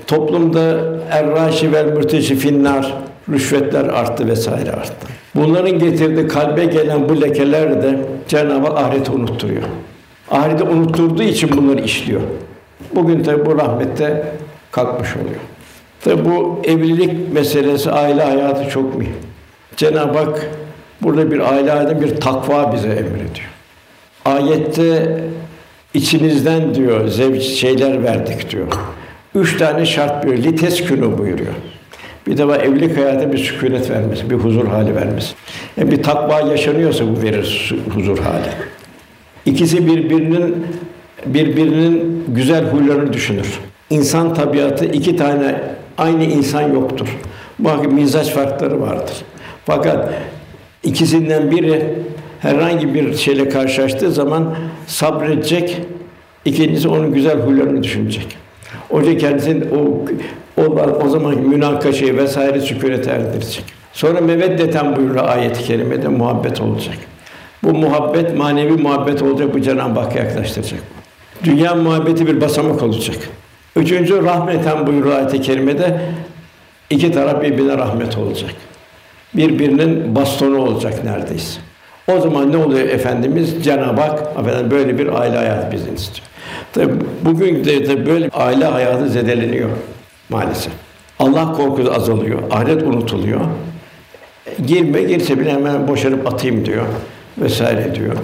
Toplumda 0.07 0.81
erraşi 1.11 1.73
vel 1.73 1.87
mürteşi 1.87 2.37
finnar 2.37 2.95
rüşvetler 3.29 3.85
arttı 3.85 4.29
vesaire 4.29 4.73
arttı. 4.73 5.07
Bunların 5.35 5.79
getirdiği 5.79 6.29
kalbe 6.29 6.65
gelen 6.65 7.09
bu 7.09 7.21
lekeler 7.21 7.83
de 7.83 7.99
Cenab-ı 8.29 8.67
Hak 8.67 8.79
ahireti 8.79 9.11
unutturuyor. 9.11 9.63
Ahireti 10.31 10.65
unutturduğu 10.65 11.23
için 11.23 11.57
bunları 11.57 11.81
işliyor. 11.81 12.21
Bugün 12.95 13.23
tabi 13.23 13.47
bu 13.47 13.59
rahmette 13.59 14.27
kalkmış 14.71 15.17
oluyor. 15.17 15.41
Tabi 16.05 16.25
bu 16.25 16.61
evlilik 16.65 17.33
meselesi, 17.33 17.91
aile 17.91 18.23
hayatı 18.23 18.71
çok 18.71 18.99
mühim. 18.99 19.17
Cenab-ı 19.77 20.19
Hak 20.19 20.47
burada 21.03 21.31
bir 21.31 21.53
aile 21.53 21.71
hayatı, 21.71 22.01
bir 22.01 22.17
takva 22.17 22.73
bize 22.73 22.89
emrediyor. 22.89 23.49
Ayette 24.25 25.21
içinizden 25.95 26.75
diyor 26.75 27.09
zevç 27.09 27.43
şeyler 27.43 28.05
verdik 28.05 28.51
diyor. 28.51 28.67
Üç 29.35 29.59
tane 29.59 29.87
şart 29.87 30.27
bir 30.27 30.43
lites 30.43 30.85
günü 30.85 31.19
buyuruyor. 31.19 31.53
Bir 32.27 32.37
de 32.37 32.43
evlilik 32.43 32.97
hayatı 32.97 33.33
bir 33.33 33.39
sükunet 33.39 33.91
vermesi, 33.91 34.31
bir 34.31 34.35
huzur 34.35 34.67
hali 34.67 34.97
vermesi. 34.97 35.35
Yani 35.77 35.91
bir 35.91 36.03
takva 36.03 36.41
yaşanıyorsa 36.41 37.05
bu 37.09 37.23
verir 37.23 37.75
huzur 37.95 38.19
hali. 38.19 38.49
İkisi 39.47 39.87
birbirinin 39.87 40.67
birbirinin 41.27 42.25
güzel 42.29 42.65
huylarını 42.65 43.13
düşünür. 43.13 43.61
insan 43.91 44.35
tabiatı 44.35 44.85
iki 44.85 45.17
tane 45.17 45.61
aynı 45.99 46.25
insan 46.25 46.73
yoktur. 46.73 47.09
Muhakkak 47.59 47.93
mizaç 47.93 48.31
farkları 48.31 48.81
vardır. 48.81 49.17
Fakat 49.67 50.11
ikisinden 50.83 51.51
biri 51.51 51.95
herhangi 52.43 52.95
bir 52.95 53.15
şeyle 53.17 53.49
karşılaştığı 53.49 54.13
zaman 54.13 54.55
sabredecek, 54.87 55.81
ikincisi 56.45 56.89
onun 56.89 57.13
güzel 57.13 57.41
huylarını 57.41 57.83
düşünecek. 57.83 58.37
Hoca 58.89 59.17
kendisinin 59.17 59.71
o 59.71 60.05
o, 60.57 60.63
o 61.05 61.09
zaman 61.09 61.39
münakaşayı 61.39 62.17
vesaire 62.17 62.61
sükunete 62.61 63.11
erdirecek. 63.11 63.65
Sonra 63.93 64.21
meveddeten 64.21 64.97
buyuruyor 64.97 65.29
ayet-i 65.29 65.65
kerimede 65.65 66.09
muhabbet 66.09 66.61
olacak. 66.61 66.97
Bu 67.63 67.75
muhabbet 67.75 68.37
manevi 68.37 68.73
muhabbet 68.73 69.23
olacak, 69.23 69.55
bu 69.55 69.61
Cenab-ı 69.61 70.01
Hakk'a 70.01 70.19
yaklaştıracak. 70.19 70.81
Dünya 71.45 71.75
muhabbeti 71.75 72.27
bir 72.27 72.41
basamak 72.41 72.83
olacak. 72.83 73.17
Üçüncü 73.77 74.23
rahmeten 74.23 74.87
buyuruyor 74.87 75.17
ayet-i 75.17 75.41
kerimede 75.41 76.01
iki 76.91 77.13
taraf 77.13 77.43
birbirine 77.43 77.79
rahmet 77.79 78.19
olacak. 78.19 78.55
Birbirinin 79.35 80.15
bastonu 80.15 80.59
olacak 80.59 81.05
neredeyse. 81.05 81.61
O 82.09 82.21
zaman 82.21 82.53
ne 82.53 82.57
oluyor 82.57 82.89
efendimiz? 82.89 83.65
Cenab-ı 83.65 84.01
Hak 84.01 84.21
efendim 84.41 84.71
böyle 84.71 84.99
bir 84.99 85.21
aile 85.21 85.37
hayatı 85.37 85.73
bizden 85.73 85.95
istiyor. 85.95 86.27
Tabi 86.73 86.93
bugün 87.25 87.65
de, 87.65 87.89
de 87.89 88.07
böyle 88.07 88.29
aile 88.33 88.65
hayatı 88.65 89.09
zedeleniyor 89.09 89.69
maalesef. 90.29 90.73
Allah 91.19 91.53
korkusu 91.53 91.95
azalıyor, 91.95 92.39
ahiret 92.51 92.83
unutuluyor. 92.83 93.41
Girme 94.67 95.03
girse 95.03 95.41
bile 95.41 95.53
hemen 95.53 95.89
boşanıp 95.89 96.33
atayım 96.33 96.67
diyor 96.67 96.87
vesaire 97.39 97.95
diyor. 97.95 98.17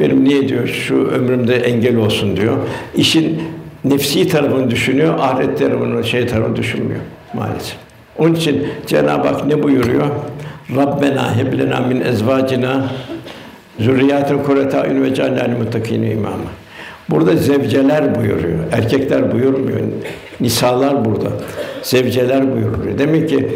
Benim 0.00 0.24
niye 0.24 0.48
diyor 0.48 0.66
şu 0.66 0.94
ömrümde 0.94 1.56
engel 1.56 1.96
olsun 1.96 2.36
diyor. 2.36 2.56
İşin 2.94 3.42
nefsi 3.84 4.28
tarafını 4.28 4.70
düşünüyor, 4.70 5.14
ahiret 5.18 5.58
tarafını, 5.58 6.04
şey 6.04 6.26
tarafını 6.26 6.56
düşünmüyor 6.56 7.00
maalesef. 7.34 7.76
Onun 8.18 8.34
için 8.34 8.68
Cenab-ı 8.86 9.28
Hak 9.28 9.46
ne 9.46 9.62
buyuruyor? 9.62 10.06
Rabbena 10.76 11.36
heb 11.36 11.58
lena 11.58 11.80
min 11.80 12.00
ezvacina 12.00 12.90
zürriyaten 13.78 14.42
kurrete 14.42 14.80
ayun 14.80 15.02
ve 15.02 15.14
cealnâ 15.14 15.48
muttaqîne 15.58 16.10
imâma. 16.10 16.50
Burada 17.10 17.36
zevceler 17.36 18.14
buyuruyor. 18.14 18.58
Erkekler 18.72 19.32
buyurmuyor. 19.32 19.78
Nisalar 20.40 21.04
burada. 21.04 21.28
Zevceler 21.82 22.52
buyuruyor. 22.52 22.98
Demek 22.98 23.28
ki 23.28 23.48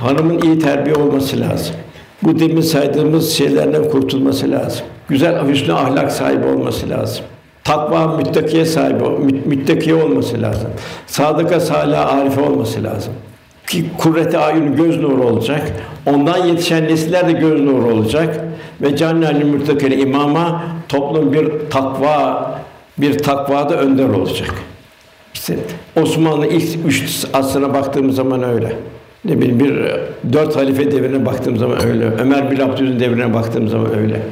hanımın 0.00 0.42
iyi 0.42 0.58
terbiye 0.58 0.94
olması 0.94 1.40
lazım. 1.40 1.74
Bu 2.22 2.38
demin 2.38 2.60
saydığımız 2.60 3.32
şeylerden 3.32 3.88
kurtulması 3.88 4.50
lazım. 4.50 4.86
Güzel 5.08 5.48
hüsnü 5.48 5.72
ahlak 5.72 6.12
sahibi 6.12 6.46
olması 6.46 6.90
lazım. 6.90 7.24
Takva 7.64 8.16
müttakiye 8.16 8.64
sahibi, 8.64 9.04
müttakiye 9.46 9.94
olması 9.94 10.42
lazım. 10.42 10.70
Sadıka 11.06 11.60
salih 11.60 12.14
arife 12.14 12.40
olması 12.40 12.84
lazım. 12.84 13.12
Ki 13.66 13.84
kurrete 13.98 14.38
ayun 14.38 14.76
göz 14.76 15.00
nuru 15.00 15.26
olacak. 15.26 15.62
Ondan 16.06 16.46
yetişen 16.46 16.84
nesiller 16.84 17.28
de 17.28 17.32
göz 17.32 17.60
nuru 17.60 17.94
olacak 17.94 18.47
ve 18.82 18.96
cennetli 18.96 19.44
müttakine 19.44 19.96
imama 19.96 20.62
toplum 20.88 21.32
bir 21.32 21.70
takva 21.70 22.58
bir 22.98 23.18
takvada 23.18 23.76
önder 23.76 24.08
olacak. 24.08 24.54
İşte 25.34 25.56
Osmanlı 25.96 26.46
ilk 26.46 26.86
üç 26.86 27.24
asrına 27.32 27.74
baktığımız 27.74 28.16
zaman 28.16 28.42
öyle. 28.42 28.72
Ne 29.24 29.40
bileyim 29.40 29.60
bir 29.60 29.86
dört 30.32 30.56
halife 30.56 30.90
devrine 30.90 31.26
baktığım 31.26 31.56
zaman 31.56 31.86
öyle. 31.86 32.04
Ömer 32.04 32.50
bin 32.50 32.60
Abdülaziz'in 32.60 33.00
devrine 33.00 33.34
baktığım 33.34 33.68
zaman 33.68 33.98
öyle. 33.98 34.22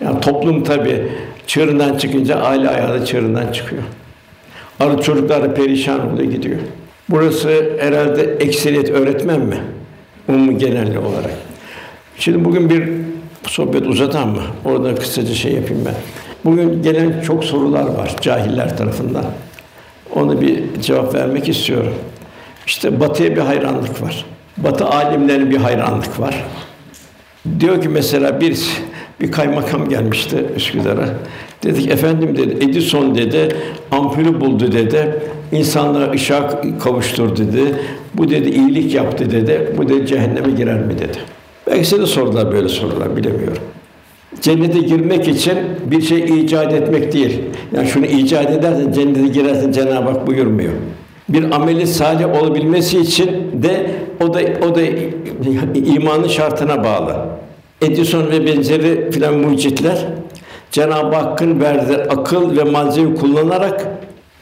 Yani 0.00 0.20
toplum 0.20 0.64
tabi 0.64 1.08
çığırından 1.46 1.98
çıkınca 1.98 2.36
aile 2.36 2.68
ayağı 2.68 3.04
çığırından 3.04 3.52
çıkıyor. 3.52 3.82
Arı 4.80 5.02
çocuklar 5.02 5.42
da 5.42 5.54
perişan 5.54 6.12
oluyor 6.12 6.30
gidiyor. 6.30 6.58
Burası 7.08 7.72
herhalde 7.78 8.22
ekseriyet 8.22 8.90
öğretmen 8.90 9.40
mi? 9.40 9.56
Umum 10.28 10.58
genelli 10.58 10.98
olarak. 10.98 11.30
Şimdi 12.18 12.44
bugün 12.44 12.70
bir 12.70 12.92
sohbet 13.46 13.86
uzatan 13.86 14.28
mı? 14.28 14.42
Orada 14.64 14.94
kısaca 14.94 15.34
şey 15.34 15.52
yapayım 15.52 15.82
ben. 15.86 15.94
Bugün 16.44 16.82
gelen 16.82 17.20
çok 17.20 17.44
sorular 17.44 17.84
var 17.84 18.16
cahiller 18.20 18.76
tarafından. 18.76 19.24
Ona 20.14 20.40
bir 20.40 20.62
cevap 20.82 21.14
vermek 21.14 21.48
istiyorum. 21.48 21.94
İşte 22.66 23.00
batıya 23.00 23.36
bir 23.36 23.40
hayranlık 23.40 24.02
var. 24.02 24.24
Batı 24.56 24.86
alimlerine 24.86 25.50
bir 25.50 25.56
hayranlık 25.56 26.20
var. 26.20 26.44
Diyor 27.60 27.82
ki 27.82 27.88
mesela 27.88 28.40
bir 28.40 28.58
bir 29.20 29.32
kaymakam 29.32 29.88
gelmişti 29.88 30.46
Üsküdar'a. 30.56 31.08
Dedik 31.62 31.90
efendim 31.90 32.36
dedi 32.36 32.64
Edison 32.64 33.14
dedi 33.14 33.56
ampulü 33.90 34.40
buldu 34.40 34.72
dedi. 34.72 35.22
İnsanlara 35.52 36.10
ışığa 36.10 36.62
kavuşturdu 36.78 37.36
dedi. 37.36 37.74
Bu 38.14 38.30
dedi 38.30 38.48
iyilik 38.48 38.94
yaptı 38.94 39.30
dedi. 39.30 39.74
Bu 39.78 39.88
dedi 39.88 40.06
cehenneme 40.06 40.50
girer 40.50 40.80
mi 40.80 40.98
dedi. 40.98 41.18
Belki 41.66 42.00
de 42.00 42.06
sorular 42.06 42.52
böyle 42.52 42.68
sorular 42.68 43.16
bilemiyorum. 43.16 43.62
Cennete 44.40 44.78
girmek 44.78 45.28
için 45.28 45.58
bir 45.90 46.02
şey 46.02 46.18
icat 46.18 46.72
etmek 46.72 47.12
değil. 47.12 47.40
Yani 47.76 47.88
şunu 47.88 48.06
icat 48.06 48.50
edersen 48.50 48.92
cennete 48.92 49.28
girersin 49.28 49.72
Cenab-ı 49.72 50.10
Hak 50.10 50.26
buyurmuyor. 50.26 50.72
Bir 51.28 51.50
ameli 51.50 51.86
salih 51.86 52.42
olabilmesi 52.42 52.98
için 53.00 53.30
de 53.62 53.90
o 54.20 54.34
da 54.34 54.40
o 54.70 54.74
da 54.74 54.80
imanın 55.74 56.28
şartına 56.28 56.84
bağlı. 56.84 57.16
Edison 57.82 58.30
ve 58.30 58.46
benzeri 58.46 59.10
filan 59.10 59.34
mucitler 59.34 60.06
Cenab-ı 60.70 61.16
Hakk'ın 61.16 61.60
verdiği 61.60 61.96
akıl 61.96 62.56
ve 62.56 62.64
malzeme 62.64 63.14
kullanarak 63.14 63.88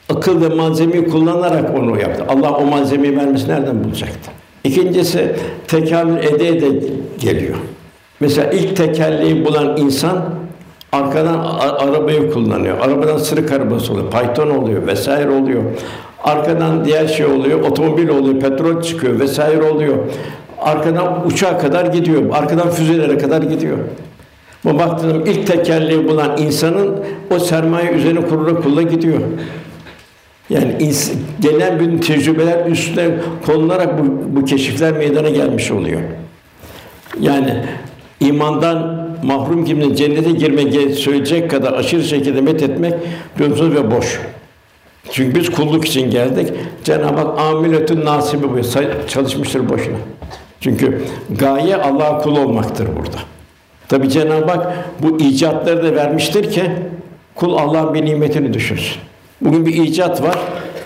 akıl 0.09 0.43
ve 0.43 0.49
malzemeyi 0.49 1.09
kullanarak 1.09 1.79
onu 1.79 2.01
yaptı. 2.01 2.25
Allah 2.29 2.57
o 2.57 2.67
malzemeyi 2.67 3.17
vermesi 3.17 3.49
nereden 3.49 3.85
bulacaktı? 3.85 4.31
İkincisi 4.65 5.37
tekamül 5.69 6.19
ede 6.19 6.49
ede 6.49 6.71
geliyor. 7.21 7.55
Mesela 8.21 8.53
ilk 8.53 8.77
tekerleği 8.77 9.45
bulan 9.45 9.77
insan 9.77 10.25
arkadan 10.93 11.39
arabayı 11.59 12.31
kullanıyor. 12.31 12.79
Arabadan 12.81 13.19
sırık 13.19 13.53
arabası 13.53 13.93
oluyor, 13.93 14.11
Python 14.11 14.51
oluyor 14.51 14.87
vesaire 14.87 15.31
oluyor. 15.31 15.63
Arkadan 16.23 16.85
diğer 16.85 17.07
şey 17.07 17.27
oluyor, 17.27 17.61
otomobil 17.61 18.09
oluyor, 18.09 18.41
petrol 18.41 18.83
çıkıyor 18.83 19.21
vesaire 19.21 19.63
oluyor. 19.63 19.97
Arkadan 20.61 21.27
uçağa 21.27 21.59
kadar 21.59 21.87
gidiyor, 21.87 22.23
arkadan 22.33 22.71
füzelere 22.71 23.19
kadar 23.19 23.43
gidiyor. 23.43 23.79
Bu 24.65 24.79
baktığım 24.79 25.27
ilk 25.27 25.47
tekerleği 25.47 26.09
bulan 26.09 26.37
insanın 26.39 26.95
o 27.35 27.39
sermaye 27.39 27.91
üzerine 27.91 28.21
kurula 28.21 28.61
kulla 28.61 28.83
gidiyor. 28.83 29.21
Yani 30.51 30.93
gelen 31.41 31.81
bütün 31.81 31.99
tecrübeler 31.99 32.67
üstüne 32.67 33.11
konularak 33.47 33.99
bu, 33.99 34.37
bu 34.37 34.45
keşifler 34.45 34.93
meydana 34.93 35.29
gelmiş 35.29 35.71
oluyor. 35.71 36.01
Yani 37.21 37.65
imandan 38.21 39.09
mahrum 39.23 39.65
kiminin 39.65 39.95
cennete 39.95 40.31
girmek 40.31 40.95
söyleyecek 40.95 41.51
kadar 41.51 41.73
aşırı 41.73 42.05
şekilde 42.05 42.41
met 42.41 42.63
etmek 42.63 42.95
lüzumsuz 43.41 43.75
ve 43.75 43.91
boş. 43.91 44.21
Çünkü 45.11 45.41
biz 45.41 45.51
kulluk 45.51 45.85
için 45.85 46.11
geldik. 46.11 46.53
Cenab-ı 46.85 47.21
Hak 47.21 47.41
amiletün 47.41 48.05
nasibi 48.05 48.47
bu. 48.51 48.61
Çalışmıştır 49.09 49.69
boşuna. 49.69 49.97
Çünkü 50.61 51.03
gaye 51.39 51.77
Allah'a 51.77 52.19
kul 52.19 52.37
olmaktır 52.37 52.89
burada. 52.97 53.19
Tabi 53.89 54.09
Cenab-ı 54.09 54.51
Hak 54.51 54.89
bu 55.03 55.21
icatları 55.21 55.83
da 55.83 55.97
vermiştir 55.97 56.51
ki 56.51 56.63
kul 57.35 57.57
Allah'ın 57.57 57.95
bir 57.95 58.05
nimetini 58.05 58.55
düşünsün. 58.55 59.01
Bugün 59.41 59.67
bir 59.67 59.75
icat 59.75 60.23
var. 60.23 60.39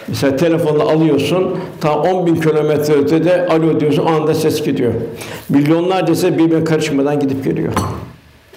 Mesela 0.09 0.36
telefonla 0.36 0.82
alıyorsun, 0.82 1.59
ta 1.80 1.99
10 2.03 2.26
bin 2.26 2.34
kilometre 2.34 2.94
ötede 2.94 3.46
alo 3.46 3.80
diyorsun, 3.80 4.03
o 4.03 4.09
anda 4.09 4.34
ses 4.34 4.64
gidiyor. 4.64 4.92
Milyonlarca 5.49 6.14
ses 6.14 6.32
birbirine 6.32 6.64
karışmadan 6.64 7.20
gidip 7.20 7.44
geliyor. 7.44 7.72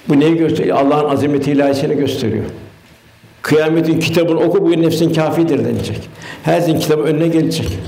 Bu 0.09 0.19
neyi 0.19 0.37
gösteriyor? 0.37 0.77
Allah'ın 0.77 1.09
azameti 1.09 1.51
ilahisini 1.51 1.97
gösteriyor. 1.97 2.43
Kıyametin 3.41 3.99
kitabını 3.99 4.39
oku, 4.39 4.61
bugün 4.61 4.81
nefsin 4.81 5.13
kafidir 5.13 5.65
denecek. 5.65 6.09
Her 6.43 6.61
zin 6.61 6.79
kitabı 6.79 7.03
önüne 7.03 7.27
gelecek. 7.27 7.79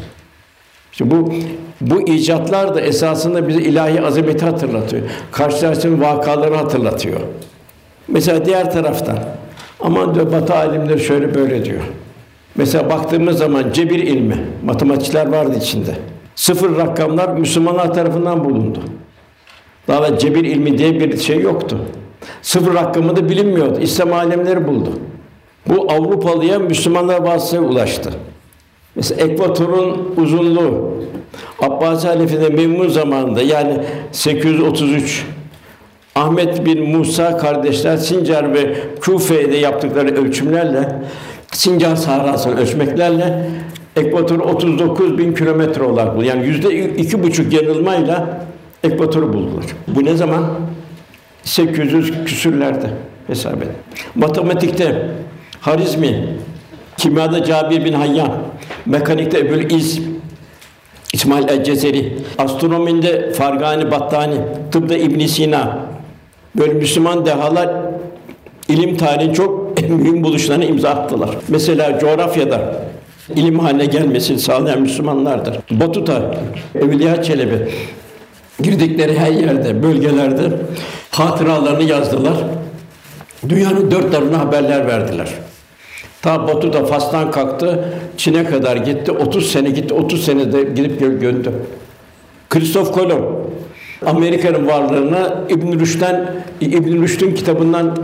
İşte 0.91 1.11
bu 1.11 1.33
bu 1.81 2.07
icatlar 2.07 2.75
da 2.75 2.81
esasında 2.81 3.47
bize 3.47 3.61
ilahi 3.61 4.01
azameti 4.01 4.45
hatırlatıyor. 4.45 5.03
Karşılaştığımız 5.31 6.01
vakaları 6.01 6.55
hatırlatıyor. 6.55 7.19
Mesela 8.07 8.45
diğer 8.45 8.71
taraftan 8.71 9.19
aman 9.79 10.15
diyor 10.15 10.31
Batı 10.31 10.53
alimleri 10.53 10.99
şöyle 10.99 11.35
böyle 11.35 11.65
diyor. 11.65 11.81
Mesela 12.55 12.89
baktığımız 12.89 13.37
zaman 13.37 13.71
cebir 13.73 13.99
ilmi, 13.99 14.37
matematikler 14.65 15.27
vardı 15.27 15.57
içinde. 15.57 15.95
Sıfır 16.35 16.77
rakamlar 16.77 17.29
Müslümanlar 17.29 17.93
tarafından 17.93 18.43
bulundu. 18.43 18.79
Daha 19.87 20.01
da 20.01 20.17
cebir 20.17 20.43
ilmi 20.43 20.77
diye 20.77 20.99
bir 20.99 21.17
şey 21.17 21.39
yoktu. 21.39 21.77
Sıfır 22.41 22.73
rakamı 22.73 23.15
da 23.15 23.29
bilinmiyordu. 23.29 23.79
İslam 23.79 24.13
alemleri 24.13 24.67
buldu. 24.67 24.89
Bu 25.67 25.91
Avrupalıya 25.91 26.59
Müslümanlar 26.59 27.21
vasıtasıyla 27.21 27.65
ulaştı. 27.65 28.09
Mesela 28.95 29.27
ekvatorun 29.27 30.13
uzunluğu 30.17 30.93
Abbasi 31.59 32.07
halifede 32.07 32.49
Memnun 32.49 32.87
zamanında 32.87 33.41
yani 33.41 33.77
833 34.11 35.25
Ahmet 36.15 36.65
bin 36.65 36.89
Musa 36.97 37.37
kardeşler 37.37 37.97
Sincar 37.97 38.53
ve 38.53 38.75
Kufe'de 39.01 39.57
yaptıkları 39.57 40.15
ölçümlerle 40.15 40.95
Sincar 41.51 41.95
sahrasını 41.95 42.59
ölçmeklerle 42.59 43.49
Ekvator 43.95 44.39
39 44.39 45.17
bin 45.17 45.33
kilometre 45.33 45.83
olarak 45.83 46.15
buldu. 46.15 46.23
Yani 46.23 46.45
yüzde 46.45 46.95
iki 46.95 47.23
buçuk 47.23 47.53
yanılmayla 47.53 48.45
ekvatoru 48.83 49.33
buldular. 49.33 49.65
Bu 49.87 50.05
ne 50.05 50.15
zaman? 50.15 50.43
800 51.43 52.25
küsürlerde 52.25 52.89
hesap 53.27 53.57
edin. 53.57 53.71
Matematikte 54.15 55.09
Harizmi, 55.61 56.27
kimyada 56.97 57.43
Cabir 57.43 57.85
bin 57.85 57.93
Hayyan, 57.93 58.31
mekanikte 58.85 59.39
Ebul 59.39 59.71
İz, 59.71 60.01
İsmail 61.13 61.49
el-Cezeri, 61.49 62.17
astronominde 62.37 63.31
Fargani 63.31 63.91
Battani, 63.91 64.35
tıpta 64.71 64.95
İbn 64.95 65.25
Sina, 65.25 65.77
böyle 66.55 66.73
Müslüman 66.73 67.25
dehalar 67.25 67.69
ilim 68.69 68.97
tarihi 68.97 69.33
çok 69.33 69.81
mühim 69.89 70.23
buluşlarına 70.23 70.65
imza 70.65 70.89
attılar. 70.89 71.29
Mesela 71.47 71.99
coğrafyada 71.99 72.75
ilim 73.35 73.59
haline 73.59 73.85
gelmesini 73.85 74.39
sağlayan 74.39 74.81
Müslümanlardır. 74.81 75.59
Batuta, 75.71 76.35
Evliya 76.75 77.23
Çelebi 77.23 77.69
girdikleri 78.61 79.19
her 79.19 79.31
yerde, 79.31 79.83
bölgelerde 79.83 80.43
hatıralarını 81.11 81.83
yazdılar. 81.83 82.33
Dünyanın 83.49 83.91
dört 83.91 84.11
tarafına 84.11 84.39
haberler 84.39 84.87
verdiler. 84.87 85.27
Ta 86.21 86.47
Batu'da 86.47 86.85
Fas'tan 86.85 87.31
kalktı, 87.31 87.85
Çin'e 88.17 88.45
kadar 88.45 88.77
gitti. 88.77 89.11
30 89.11 89.51
sene 89.51 89.69
gitti, 89.69 89.93
30 89.93 90.25
senede 90.25 90.63
gidip 90.63 91.21
göndü. 91.21 91.51
Kristof 92.49 92.91
Kolomb 92.91 93.23
Amerika'nın 94.05 94.67
varlığını 94.67 95.33
İbn 95.49 95.79
Rüşd'den 95.79 96.35
İbn 96.61 97.01
Rüşd'ün 97.01 97.35
kitabından 97.35 97.97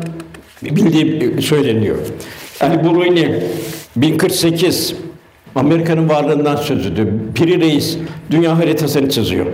bildiği 0.63 1.41
söyleniyor. 1.41 1.97
Ali 2.61 2.83
Buruni 2.83 3.43
1048 3.95 4.95
Amerika'nın 5.55 6.09
varlığından 6.09 6.55
söz 6.55 6.85
ediyor. 6.85 7.07
Piri 7.35 7.61
Reis 7.61 7.97
dünya 8.31 8.57
haritasını 8.57 9.09
çiziyor. 9.09 9.45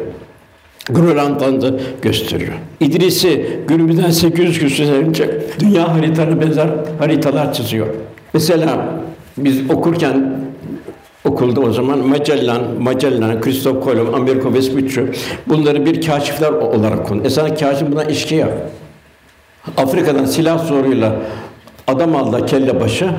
Grönland'ı 0.90 1.80
gösteriyor. 2.02 2.54
İdris'i 2.80 3.46
günümüzden 3.68 4.10
800 4.10 4.60
küsur 4.60 4.84
önce 4.84 5.42
dünya 5.60 5.94
haritanı 5.94 6.42
benzer 6.42 6.70
haritalar 7.00 7.54
çiziyor. 7.54 7.88
Mesela 8.34 8.90
biz 9.38 9.70
okurken 9.70 10.45
okulda 11.26 11.62
o 11.62 11.72
zaman 11.72 12.00
Magellan, 12.00 12.62
Magellan, 12.80 13.42
Christoph 13.42 13.84
Kolomb, 13.84 14.14
Amerigo 14.14 14.54
Vespucci 14.54 15.12
bunları 15.48 15.86
bir 15.86 16.06
kaşifler 16.06 16.52
olarak 16.52 17.08
konu. 17.08 17.22
Esas 17.24 17.60
kaşif 17.60 17.92
buna 17.92 18.04
işkiya. 18.04 18.50
Afrika'dan 19.78 20.26
silah 20.26 20.68
zoruyla 20.68 21.16
adam 21.88 22.16
aldı 22.16 22.46
kelle 22.46 22.80
başı. 22.82 23.10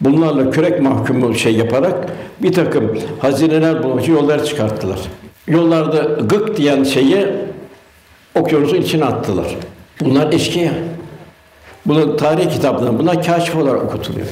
Bunlarla 0.00 0.50
kürek 0.50 0.82
mahkumu 0.82 1.34
şey 1.34 1.56
yaparak 1.56 1.94
bir 2.42 2.52
takım 2.52 2.98
hazineler 3.18 3.82
bulmak 3.82 4.02
için 4.02 4.12
yolları 4.12 4.44
çıkarttılar. 4.44 4.98
Yollarda 5.48 6.02
gık 6.22 6.56
diyen 6.56 6.84
şeyi 6.84 7.26
okyanusun 8.34 8.76
içine 8.76 9.04
attılar. 9.04 9.56
Bunlar 10.00 10.32
eşkıya. 10.32 10.72
Bunu 11.86 12.16
tarih 12.16 12.50
kitaplarında 12.50 12.98
bunlar 12.98 13.24
kaşif 13.24 13.56
olarak 13.56 13.84
okutuluyor. 13.84 14.26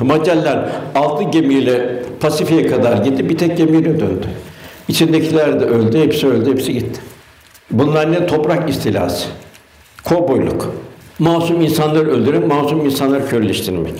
Mageller 0.00 0.68
altı 0.94 1.24
gemiyle 1.24 2.02
Pasifik'e 2.20 2.66
kadar 2.66 2.96
gitti, 2.96 3.28
bir 3.28 3.38
tek 3.38 3.56
gemiyle 3.56 4.00
döndü. 4.00 4.26
İçindekiler 4.88 5.60
de 5.60 5.64
öldü, 5.64 5.98
hepsi 5.98 6.26
öldü, 6.26 6.50
hepsi 6.50 6.72
gitti. 6.72 7.00
Bunlar 7.70 8.12
ne? 8.12 8.26
Toprak 8.26 8.70
istilası, 8.70 9.28
kovboyluk, 10.04 10.74
masum 11.18 11.60
insanları 11.60 12.10
öldürmek, 12.10 12.46
masum 12.46 12.84
insanları 12.84 13.28
köleleştirmek. 13.28 13.94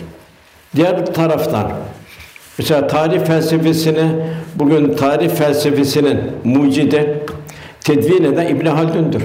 Diğer 0.77 1.07
taraftan, 1.07 1.73
mesela 2.59 2.87
tarih 2.87 3.21
felsefesini, 3.21 4.07
bugün 4.57 4.95
tarih 4.95 5.31
felsefesinin 5.31 6.21
mucide, 6.45 7.19
tedvin 7.81 8.25
eden 8.25 8.47
İbn 8.47 8.67
Haldun'dur. 8.67 9.23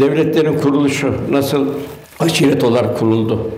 Devletlerin 0.00 0.58
kuruluşu 0.58 1.14
nasıl 1.30 1.66
aşiret 2.20 2.64
olarak 2.64 2.98
kuruldu, 2.98 3.50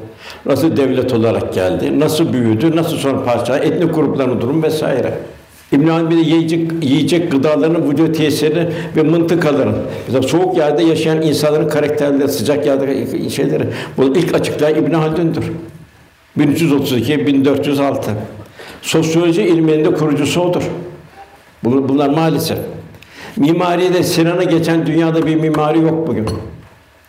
nasıl 0.47 0.76
devlet 0.76 1.12
olarak 1.12 1.55
geldi, 1.55 2.01
nasıl 2.01 2.32
büyüdü, 2.32 2.76
nasıl 2.76 2.97
sonra 2.97 3.24
parça, 3.24 3.59
etnik 3.59 3.94
grupların 3.94 4.40
durum 4.40 4.62
vesaire. 4.62 5.14
İbn 5.72 5.88
Haldun 5.88 6.16
yiyecek, 6.16 6.72
yiyecek 6.82 7.32
gıdaların 7.32 7.90
vücut 7.90 8.16
tesiri 8.16 8.68
ve 8.97 9.03
mıntıkaların, 9.03 9.76
mesela 10.07 10.28
soğuk 10.28 10.57
yerde 10.57 10.82
yaşayan 10.82 11.22
insanların 11.22 11.68
karakterleri, 11.68 12.28
sıcak 12.28 12.66
yerde 12.66 13.30
şeyleri, 13.30 13.62
bunu 13.97 14.18
ilk 14.18 14.34
açıklayan 14.34 14.78
İbn 14.78 14.92
Haldun'dur. 14.94 15.44
1332 16.36 17.26
1406. 17.26 18.11
Sosyoloji 18.82 19.42
ilminin 19.42 19.92
kurucusu 19.92 20.40
odur. 20.40 20.62
Bunlar 21.64 22.09
maalesef. 22.09 22.59
Mimaride 23.36 24.03
Sinan'ı 24.03 24.44
geçen 24.44 24.86
dünyada 24.86 25.26
bir 25.26 25.34
mimari 25.34 25.80
yok 25.80 26.07
bugün. 26.07 26.26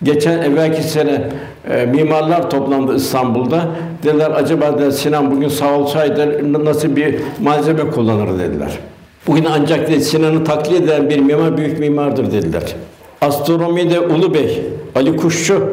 Geçen 0.03 0.38
evvelki 0.38 0.83
sene 0.83 1.21
e, 1.69 1.85
mimarlar 1.85 2.49
toplandı 2.49 2.95
İstanbul'da. 2.95 3.61
Dediler 4.03 4.31
acaba 4.31 4.73
dediler, 4.73 4.91
Sinan 4.91 5.31
bugün 5.31 5.49
sağ 5.49 5.73
olsaydı 5.73 6.53
nasıl 6.65 6.95
bir 6.95 7.15
malzeme 7.43 7.91
kullanır 7.91 8.39
dediler. 8.39 8.79
Bugün 9.27 9.45
ancak 9.51 9.89
dedi, 9.89 10.01
Sinan'ı 10.01 10.43
taklit 10.43 10.81
eden 10.81 11.09
bir 11.09 11.19
mimar 11.19 11.57
büyük 11.57 11.79
mimardır 11.79 12.31
dediler. 12.31 12.75
Astronomide 13.21 13.99
Ulu 13.99 14.33
Bey, 14.33 14.61
Ali 14.95 15.15
Kuşçu 15.15 15.69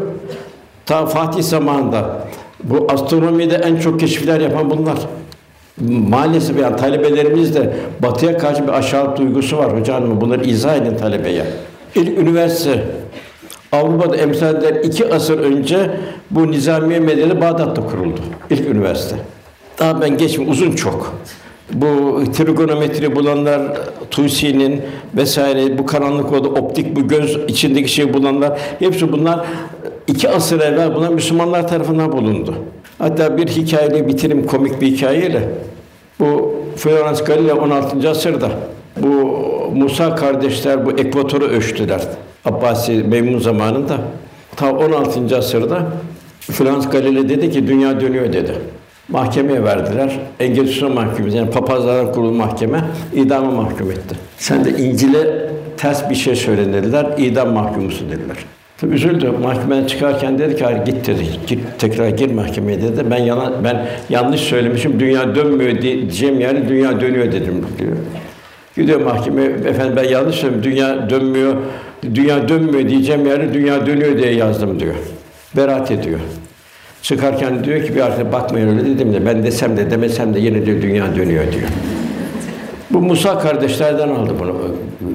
ta 0.86 1.06
Fatih 1.06 1.42
zamanında 1.42 2.24
bu 2.64 2.86
astronomide 2.88 3.54
en 3.54 3.76
çok 3.76 4.00
keşifler 4.00 4.40
yapan 4.40 4.70
bunlar. 4.70 4.98
Maalesef 6.08 6.60
yani 6.60 6.76
talebelerimiz 6.76 7.54
de 7.54 7.72
batıya 8.02 8.38
karşı 8.38 8.62
bir 8.62 8.72
aşağılık 8.72 9.18
duygusu 9.18 9.58
var 9.58 9.80
hocam. 9.80 10.20
Bunları 10.20 10.44
izah 10.44 10.76
edin 10.76 10.96
talebeye. 10.96 11.44
İlk 11.94 12.18
üniversite 12.18 12.84
Avrupa'da 13.74 14.16
emsalden 14.16 14.74
iki 14.82 15.14
asır 15.14 15.38
önce 15.38 15.90
bu 16.30 16.50
Nizamiye 16.50 17.00
Medeni 17.00 17.40
Bağdat'ta 17.40 17.86
kuruldu. 17.86 18.20
İlk 18.50 18.68
üniversite. 18.68 19.16
Daha 19.78 20.00
ben 20.00 20.18
geçme 20.18 20.48
uzun 20.48 20.72
çok. 20.72 21.14
Bu 21.72 22.22
trigonometri 22.36 23.16
bulanlar, 23.16 23.62
Tusi'nin 24.10 24.82
vesaire 25.14 25.78
bu 25.78 25.86
karanlık 25.86 26.32
oda 26.32 26.48
optik 26.48 26.96
bu 26.96 27.08
göz 27.08 27.38
içindeki 27.48 27.88
şey 27.88 28.14
bulanlar 28.14 28.58
hepsi 28.78 29.12
bunlar 29.12 29.46
iki 30.06 30.28
asır 30.28 30.60
evvel 30.60 30.94
buna 30.94 31.10
Müslümanlar 31.10 31.68
tarafından 31.68 32.12
bulundu. 32.12 32.54
Hatta 32.98 33.36
bir 33.36 33.46
hikayeyle 33.46 34.08
bitirim 34.08 34.46
komik 34.46 34.80
bir 34.80 34.86
hikayeyle. 34.86 35.48
Bu 36.20 36.54
Florence 36.76 37.24
Galilei 37.24 37.52
16. 37.52 38.10
asırda 38.10 38.48
bu 38.96 39.44
Musa 39.74 40.14
kardeşler 40.14 40.86
bu 40.86 40.90
ekvatoru 40.92 41.44
ölçtüler. 41.44 42.00
Abbasi 42.44 42.92
Meymun 42.92 43.38
zamanında. 43.38 43.98
Ta 44.56 44.72
16. 44.72 45.36
asırda 45.38 45.86
Florence 46.40 46.88
Galilei 46.88 47.28
dedi 47.28 47.50
ki 47.50 47.66
dünya 47.66 48.00
dönüyor 48.00 48.32
dedi. 48.32 48.52
Mahkemeye 49.08 49.64
verdiler. 49.64 50.18
Engizisyon 50.40 50.94
mahkemesi 50.94 51.36
yani 51.36 51.50
papazlardan 51.50 52.12
kurulu 52.12 52.32
mahkeme 52.32 52.84
idama 53.14 53.50
mahkum 53.50 53.90
etti. 53.90 54.16
Sen 54.38 54.64
de 54.64 54.70
İncil'e 54.70 55.50
ters 55.76 56.10
bir 56.10 56.14
şey 56.14 56.36
söyledin 56.36 56.72
dediler. 56.72 57.06
idam 57.18 57.52
mahkumusun 57.52 58.10
dediler. 58.10 58.36
Tabii 58.78 58.94
üzüldü. 58.94 59.30
Mahkemeden 59.42 59.84
çıkarken 59.84 60.38
dedi 60.38 60.56
ki 60.56 60.64
hayır 60.64 60.84
git 60.84 61.06
dedi. 61.06 61.24
Git 61.46 61.60
tekrar 61.78 62.08
gir 62.08 62.32
mahkemeye 62.32 62.82
dedi. 62.82 63.02
Ben 63.10 63.18
yalan 63.18 63.52
ben 63.64 63.86
yanlış 64.08 64.40
söylemişim. 64.40 65.00
Dünya 65.00 65.34
dönmüyor 65.34 65.82
diyeceğim 65.82 66.40
yani 66.40 66.68
dünya 66.68 67.00
dönüyor 67.00 67.32
dedim 67.32 67.66
diyor. 67.78 67.96
Gidiyor 68.76 69.00
mahkeme 69.00 69.42
efendim 69.42 69.96
ben 69.96 70.04
yanlış 70.04 70.36
söyledim. 70.36 70.62
Dünya 70.62 71.10
dönmüyor. 71.10 71.56
Dünya 72.14 72.48
dönmüyor 72.48 72.88
diyeceğim 72.88 73.26
yani 73.26 73.54
dünya 73.54 73.86
dönüyor 73.86 74.18
diye 74.18 74.34
yazdım 74.34 74.80
diyor. 74.80 74.94
Beraat 75.56 75.90
ediyor. 75.90 76.18
Çıkarken 77.02 77.64
diyor 77.64 77.84
ki 77.84 77.94
bir 77.94 78.00
arkadaş 78.00 78.32
bakmayın 78.32 78.68
öyle 78.68 78.84
dedim 78.84 79.14
de 79.14 79.26
ben 79.26 79.44
desem 79.44 79.76
de 79.76 79.90
demesem 79.90 80.34
de 80.34 80.40
yine 80.40 80.66
diyor 80.66 80.82
dünya 80.82 81.16
dönüyor 81.16 81.52
diyor. 81.52 81.68
Bu 82.90 83.00
Musa 83.00 83.38
kardeşlerden 83.38 84.08
aldı 84.08 84.34
bunu 84.40 84.54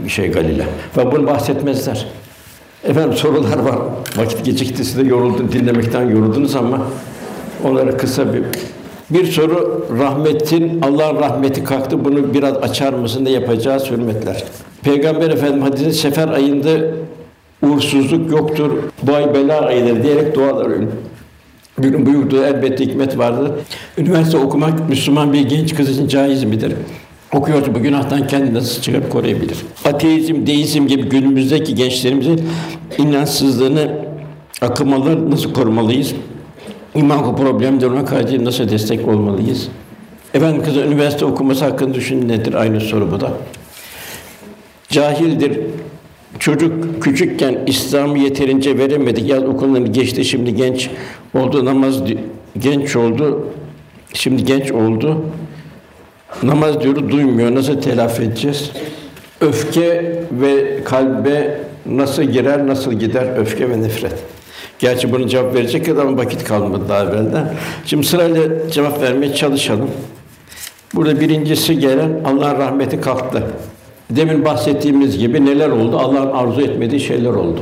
şey 0.10 0.32
Galile. 0.32 0.66
Ve 0.98 1.12
bunu 1.12 1.28
bahsetmezler. 1.28 2.08
Efendim 2.84 3.14
sorular 3.14 3.58
var. 3.60 3.76
Vakit 4.18 4.46
gecikti 4.46 4.86
siz 4.86 4.98
de 4.98 5.04
yoruldun 5.04 5.52
dinlemekten 5.52 6.10
yoruldunuz 6.10 6.56
ama 6.56 6.82
onlara 7.64 7.98
kısa 7.98 8.34
bir 8.34 8.42
bir 9.10 9.26
soru 9.26 9.88
rahmetin 10.00 10.82
Allah'ın 10.82 11.16
rahmeti 11.16 11.64
kalktı. 11.64 12.06
Bunu 12.06 12.34
biraz 12.34 12.58
açar 12.58 12.94
mısın 12.94 13.26
ne 13.26 13.30
yapacağız 13.30 13.92
hürmetler. 13.92 14.44
Peygamber 14.84 15.30
Efendimiz 15.30 15.68
hadisinde 15.68 15.92
sefer 15.92 16.28
ayında 16.28 16.70
uğursuzluk 17.62 18.32
yoktur. 18.32 18.72
Bu 19.04 19.14
ay 19.14 19.34
bela 19.34 19.62
ayıdır 19.62 20.04
diyerek 20.04 20.36
dualar 20.36 20.72
Günün 21.78 22.06
buyurduğu 22.06 22.44
elbette 22.44 22.86
hikmet 22.86 23.18
vardır. 23.18 23.52
Üniversite 23.98 24.38
okumak 24.38 24.90
Müslüman 24.90 25.34
bir 25.34 25.42
genç 25.42 25.76
kız 25.76 25.90
için 25.90 26.08
caiz 26.08 26.44
midir? 26.44 26.74
Okuyorsa 27.34 27.76
bu 27.76 27.80
günahtan 27.80 28.28
kendini 28.28 28.54
nasıl 28.54 28.82
çıkarıp 28.82 29.12
koruyabilir? 29.12 29.58
Ateizm, 29.86 30.48
deizm 30.48 30.88
gibi 30.88 31.04
günümüzdeki 31.04 31.76
gençlerimizin 31.76 32.42
inançsızlığını 32.98 33.92
akımalar 34.62 35.32
nasıl 35.32 35.54
korumalıyız? 35.54 36.14
İman 36.96 37.36
problemdir 37.36 37.88
ona 37.88 38.06
karşı 38.06 38.46
nasıl 38.46 38.70
destek 38.70 39.08
olmalıyız? 39.08 39.68
Efendim 40.34 40.64
kızın 40.64 40.82
üniversite 40.82 41.26
okuması 41.26 41.66
hakkında 41.66 41.94
düşün 41.94 42.30
nedir? 42.30 42.54
Aynı 42.54 42.82
soru 42.82 43.12
bu 43.12 43.20
da. 43.20 43.32
Cahildir. 44.90 45.60
Çocuk 46.40 47.04
küçükken 47.04 47.60
İslam'ı 47.68 48.20
yeterince 48.20 48.78
veremedik. 48.78 49.30
Yaz 49.30 49.44
okulunu 49.44 49.94
geçti, 49.94 50.26
şimdi 50.26 50.56
genç 50.56 50.90
oldu, 51.34 51.66
namaz 51.66 52.02
genç 52.60 52.96
oldu, 52.96 53.48
şimdi 54.14 54.46
genç 54.46 54.72
oldu. 54.72 55.26
Namaz 56.44 56.82
diyoruz, 56.82 57.12
duymuyor. 57.12 57.56
Nasıl 57.56 57.82
telafi 57.82 58.24
edeceğiz? 58.24 58.72
Öfke 59.42 60.16
ve 60.32 60.84
kalbe 60.84 61.60
nasıl 61.86 62.24
girer, 62.24 62.68
nasıl 62.68 62.94
gider 62.94 63.38
öfke 63.38 63.70
ve 63.70 63.82
nefret? 63.82 64.16
Gerçi 64.80 65.12
bunu 65.12 65.28
cevap 65.28 65.56
verecek 65.56 65.86
kadar 65.86 66.06
vakit 66.06 66.44
kalmadı 66.44 66.84
daha 66.90 67.04
evvelden. 67.04 67.54
Şimdi 67.86 68.08
sırayla 68.08 68.70
cevap 68.72 69.02
vermeye 69.02 69.34
çalışalım. 69.34 69.90
Burada 70.96 71.20
birincisi 71.20 71.80
gelen 71.80 72.12
Allah'ın 72.26 72.60
rahmeti 72.60 73.02
kalktı. 73.02 73.44
Demin 74.10 74.46
bahsettiğimiz 74.46 75.18
gibi 75.18 75.46
neler 75.46 75.70
oldu? 75.70 75.98
Allah'ın 75.98 76.32
arzu 76.32 76.62
etmediği 76.62 77.02
şeyler 77.02 77.30
oldu. 77.30 77.60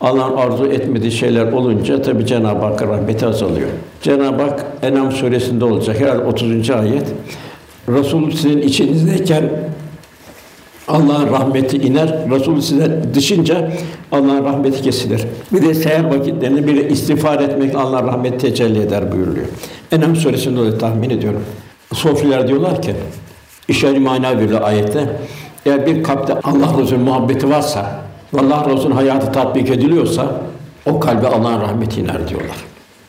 Allah'ın 0.00 0.36
arzu 0.36 0.66
etmediği 0.66 1.12
şeyler 1.12 1.52
olunca 1.52 2.02
tabi 2.02 2.26
Cenab-ı 2.26 2.64
Hakk'ın 2.64 2.88
rahmeti 2.88 3.26
azalıyor. 3.26 3.68
Cenab-ı 4.02 4.42
Hak 4.42 4.64
En'am 4.82 5.12
suresinde 5.12 5.64
olacak 5.64 6.00
herhalde 6.00 6.24
30. 6.24 6.70
ayet. 6.70 7.06
Resul 7.88 8.30
sizin 8.30 8.58
içinizdeyken 8.58 9.50
Allah'ın 10.88 11.32
rahmeti 11.32 11.76
iner, 11.76 12.30
Resul 12.30 12.60
size 12.60 13.02
dışınca 13.14 13.70
Allah'ın 14.12 14.44
rahmeti 14.44 14.82
kesilir. 14.82 15.26
Bir 15.52 15.62
de 15.62 15.74
seher 15.74 16.04
vakitlerinde 16.04 16.66
bir 16.66 16.90
istiğfar 16.90 17.40
etmek 17.40 17.74
Allah'ın 17.74 18.06
rahmeti 18.06 18.38
tecelli 18.38 18.80
eder 18.80 19.12
buyuruyor. 19.12 19.46
En'am 19.92 20.16
suresinde 20.16 20.60
öyle 20.60 20.78
tahmin 20.78 21.10
ediyorum. 21.10 21.44
Sofiler 21.94 22.48
diyorlar 22.48 22.82
ki, 22.82 22.92
işaret 23.68 24.00
mana 24.00 24.38
veriyor 24.38 24.60
ayette. 24.62 25.16
Eğer 25.66 25.86
bir 25.86 26.02
kalpte 26.02 26.34
Allah 26.44 26.82
Resulü 26.82 26.98
muhabbeti 26.98 27.50
varsa, 27.50 28.00
Allah 28.38 28.66
Resulü'nün 28.70 28.96
hayatı 28.96 29.32
tatbik 29.32 29.70
ediliyorsa, 29.70 30.32
o 30.86 31.00
kalbe 31.00 31.26
Allah'ın 31.26 31.60
rahmeti 31.60 32.00
iner 32.00 32.28
diyorlar. 32.28 32.56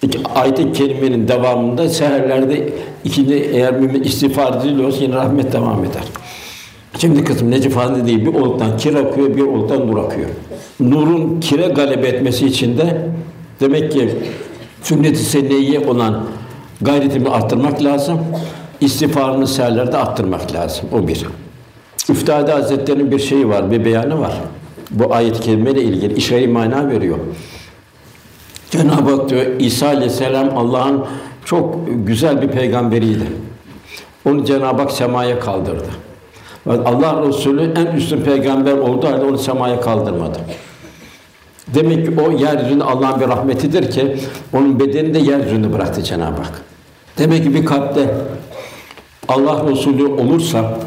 İki, 0.02 0.20
ayet-i 0.36 0.74
kerimenin 0.74 1.28
devamında 1.28 1.90
seherlerde 1.90 2.70
ikindi 3.04 3.34
eğer 3.34 3.74
mümin 3.74 4.04
istiğfar 4.04 4.54
ediliyorsa 4.54 5.04
yine 5.04 5.16
rahmet 5.16 5.54
devam 5.54 5.84
eder. 5.84 6.04
Şimdi 6.98 7.24
kızım 7.24 7.52
Necifhane 7.52 8.06
değil 8.06 8.26
bir 8.26 8.34
oluktan 8.34 8.78
kir 8.78 8.96
akıyor, 8.96 9.36
bir 9.36 9.42
oluktan 9.42 9.88
nur 9.88 9.98
akıyor. 9.98 10.30
Nurun 10.80 11.40
kire 11.40 11.68
galebe 11.68 12.08
etmesi 12.08 12.46
için 12.46 12.78
de 12.78 13.10
demek 13.60 13.92
ki 13.92 14.10
sünnet-i 14.84 15.24
seniyye 15.24 15.80
olan 15.88 16.24
gayretimi 16.82 17.30
arttırmak 17.30 17.84
lazım. 17.84 18.20
İstiğfarını 18.82 19.48
seherlerde 19.48 19.98
arttırmak 19.98 20.54
lazım. 20.54 20.86
O 20.94 21.08
bir. 21.08 21.26
Üftade 22.10 22.52
Hazretleri'nin 22.52 23.12
bir 23.12 23.20
şeyi 23.20 23.50
var, 23.50 23.72
bir 23.72 23.86
beyanı 23.86 24.20
var. 24.20 24.34
Bu 24.92 25.14
ayet-i 25.14 25.40
kerimeyle 25.40 25.82
ilgili 25.82 26.14
işaret 26.14 26.50
mana 26.50 26.90
veriyor. 26.90 27.18
Cenab-ı 28.72 29.16
Hak 29.16 29.30
diyor 29.30 29.46
İsa 29.60 29.88
aleyhisselam 29.88 30.58
Allah'ın 30.58 31.06
çok 31.46 31.76
güzel 32.06 32.42
bir 32.42 32.48
peygamberiydi. 32.48 33.26
Onu 34.26 34.46
Cenab-ı 34.46 34.82
Hak 34.82 34.92
semaya 34.92 35.40
kaldırdı. 35.40 36.09
Allah 36.68 37.28
Resulü 37.28 37.74
en 37.76 37.86
üstün 37.86 38.22
peygamber 38.22 38.74
olduğu 38.74 39.08
halde 39.08 39.26
onu 39.26 39.38
semaya 39.38 39.82
kaldırmadı. 39.82 40.40
Demek 41.68 42.06
ki 42.06 42.22
o 42.22 42.32
yeryüzünde 42.32 42.84
Allah'ın 42.84 43.22
bir 43.22 43.28
rahmetidir 43.28 43.92
ki 43.92 44.18
onun 44.54 44.80
bedenini 44.80 45.14
de 45.14 45.20
yeryüzünde 45.20 45.74
bıraktı 45.74 46.04
Cenab-ı 46.04 46.42
Hak. 46.42 46.62
Demek 47.18 47.44
ki 47.44 47.54
bir 47.54 47.66
kalpte 47.66 48.16
Allah 49.28 49.72
Resulü 49.72 50.06
olursa 50.06 50.80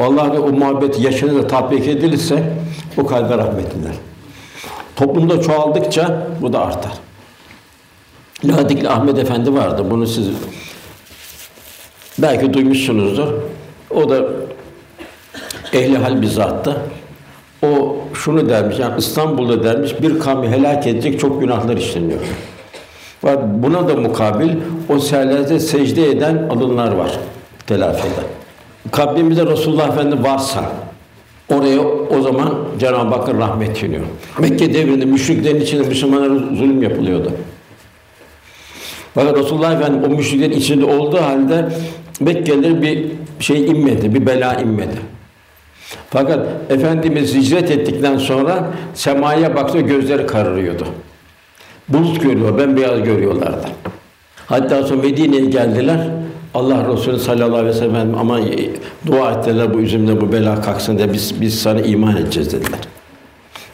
Allah 0.00 0.32
ve 0.32 0.38
o 0.38 0.52
muhabbet 0.52 1.00
yaşını 1.00 1.42
da 1.42 1.46
tatbik 1.46 1.88
edilirse 1.88 2.52
o 2.98 3.06
kalbe 3.06 3.38
rahmet 3.38 3.74
iner. 3.74 3.94
Toplumda 4.96 5.40
çoğaldıkça 5.40 6.26
bu 6.40 6.52
da 6.52 6.60
artar. 6.60 6.92
Ladikli 8.44 8.88
Ahmet 8.88 9.18
Efendi 9.18 9.54
vardı. 9.54 9.86
Bunu 9.90 10.06
siz 10.06 10.28
belki 12.18 12.54
duymuşsunuzdur. 12.54 13.28
O 13.90 14.08
da 14.08 14.24
ehli 15.72 15.98
hal 15.98 16.22
bir 16.22 16.26
zattı. 16.26 16.76
O 17.66 17.96
şunu 18.14 18.48
dermiş, 18.48 18.78
yani 18.78 18.94
İstanbul'da 18.98 19.64
dermiş, 19.64 20.02
bir 20.02 20.18
kavmi 20.18 20.48
helak 20.48 20.86
edecek 20.86 21.20
çok 21.20 21.40
günahlar 21.40 21.76
işleniyor. 21.76 22.20
Var 23.22 23.62
buna 23.62 23.88
da 23.88 23.94
mukabil 23.94 24.50
o 24.88 24.98
seherlerde 24.98 25.60
secde 25.60 26.10
eden 26.10 26.48
alınlar 26.50 26.92
var 26.92 27.18
telafi 27.66 28.06
eden. 28.06 28.24
Kalbimizde 28.92 29.46
Resulullah 29.46 29.88
Efendi 29.88 30.22
varsa 30.22 30.72
oraya 31.54 31.80
o 32.18 32.20
zaman 32.22 32.54
Cenab-ı 32.78 33.14
Hakk'ın 33.14 33.38
rahmeti 33.38 33.86
iniyor. 33.86 34.02
Mekke 34.38 34.74
devrinde 34.74 35.04
müşriklerin 35.04 35.60
içinde 35.60 35.88
Müslümanlara 35.88 36.56
zulüm 36.56 36.82
yapılıyordu. 36.82 37.32
Fakat 39.14 39.38
Resulullah 39.38 39.72
Efendi 39.72 40.06
o 40.06 40.10
müşriklerin 40.10 40.52
içinde 40.52 40.84
olduğu 40.84 41.20
halde 41.20 41.68
Mekkeliler 42.20 42.82
bir 42.82 43.12
şey 43.40 43.66
inmedi, 43.66 44.14
bir 44.14 44.26
bela 44.26 44.54
inmedi. 44.54 45.11
Fakat 46.12 46.46
Efendimiz 46.70 47.34
hicret 47.34 47.70
ettikten 47.70 48.18
sonra 48.18 48.70
semaya 48.94 49.56
baktı, 49.56 49.80
gözleri 49.80 50.26
kararıyordu. 50.26 50.86
Bulut 51.88 52.22
görüyor, 52.22 52.58
bembeyaz 52.58 53.02
görüyorlardı. 53.02 53.66
Hatta 54.46 54.82
sonra 54.82 55.02
Medine'ye 55.02 55.44
geldiler. 55.44 56.08
Allah 56.54 56.92
Resulü 56.92 57.18
sallallahu 57.18 57.56
aleyhi 57.56 57.74
ve 57.74 57.78
sellem 57.78 58.18
ama 58.18 58.40
dua 59.06 59.30
ettiler 59.30 59.74
bu 59.74 59.78
üzümle 59.78 60.20
bu 60.20 60.32
bela 60.32 60.62
kalksın 60.62 60.98
diye 60.98 61.12
biz 61.12 61.40
biz 61.40 61.62
sana 61.62 61.80
iman 61.80 62.16
edeceğiz 62.16 62.52
dediler. 62.52 62.80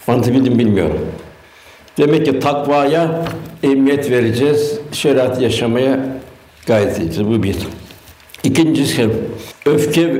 Anlatabildim 0.09 0.59
bilmiyorum. 0.59 0.99
Demek 1.99 2.27
ki 2.27 2.39
takvaya 2.39 3.25
emniyet 3.63 4.11
vereceğiz, 4.11 4.79
şeriat 4.93 5.41
yaşamaya 5.41 5.99
gayret 6.67 7.01
edeceğiz. 7.01 7.31
Bu 7.31 7.43
bir. 7.43 7.57
İkincisi, 8.45 9.09
öfke 9.67 10.15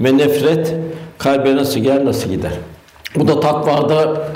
ve 0.00 0.18
nefret 0.18 0.74
kalbe 1.18 1.56
nasıl 1.56 1.80
gelir, 1.80 2.04
nasıl 2.04 2.30
gider? 2.30 2.52
Bu 3.16 3.28
da 3.28 3.40
takvada 3.40 4.28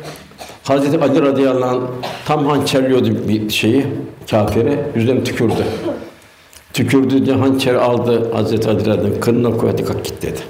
Hazreti 0.62 0.98
Ali 0.98 1.22
radıyallahu 1.22 1.70
anh 1.70 1.80
tam 2.26 2.46
hançerliyordu 2.46 3.28
bir 3.28 3.50
şeyi, 3.50 3.86
kafire, 4.30 4.86
yüzüne 4.96 5.24
tükürdü. 5.24 5.64
Tükürdü 6.72 7.26
diye 7.26 7.36
hançer 7.36 7.74
aldı 7.74 8.32
Hazreti 8.32 8.68
Ali 8.68 8.80
radıyallahu 8.80 9.20
kınına 9.20 9.56
koydu, 9.56 9.84
kalk 9.84 10.04
git 10.04 10.22
dedi. 10.22 10.40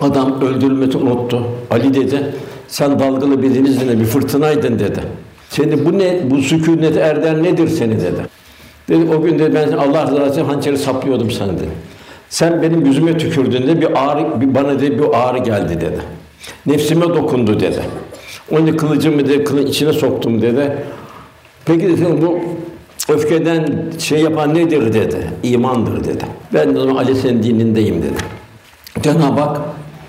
Adam 0.00 0.40
öldürülmesi 0.40 0.98
unuttu. 0.98 1.42
Ali 1.70 1.94
dedi, 1.94 2.34
sen 2.68 2.98
dalgalı 2.98 3.42
bir 3.42 3.54
denizde 3.54 4.00
bir 4.00 4.04
fırtınaydın 4.04 4.78
dedi. 4.78 5.00
Seni 5.50 5.84
bu 5.84 5.98
ne, 5.98 6.30
bu 6.30 6.38
sükunet 6.38 6.96
erden 6.96 7.42
nedir 7.42 7.68
seni 7.68 8.00
dedi. 8.00 8.26
Dedi 8.88 9.14
o 9.14 9.22
gün 9.22 9.38
dedi 9.38 9.54
ben 9.54 9.72
Allah 9.72 10.02
razı 10.02 10.22
olsun 10.22 10.44
hançeri 10.44 10.78
saplıyordum 10.78 11.30
sana 11.30 11.52
dedi. 11.52 11.68
Sen 12.30 12.62
benim 12.62 12.86
yüzüme 12.86 13.18
tükürdüğünde 13.18 13.80
bir 13.80 14.08
ağrı, 14.08 14.40
bir 14.40 14.54
bana 14.54 14.80
dedi 14.80 14.98
bir 14.98 15.04
ağrı 15.12 15.38
geldi 15.38 15.80
dedi. 15.80 16.00
Nefsime 16.66 17.08
dokundu 17.08 17.60
dedi. 17.60 17.80
Onu 18.50 18.76
kılıcımı 18.76 19.28
dedi, 19.28 19.44
kılın 19.44 19.66
içine 19.66 19.92
soktum 19.92 20.42
dedi. 20.42 20.76
Peki 21.64 21.88
dedi 21.88 22.22
bu 22.22 22.38
öfkeden 23.12 23.84
şey 23.98 24.20
yapan 24.20 24.54
nedir 24.54 24.92
dedi. 24.92 25.30
İmandır 25.42 26.04
dedi. 26.04 26.24
Ben 26.54 26.76
de 26.76 26.80
Ali 26.80 27.16
senin 27.16 27.42
dinindeyim 27.42 28.02
dedi. 28.02 28.18
Cenab-ı 29.02 29.40
Hak 29.40 29.60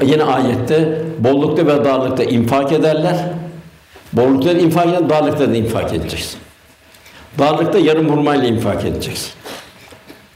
yine 0.04 0.24
ayette 0.24 1.02
bollukta 1.20 1.68
ve 1.68 1.86
darlıkta 1.86 2.24
infak 2.24 2.72
ederler. 2.72 3.26
Bollukta 4.14 4.52
infak 4.52 4.88
eder, 4.88 5.10
darlıkta 5.10 5.50
da 5.50 5.56
infak 5.56 5.94
edeceksin. 5.94 6.40
Darlıkta 7.40 7.80
yarım 7.80 8.10
hurmayla 8.10 8.48
infak 8.48 8.86
edeceksin. 8.86 9.32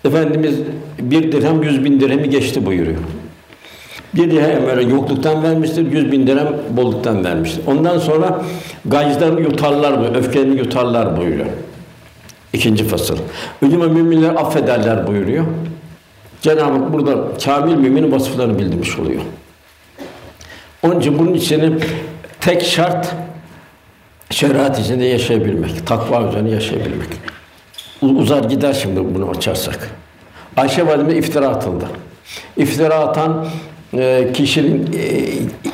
Efendimiz 0.05 0.55
bir 0.99 1.31
dirhem 1.31 1.63
yüz 1.63 1.83
bin 1.85 1.99
dirhemi 1.99 2.29
geçti 2.29 2.65
buyuruyor. 2.65 2.97
Bir 4.15 4.31
dirhem 4.31 4.67
böyle 4.67 4.89
yokluktan 4.89 5.43
vermiştir, 5.43 5.91
yüz 5.91 6.11
bin 6.11 6.27
dirhem 6.27 6.53
bolluktan 6.69 7.23
vermiştir. 7.23 7.61
Ondan 7.67 7.99
sonra 7.99 8.41
gayzlarını 8.85 9.41
yutarlar 9.41 9.91
mı, 9.91 10.17
öfkelerini 10.17 10.59
yutarlar 10.59 11.17
buyuruyor. 11.17 11.45
İkinci 12.53 12.83
fasıl. 12.83 13.17
Ölüme 13.61 13.87
müminler 13.87 14.35
affederler 14.35 15.07
buyuruyor. 15.07 15.45
Cenab-ı 16.41 16.61
Hak 16.61 16.93
burada 16.93 17.37
kamil 17.45 17.75
müminin 17.75 18.11
vasıflarını 18.11 18.59
bildirmiş 18.59 18.99
oluyor. 18.99 19.21
Onun 20.83 20.99
için 20.99 21.19
bunun 21.19 21.33
için 21.33 21.79
tek 22.41 22.63
şart 22.63 23.15
şeriat 24.29 24.79
içinde 24.79 25.05
yaşayabilmek, 25.05 25.87
takva 25.87 26.29
üzerine 26.29 26.49
yaşayabilmek. 26.49 27.09
Uzar 28.05 28.43
gider 28.43 28.73
şimdi 28.73 29.15
bunu 29.15 29.29
açarsak. 29.29 29.89
Ayşe 30.57 30.87
validemize 30.87 31.17
iftira 31.17 31.47
atıldı. 31.47 31.85
İftira 32.57 32.95
atan 32.95 33.45
e, 33.93 34.27
kişinin 34.33 34.93
e, 34.93 35.25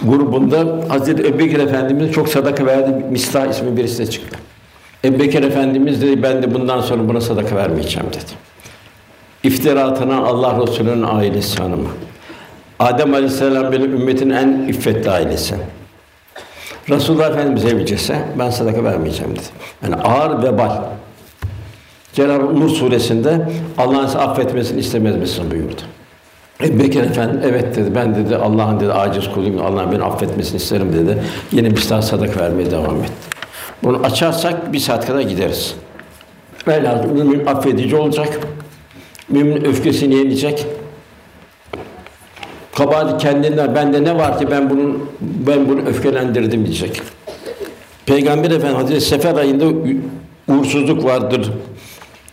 grubunda 0.09 0.65
Hazreti 0.89 1.27
Ebubekir 1.27 1.59
Efendimiz 1.59 2.11
çok 2.11 2.29
sadaka 2.29 2.65
verdi. 2.65 3.05
Mistah 3.11 3.47
ismi 3.47 3.77
birisi 3.77 3.97
de 3.99 4.09
çıktı. 4.09 4.37
Ebubekir 5.05 5.43
Efendimiz 5.43 6.01
dedi 6.01 6.23
ben 6.23 6.43
de 6.43 6.53
bundan 6.53 6.81
sonra 6.81 7.07
buna 7.07 7.21
sadaka 7.21 7.55
vermeyeceğim 7.55 8.09
dedi. 8.09 8.31
İftiratına 9.43 10.17
Allah 10.17 10.61
Resulü'nün 10.61 11.03
ailesi 11.03 11.61
hanımı. 11.61 11.89
Adem 12.79 13.13
Aleyhisselam 13.13 13.71
benim 13.71 13.93
ümmetin 13.93 14.29
en 14.29 14.67
iffetli 14.67 15.09
ailesi. 15.09 15.55
Resulullah 16.89 17.29
Efendimiz 17.29 17.65
evlicese 17.65 18.25
ben 18.39 18.49
sadaka 18.49 18.83
vermeyeceğim 18.83 19.31
dedi. 19.31 19.43
Yani 19.83 19.95
ağır 19.95 20.43
vebal. 20.43 20.71
Cenab-ı 22.13 22.59
Nur 22.59 22.69
suresinde 22.69 23.49
Allah'ın 23.77 24.05
size 24.05 24.19
affetmesini 24.19 24.79
istemez 24.79 25.15
misin 25.15 25.51
buyurdu. 25.51 25.81
Ebu 26.63 26.79
Bekir 26.79 27.03
Efendi 27.03 27.39
evet 27.43 27.75
dedi. 27.75 27.95
Ben 27.95 28.15
dedi 28.15 28.35
Allah'ın 28.35 28.79
dedi 28.79 28.93
aciz 28.93 29.31
kuluyum. 29.31 29.65
Allah'ın 29.65 29.91
beni 29.91 30.03
affetmesini 30.03 30.57
isterim 30.57 30.93
dedi. 30.93 31.23
Yine 31.51 31.71
bir 31.71 31.89
daha 31.89 32.01
sadaka 32.01 32.39
vermeye 32.39 32.71
devam 32.71 32.95
etti. 32.95 33.11
Bunu 33.83 33.97
açarsak 34.03 34.73
bir 34.73 34.79
saat 34.79 35.07
kadar 35.07 35.21
gideriz. 35.21 35.75
Velhâsıl 36.67 37.09
mümin 37.09 37.45
affedici 37.45 37.95
olacak. 37.95 38.39
Mümin 39.29 39.65
öfkesini 39.65 40.15
yenecek. 40.15 40.65
Kabahat 42.75 43.21
kendinden 43.21 43.75
bende 43.75 44.03
ne 44.03 44.17
var 44.17 44.39
ki 44.39 44.51
ben 44.51 44.69
bunun 44.69 45.09
ben 45.21 45.69
bunu 45.69 45.81
öfkelendirdim 45.81 46.65
diyecek. 46.65 47.01
Peygamber 48.05 48.51
Efendimiz 48.51 48.83
Hazreti 48.83 49.01
Sefer 49.01 49.35
ayında 49.35 49.65
uğursuzluk 50.47 51.03
vardır 51.03 51.51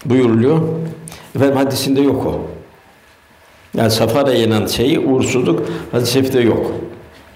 buyuruluyor. 0.05 0.61
Efendim 1.37 1.57
hadisinde 1.57 2.01
yok 2.01 2.27
o. 2.27 2.41
Yani 3.77 3.91
safara 3.91 4.33
yenen 4.33 4.67
şeyi 4.67 4.99
uğursuzluk 4.99 5.63
hadis-i 5.93 6.47
yok. 6.47 6.73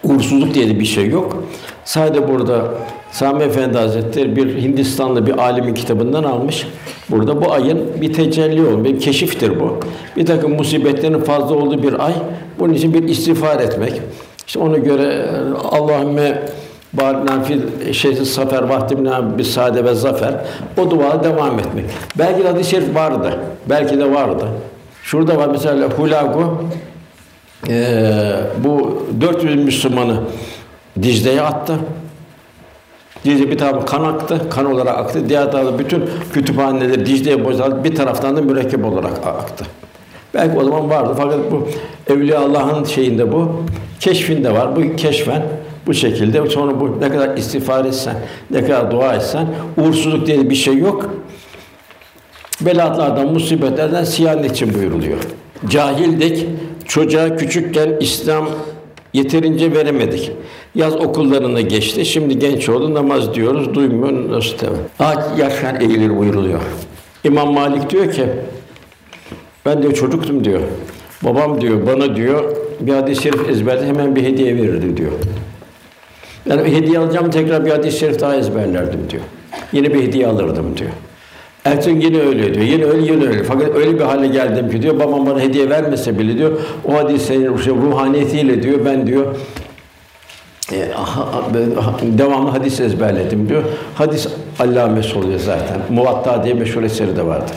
Uğursuzluk 0.05 0.55
diye 0.55 0.81
bir 0.81 0.85
şey 0.85 1.09
yok. 1.09 1.45
Sadece 1.85 2.29
burada 2.29 2.65
Sami 3.13 3.43
Efendi 3.43 3.79
Hazretleri 3.79 4.37
bir 4.37 4.63
Hindistanlı 4.63 5.27
bir 5.27 5.39
alimin 5.39 5.75
kitabından 5.75 6.25
almış. 6.25 6.67
Burada 7.11 7.45
bu 7.45 7.53
ayın 7.53 7.81
bir 8.01 8.13
tecelli 8.13 8.67
olmuş, 8.67 8.89
bir 8.89 9.01
keşiftir 9.01 9.61
bu. 9.61 9.77
Bir 10.17 10.27
takım 10.27 10.55
musibetlerin 10.55 11.21
fazla 11.21 11.55
olduğu 11.55 11.83
bir 11.83 12.07
ay. 12.07 12.13
Bunun 12.59 12.73
için 12.73 12.95
bir 12.95 13.03
istiğfar 13.03 13.61
etmek. 13.61 14.01
İşte 14.47 14.59
ona 14.59 14.77
göre 14.77 15.27
Allahümme 15.71 16.43
Bârna 16.93 17.43
fil 17.43 17.93
şeysi 17.93 18.25
zafer 18.25 18.63
vahtimna 18.63 19.39
bir 19.39 19.45
sade 19.45 19.85
ve 19.85 19.95
zafer. 19.95 20.35
O 20.79 20.91
dua 20.91 21.25
devam 21.25 21.59
etmek. 21.59 21.85
Belki 22.19 22.45
de 22.45 22.49
hadis-i 22.49 22.71
şerif 22.71 22.95
vardı. 22.95 23.39
Belki 23.67 23.99
de 23.99 24.13
vardı. 24.13 24.47
Şurada 25.03 25.37
var 25.37 25.49
mesela 25.49 25.89
Hulagu 25.89 26.65
ee, 27.69 28.33
bu 28.65 29.07
400 29.21 29.65
Müslümanı 29.65 30.21
Dicle'ye 31.03 31.43
attı. 31.43 31.75
Dicle 33.25 33.51
bir 33.51 33.59
tarafı 33.59 33.87
kan 33.87 34.05
aktı, 34.05 34.41
kan 34.51 34.73
olarak 34.73 34.99
aktı. 34.99 35.29
Diğer 35.29 35.53
tarafta 35.53 35.79
bütün 35.79 36.05
kütüphaneleri 36.33 37.07
Dicle'ye 37.07 37.45
boşalttı. 37.45 37.85
Bir 37.85 37.95
taraftan 37.95 38.37
da 38.37 38.43
mürekkep 38.43 38.85
olarak 38.85 39.27
aktı. 39.27 39.65
Belki 40.35 40.59
o 40.59 40.65
zaman 40.65 40.91
vardı 40.91 41.15
fakat 41.17 41.39
bu 41.51 41.69
Evliya 42.13 42.41
Allah'ın 42.41 42.85
şeyinde 42.85 43.33
bu, 43.33 43.65
keşfinde 44.01 44.53
var. 44.53 44.77
Bu 44.77 44.97
keşfen 44.97 45.43
bu 45.91 45.95
şekilde. 45.95 46.51
Sonra 46.51 46.81
bu 46.81 47.01
ne 47.01 47.09
kadar 47.09 47.37
istiğfar 47.37 47.85
etsen, 47.85 48.17
ne 48.51 48.65
kadar 48.65 48.91
dua 48.91 49.15
etsen, 49.15 49.47
uğursuzluk 49.77 50.27
diye 50.27 50.51
bir 50.51 50.55
şey 50.55 50.79
yok. 50.79 51.11
Belaatlardan, 52.61 53.33
musibetlerden 53.33 54.05
siyanet 54.05 54.51
için 54.51 54.75
buyuruluyor. 54.75 55.19
Cahildik, 55.69 56.47
çocuğa 56.85 57.37
küçükken 57.37 57.97
İslam 58.01 58.49
yeterince 59.13 59.73
veremedik. 59.73 60.33
Yaz 60.75 60.97
okullarına 60.97 61.61
geçti, 61.61 62.07
şimdi 62.07 62.39
genç 62.39 62.69
oldu, 62.69 62.95
namaz 62.95 63.35
diyoruz, 63.35 63.75
duymuyor, 63.75 64.31
nasıl 64.31 64.59
devam? 64.59 64.77
Ağaç 64.99 65.39
yaşken 65.39 65.81
eğilir 65.81 66.19
buyuruluyor. 66.19 66.61
İmam 67.25 67.55
Malik 67.55 67.91
diyor 67.91 68.13
ki, 68.13 68.25
ben 69.67 69.83
diyor 69.83 69.95
çocuktum 69.95 70.45
diyor. 70.45 70.61
Babam 71.23 71.61
diyor, 71.61 71.87
bana 71.87 72.17
diyor, 72.17 72.57
bir 72.81 72.93
hadis-i 72.93 73.23
şerif 73.23 73.49
ezberdi, 73.49 73.87
hemen 73.87 74.17
bir 74.17 74.23
hediye 74.23 74.57
verirdi 74.57 74.97
diyor. 74.97 75.13
Yani 76.51 76.77
hediye 76.77 76.99
alacağım, 76.99 77.31
tekrar 77.31 77.67
bir 77.67 77.71
hadis-i 77.71 77.99
şerif 77.99 78.21
daha 78.21 78.37
ezberlerdim 78.37 79.01
diyor. 79.11 79.23
Yine 79.73 79.95
bir 79.95 80.03
hediye 80.03 80.27
alırdım 80.27 80.77
diyor. 80.77 80.91
Ertesi 81.65 81.91
yine 81.91 82.21
öyle 82.21 82.55
diyor. 82.55 82.67
Yine 82.67 82.85
öyle, 82.85 83.13
yine 83.13 83.27
öyle. 83.27 83.45
Fakat 83.45 83.75
öyle 83.75 83.99
bir 83.99 84.05
hale 84.05 84.27
geldim 84.27 84.71
ki 84.71 84.83
diyor, 84.83 84.99
babam 84.99 85.27
bana 85.27 85.41
hediye 85.41 85.71
vermese 85.71 86.19
bile 86.19 86.39
diyor, 86.39 86.53
o 86.85 86.95
hadislerin 86.95 87.57
işte 87.57 87.71
ruhaniyetiyle 87.71 88.63
diyor, 88.63 88.85
ben 88.85 89.07
diyor, 89.07 89.27
e, 90.73 90.89
devamlı 92.03 92.51
hadis 92.51 92.81
ezberledim 92.81 93.49
diyor. 93.49 93.63
Hadis 93.95 94.27
allamesi 94.61 95.19
oluyor 95.19 95.39
zaten. 95.39 95.79
Muvatta 95.91 96.45
diye 96.45 96.55
meşhur 96.55 96.83
eseri 96.83 97.17
de 97.17 97.27
vardır. 97.27 97.57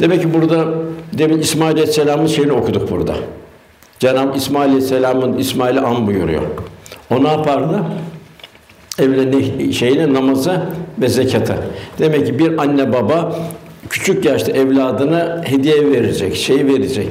Demek 0.00 0.22
ki 0.22 0.34
burada 0.34 0.64
demin 1.12 1.38
İsmail 1.38 1.72
Aleyhisselam'ın 1.72 2.26
şeyini 2.26 2.52
okuduk 2.52 2.90
burada. 2.90 3.14
Cenab-ı 3.98 4.36
İsmail 4.38 4.68
Aleyhisselam'ın 4.68 5.38
İsmail'i 5.38 5.80
an 5.80 6.06
buyuruyor. 6.06 6.42
O 7.10 7.24
ne 7.24 7.28
yapardı? 7.28 7.82
Evlendi 8.98 9.72
şeyine 9.74 10.14
namaza 10.14 10.66
ve 10.98 11.08
zekata. 11.08 11.56
Demek 11.98 12.26
ki 12.26 12.38
bir 12.38 12.58
anne 12.58 12.92
baba 12.92 13.38
küçük 13.90 14.24
yaşta 14.24 14.52
evladına 14.52 15.42
hediye 15.44 15.90
verecek, 15.90 16.36
şey 16.36 16.66
verecek. 16.66 17.08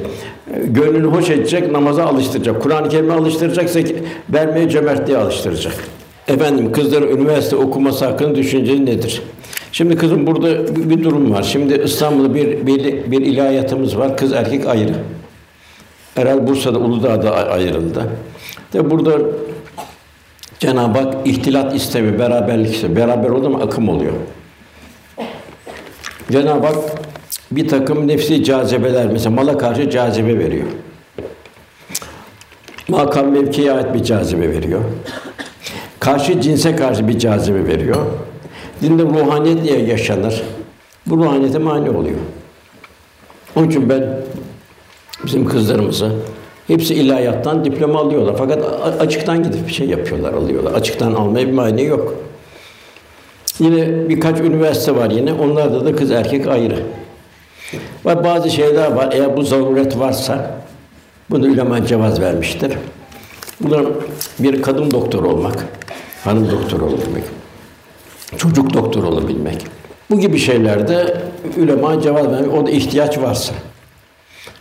Gönlünü 0.64 1.06
hoş 1.06 1.30
edecek, 1.30 1.72
namaza 1.72 2.04
alıştıracak. 2.04 2.62
Kur'an-ı 2.62 2.88
Kerim'e 2.88 3.14
alıştıracak, 3.14 3.70
vermeye 4.30 4.68
cömertliğe 4.68 5.18
alıştıracak. 5.18 5.74
Efendim 6.28 6.72
kızların 6.72 7.16
üniversite 7.16 7.56
okuması 7.56 8.04
hakkında 8.04 8.34
düşünceniz 8.34 8.80
nedir? 8.80 9.22
Şimdi 9.72 9.96
kızım 9.96 10.26
burada 10.26 10.76
bir 10.76 11.04
durum 11.04 11.32
var. 11.32 11.42
Şimdi 11.42 11.82
İstanbul'da 11.84 12.34
bir, 12.34 12.66
bir, 12.66 13.10
bir 13.10 13.20
ilahiyatımız 13.20 13.98
var. 13.98 14.16
Kız 14.16 14.32
erkek 14.32 14.66
ayrı. 14.66 14.94
Herhal 16.14 16.46
Bursa'da 16.46 16.78
Uludağ'da 16.78 17.34
ayrıldı. 17.50 18.02
De 18.72 18.90
burada 18.90 19.18
Cenab-ı 20.58 20.98
Hak 20.98 21.26
ihtilat 21.26 21.74
istemiyor, 21.74 22.18
beraberlik 22.18 22.74
istemiyor. 22.74 23.08
Beraber 23.08 23.28
oldu 23.28 23.50
mu 23.50 23.60
akım 23.62 23.88
oluyor. 23.88 24.12
Cenab-ı 26.32 26.66
Hak 26.66 26.76
bir 27.50 27.68
takım 27.68 28.08
nefsi 28.08 28.44
cazibeler 28.44 29.06
mesela 29.06 29.30
mala 29.30 29.58
karşı 29.58 29.90
cazibe 29.90 30.38
veriyor. 30.38 30.66
Makam 32.88 33.30
mevkiye 33.30 33.72
ait 33.72 33.94
bir 33.94 34.04
cazibe 34.04 34.50
veriyor. 34.50 34.80
Karşı 36.00 36.40
cinse 36.40 36.76
karşı 36.76 37.08
bir 37.08 37.18
cazibe 37.18 37.66
veriyor. 37.66 38.06
Dinde 38.82 39.02
ruhaniyet 39.02 39.64
diye 39.64 39.78
yaşanır. 39.78 40.42
Bu 41.06 41.16
ruhaniyete 41.16 41.58
mani 41.58 41.90
oluyor. 41.90 42.18
Onun 43.56 43.68
için 43.68 43.88
ben 43.88 44.20
bizim 45.24 45.48
kızlarımızı 45.48 46.12
hepsi 46.68 46.94
ilahiyattan 46.94 47.64
diploma 47.64 48.00
alıyorlar. 48.00 48.34
Fakat 48.38 48.64
açıktan 49.00 49.42
gidip 49.42 49.68
bir 49.68 49.72
şey 49.72 49.88
yapıyorlar, 49.88 50.32
alıyorlar. 50.32 50.72
Açıktan 50.72 51.14
almaya 51.14 51.46
bir 51.46 51.52
mani 51.52 51.84
yok. 51.84 52.14
Yine 53.58 54.08
birkaç 54.08 54.40
üniversite 54.40 54.96
var 54.96 55.10
yine. 55.10 55.32
Onlarda 55.32 55.84
da 55.84 55.96
kız 55.96 56.10
erkek 56.10 56.46
ayrı. 56.46 56.76
Var 58.04 58.24
bazı 58.24 58.50
şeyler 58.50 58.92
var. 58.92 59.08
Eğer 59.12 59.36
bu 59.36 59.42
zaruret 59.42 59.98
varsa 59.98 60.60
bunu 61.30 61.46
ulema 61.46 61.86
cevaz 61.86 62.20
vermiştir. 62.20 62.72
Bunlar 63.60 63.86
bir 64.38 64.62
kadın 64.62 64.90
doktor 64.90 65.24
olmak, 65.24 65.66
hanım 66.24 66.50
doktor 66.50 66.80
olabilmek, 66.80 67.24
çocuk 68.36 68.74
doktor 68.74 69.02
olabilmek. 69.04 69.66
Bu 70.10 70.20
gibi 70.20 70.38
şeylerde 70.38 71.16
ulema 71.56 72.00
cevaz 72.00 72.32
vermek, 72.32 72.54
o 72.54 72.66
da 72.66 72.70
ihtiyaç 72.70 73.18
varsa. 73.18 73.54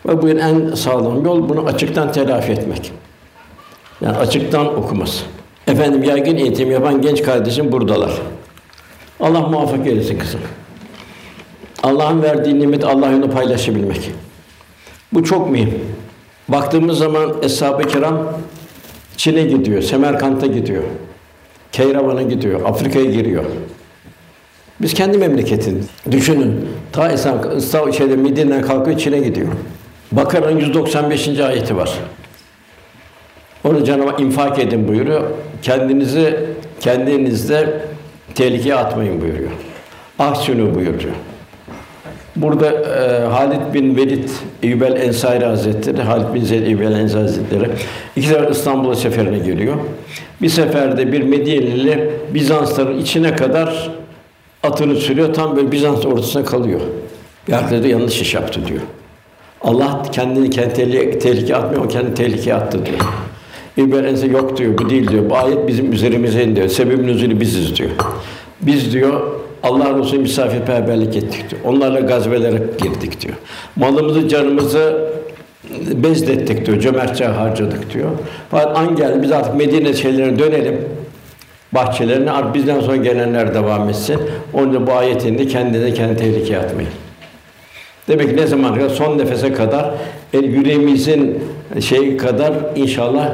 Ve 0.08 0.22
bu 0.22 0.30
en 0.30 0.76
sağlam 0.76 1.26
yol 1.26 1.50
bunu 1.50 1.66
açıktan 1.66 2.12
telafi 2.12 2.52
etmek. 2.52 2.92
Yani 4.02 4.18
açıktan 4.18 4.76
okuması. 4.78 5.24
Efendim 5.68 6.04
yaygın 6.04 6.36
eğitim 6.36 6.72
yapan 6.72 7.02
genç 7.02 7.24
kardeşim 7.24 7.72
buradalar. 7.72 8.12
Allah 9.20 9.42
muvaffak 9.42 9.88
eylesin 9.88 10.20
kızım. 10.20 10.40
Allah'ın 11.84 12.24
verdiği 12.24 12.60
nimet 12.60 12.84
Allah 12.84 13.08
yolunda 13.12 13.30
paylaşabilmek. 13.30 14.12
Bu 15.14 15.24
çok 15.24 15.50
mühim. 15.50 15.74
Baktığımız 16.48 16.98
zaman 16.98 17.34
Eshab-ı 17.42 17.88
Kiram 17.88 18.34
Çin'e 19.18 19.44
gidiyor, 19.44 19.82
Semerkant'a 19.82 20.48
gidiyor. 20.48 20.84
Keyravan'a 21.72 22.22
gidiyor, 22.22 22.62
Afrika'ya 22.66 23.06
giriyor. 23.06 23.44
Biz 24.82 24.94
kendi 24.94 25.18
memleketin 25.18 25.86
düşünün. 26.12 26.66
Ta 26.92 27.12
İstanbul 27.12 27.92
şeyde 27.92 28.16
Medine'den 28.16 28.62
kalkıyor 28.62 28.98
Çin'e 28.98 29.20
gidiyor. 29.20 29.48
Bakara'nın 30.12 30.60
195. 30.60 31.40
ayeti 31.40 31.78
var. 31.78 31.92
Onu 33.64 33.84
Cenab-ı 33.84 34.24
infak 34.24 34.60
edin 34.60 34.88
buyuruyor. 34.88 35.24
Kendinizi 35.62 36.40
kendinizde 36.80 37.82
tehlikeye 38.36 38.76
atmayın 38.76 39.22
buyuruyor. 39.22 39.52
Ahsünü 40.20 40.76
buyuruyor. 40.76 41.14
Burada 42.36 42.72
e, 42.72 43.26
Halid 43.26 43.74
bin 43.74 43.96
Velid 43.96 44.30
Eyyubel 44.64 44.96
Ensari 44.96 45.46
Hazretleri, 45.46 46.02
Halid 46.02 46.34
bin 46.34 46.44
Zeyd 46.44 46.66
Eyyubel 46.66 46.92
Ensari 46.92 47.22
Hazretleri 47.22 47.70
iki 48.16 48.28
sefer 48.28 48.52
İstanbul'a 48.52 48.96
seferine 48.96 49.40
geliyor. 49.40 49.76
Bir 50.42 50.50
seferde 50.50 51.12
bir 51.12 51.22
Medyeneli 51.22 52.10
Bizansların 52.34 53.00
içine 53.00 53.36
kadar 53.36 53.92
atını 54.64 54.96
sürüyor. 54.96 55.34
Tam 55.34 55.56
böyle 55.56 55.72
Bizans 55.72 56.06
ortasına 56.06 56.46
kalıyor. 56.46 56.80
De 57.48 57.88
yanlış 57.88 58.22
iş 58.22 58.34
yaptı 58.34 58.68
diyor. 58.68 58.82
Allah 59.62 60.02
kendini 60.12 60.50
kendi 60.50 60.74
tehlikeye 61.20 61.56
atmıyor, 61.56 61.86
o 61.86 61.88
kendini 61.88 62.14
tehlikeye 62.14 62.56
attı 62.56 62.86
diyor. 62.86 63.00
İbrahim 63.78 64.32
yok 64.32 64.58
diyor, 64.58 64.78
bu 64.78 64.90
değil 64.90 65.08
diyor. 65.08 65.30
Bu 65.30 65.38
ayet 65.38 65.68
bizim 65.68 65.92
üzerimize 65.92 66.44
indi 66.44 66.70
Sebebin 66.70 67.08
üzeri 67.08 67.40
biziz 67.42 67.76
diyor. 67.76 67.90
Biz 68.62 68.94
diyor 68.94 69.22
Allah 69.64 70.00
Resulü 70.00 70.20
misafirperverlik 70.20 71.16
ettik 71.16 71.50
diyor. 71.50 71.62
Onlarla 71.66 72.00
gazvelere 72.00 72.64
girdik 72.84 73.22
diyor. 73.22 73.36
Malımızı, 73.76 74.28
canımızı 74.28 75.08
bezlettik 75.94 76.66
diyor. 76.66 76.80
Cömertçe 76.80 77.26
harcadık 77.26 77.94
diyor. 77.94 78.10
Fakat 78.52 78.78
an 78.78 78.96
geldi 78.96 79.20
biz 79.22 79.32
artık 79.32 79.56
Medine 79.56 79.94
şeylerine 79.94 80.40
dönelim. 80.40 80.82
Bahçelerine 81.72 82.32
artık 82.32 82.56
bizden 82.56 82.80
sonra 82.80 82.96
gelenler 82.96 83.54
devam 83.54 83.90
etsin. 83.90 84.20
Onun 84.54 84.88
bu 84.88 84.94
ayetinde 84.94 85.48
kendine 85.48 85.94
kendi 85.94 86.18
tehlikeye 86.18 86.60
atmayın. 86.60 86.90
Demek 88.08 88.30
ki 88.30 88.38
ne 88.38 88.48
zaman 88.48 88.76
kadar 88.76 88.90
son 88.90 89.18
nefese 89.18 89.54
kadar 89.54 89.92
el 90.34 90.44
yüreğimizin 90.44 91.44
şey 91.82 92.18
kadar 92.18 92.54
inşallah 92.76 93.32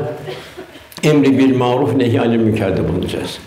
emri 1.04 1.38
bil 1.38 1.56
maruf 1.56 1.96
nehi 1.96 2.22
anil 2.22 2.38
münkerde 2.38 2.90
bulunacağız. 2.90 3.38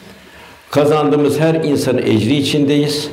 Kazandığımız 0.71 1.41
her 1.41 1.55
insanın 1.55 2.03
ecri 2.03 2.37
içindeyiz. 2.37 3.11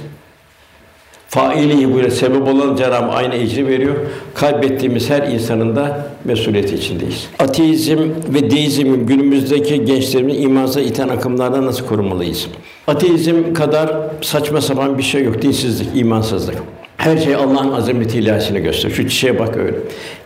Faili 1.28 1.96
böyle 1.96 2.12
sebep 2.12 2.48
olan 2.48 2.76
Cenab-ı 2.76 3.12
aynı 3.12 3.36
ecri 3.36 3.68
veriyor. 3.68 3.96
Kaybettiğimiz 4.34 5.10
her 5.10 5.28
insanın 5.28 5.76
da 5.76 6.08
mesuliyeti 6.26 6.76
içindeyiz. 6.76 7.28
Ateizm 7.40 8.00
ve 8.34 8.52
deizm 8.52 9.06
günümüzdeki 9.06 9.86
gençlerimizi 9.86 10.40
imansa 10.40 10.82
iten 10.82 11.10
akımlardan 11.10 11.66
nasıl 11.66 11.86
korumalıyız? 11.86 12.48
Ateizm 12.88 13.54
kadar 13.54 13.98
saçma 14.22 14.62
sapan 14.62 14.98
bir 14.98 15.04
şey 15.04 15.24
yok. 15.24 15.42
Dinsizlik, 15.42 15.88
imansızlık. 15.96 16.56
Her 17.04 17.18
şey 17.18 17.36
Allah'ın 17.36 17.72
azameti 17.72 18.20
ilahisini 18.20 18.60
gösteriyor. 18.60 18.98
Şu 18.98 19.10
çiçeğe 19.10 19.40
bak 19.40 19.58
öyle. 19.58 19.78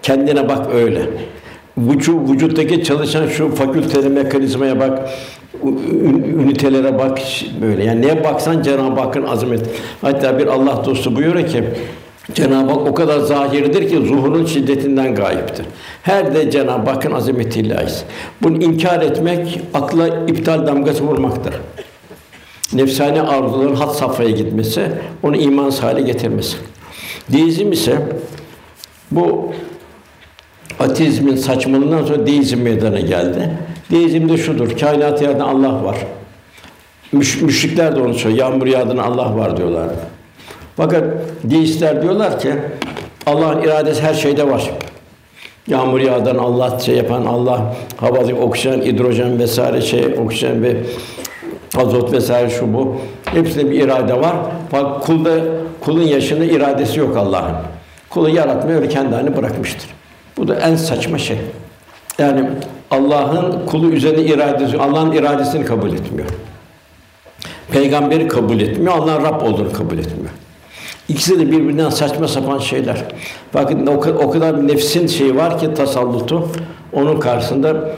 Kendine 0.01 0.49
bak 0.49 0.67
öyle. 0.73 1.01
Vücut, 1.77 2.29
vücuttaki 2.29 2.83
çalışan 2.83 3.27
şu 3.27 3.55
fakülteli 3.55 4.09
mekanizmaya 4.09 4.79
bak, 4.79 5.09
ünitelere 6.43 6.99
bak 6.99 7.19
böyle. 7.61 7.83
Yani 7.83 8.01
neye 8.01 8.23
baksan 8.23 8.63
Cenab-ı 8.63 9.01
Hakk'ın 9.01 9.23
azameti. 9.23 9.69
Hatta 10.01 10.39
bir 10.39 10.47
Allah 10.47 10.81
dostu 10.85 11.15
buyuruyor 11.15 11.47
ki 11.47 11.63
Cenab-ı 12.33 12.71
Hak 12.71 12.87
o 12.87 12.93
kadar 12.93 13.19
zahirdir 13.19 13.89
ki 13.89 14.07
zuhurun 14.07 14.45
şiddetinden 14.45 15.15
gayiptir. 15.15 15.65
Her 16.03 16.35
de 16.35 16.51
Cenab-ı 16.51 16.89
Hakk'ın 16.89 17.11
azametiyle 17.11 17.77
ait. 17.77 18.05
Bunu 18.43 18.63
inkar 18.63 19.01
etmek 19.01 19.59
akla 19.73 20.07
iptal 20.07 20.67
damgası 20.67 21.03
vurmaktır. 21.03 21.53
Nefsani 22.73 23.21
arzuların 23.21 23.75
hat 23.75 23.95
safhaya 23.95 24.29
gitmesi, 24.29 24.91
onu 25.23 25.35
iman 25.35 25.71
hale 25.71 26.01
getirmesi. 26.01 26.57
Deizm 27.29 27.71
ise 27.71 28.01
bu 29.11 29.51
ateizmin 30.79 31.35
saçmalığından 31.35 32.05
sonra 32.05 32.27
deizm 32.27 32.61
meydana 32.61 32.99
geldi. 32.99 33.51
Deizm 33.91 34.29
de 34.29 34.37
şudur, 34.37 34.77
kainat 34.77 35.21
yerden 35.21 35.39
Allah 35.39 35.83
var. 35.83 35.97
Müş, 37.11 37.41
müşrikler 37.41 37.95
de 37.95 38.01
onu 38.01 38.13
söylüyor, 38.13 38.49
yağmur 38.49 38.67
yağdığını 38.67 39.03
Allah 39.03 39.37
var 39.37 39.57
diyorlar. 39.57 39.87
Fakat 40.77 41.03
deistler 41.43 42.01
diyorlar 42.01 42.39
ki, 42.39 42.53
Allah'ın 43.25 43.61
iradesi 43.61 44.01
her 44.01 44.13
şeyde 44.13 44.49
var. 44.49 44.71
Yağmur 45.67 45.99
yağdan 45.99 46.35
Allah 46.35 46.79
şey 46.79 46.95
yapan 46.95 47.25
Allah, 47.25 47.75
havadaki 47.97 48.35
oksijen, 48.35 48.81
hidrojen 48.81 49.39
vesaire 49.39 49.81
şey, 49.81 50.05
oksijen 50.05 50.63
ve 50.63 50.75
azot 51.75 52.13
vesaire 52.13 52.49
şu 52.49 52.73
bu. 52.73 52.95
Hepsinde 53.25 53.71
bir 53.71 53.81
irade 53.81 54.21
var. 54.21 54.35
Fakat 54.71 55.05
kulda 55.05 55.31
kulun 55.79 56.01
yaşında 56.01 56.45
iradesi 56.45 56.99
yok 56.99 57.17
Allah'ın. 57.17 57.55
Kulu 58.09 58.29
yaratmıyor, 58.29 58.81
öyle 58.81 58.89
kendi 58.89 59.15
halini 59.15 59.37
bırakmıştır. 59.37 59.89
Bu 60.37 60.47
da 60.47 60.55
en 60.55 60.75
saçma 60.75 61.17
şey. 61.17 61.37
Yani 62.19 62.49
Allah'ın 62.91 63.65
kulu 63.65 63.89
üzerine 63.89 64.21
iradesi, 64.21 64.77
Allah'ın 64.77 65.11
iradesini 65.11 65.65
kabul 65.65 65.93
etmiyor. 65.93 66.29
Peygamberi 67.71 68.27
kabul 68.27 68.59
etmiyor, 68.59 68.93
Allah'ın 68.93 69.23
Rab 69.23 69.41
olduğunu 69.41 69.73
kabul 69.73 69.97
etmiyor. 69.97 70.29
İkisi 71.09 71.39
de 71.39 71.51
birbirinden 71.51 71.89
saçma 71.89 72.27
sapan 72.27 72.59
şeyler. 72.59 72.97
Bakın 73.53 73.87
o 74.23 74.29
kadar 74.29 74.61
bir 74.61 74.67
nefsin 74.67 75.07
şeyi 75.07 75.35
var 75.35 75.59
ki 75.59 75.73
tasallutu 75.73 76.49
onun 76.93 77.19
karşısında 77.19 77.89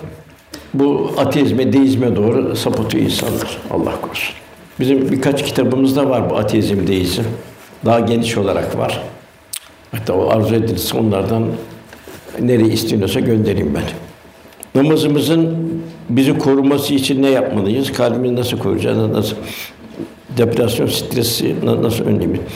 bu 0.73 1.11
ateizme, 1.17 1.73
deizme 1.73 2.15
doğru 2.15 2.55
sapıtıyor 2.55 3.03
insanlar. 3.03 3.57
Allah 3.71 4.01
korusun. 4.01 4.35
Bizim 4.79 5.11
birkaç 5.11 5.45
kitabımızda 5.45 6.09
var 6.09 6.29
bu 6.29 6.37
ateizm, 6.37 6.87
deizm. 6.87 7.23
Daha 7.85 7.99
geniş 7.99 8.37
olarak 8.37 8.77
var. 8.77 9.03
Hatta 9.91 10.13
o 10.13 10.29
arzu 10.29 10.55
edilirse 10.55 10.97
onlardan 10.97 11.43
nereye 12.41 12.69
istiyorsa 12.69 13.19
göndereyim 13.19 13.75
ben. 13.75 13.83
Namazımızın 14.81 15.57
bizi 16.09 16.37
koruması 16.37 16.93
için 16.93 17.21
ne 17.21 17.29
yapmalıyız? 17.29 17.91
Kalbimizi 17.91 18.35
nasıl 18.35 18.57
koruyacağız? 18.57 18.97
Nasıl 18.97 19.35
depresyon, 20.37 20.87
stresi 20.87 21.55
nasıl 21.63 22.05
önleyebiliriz? 22.05 22.47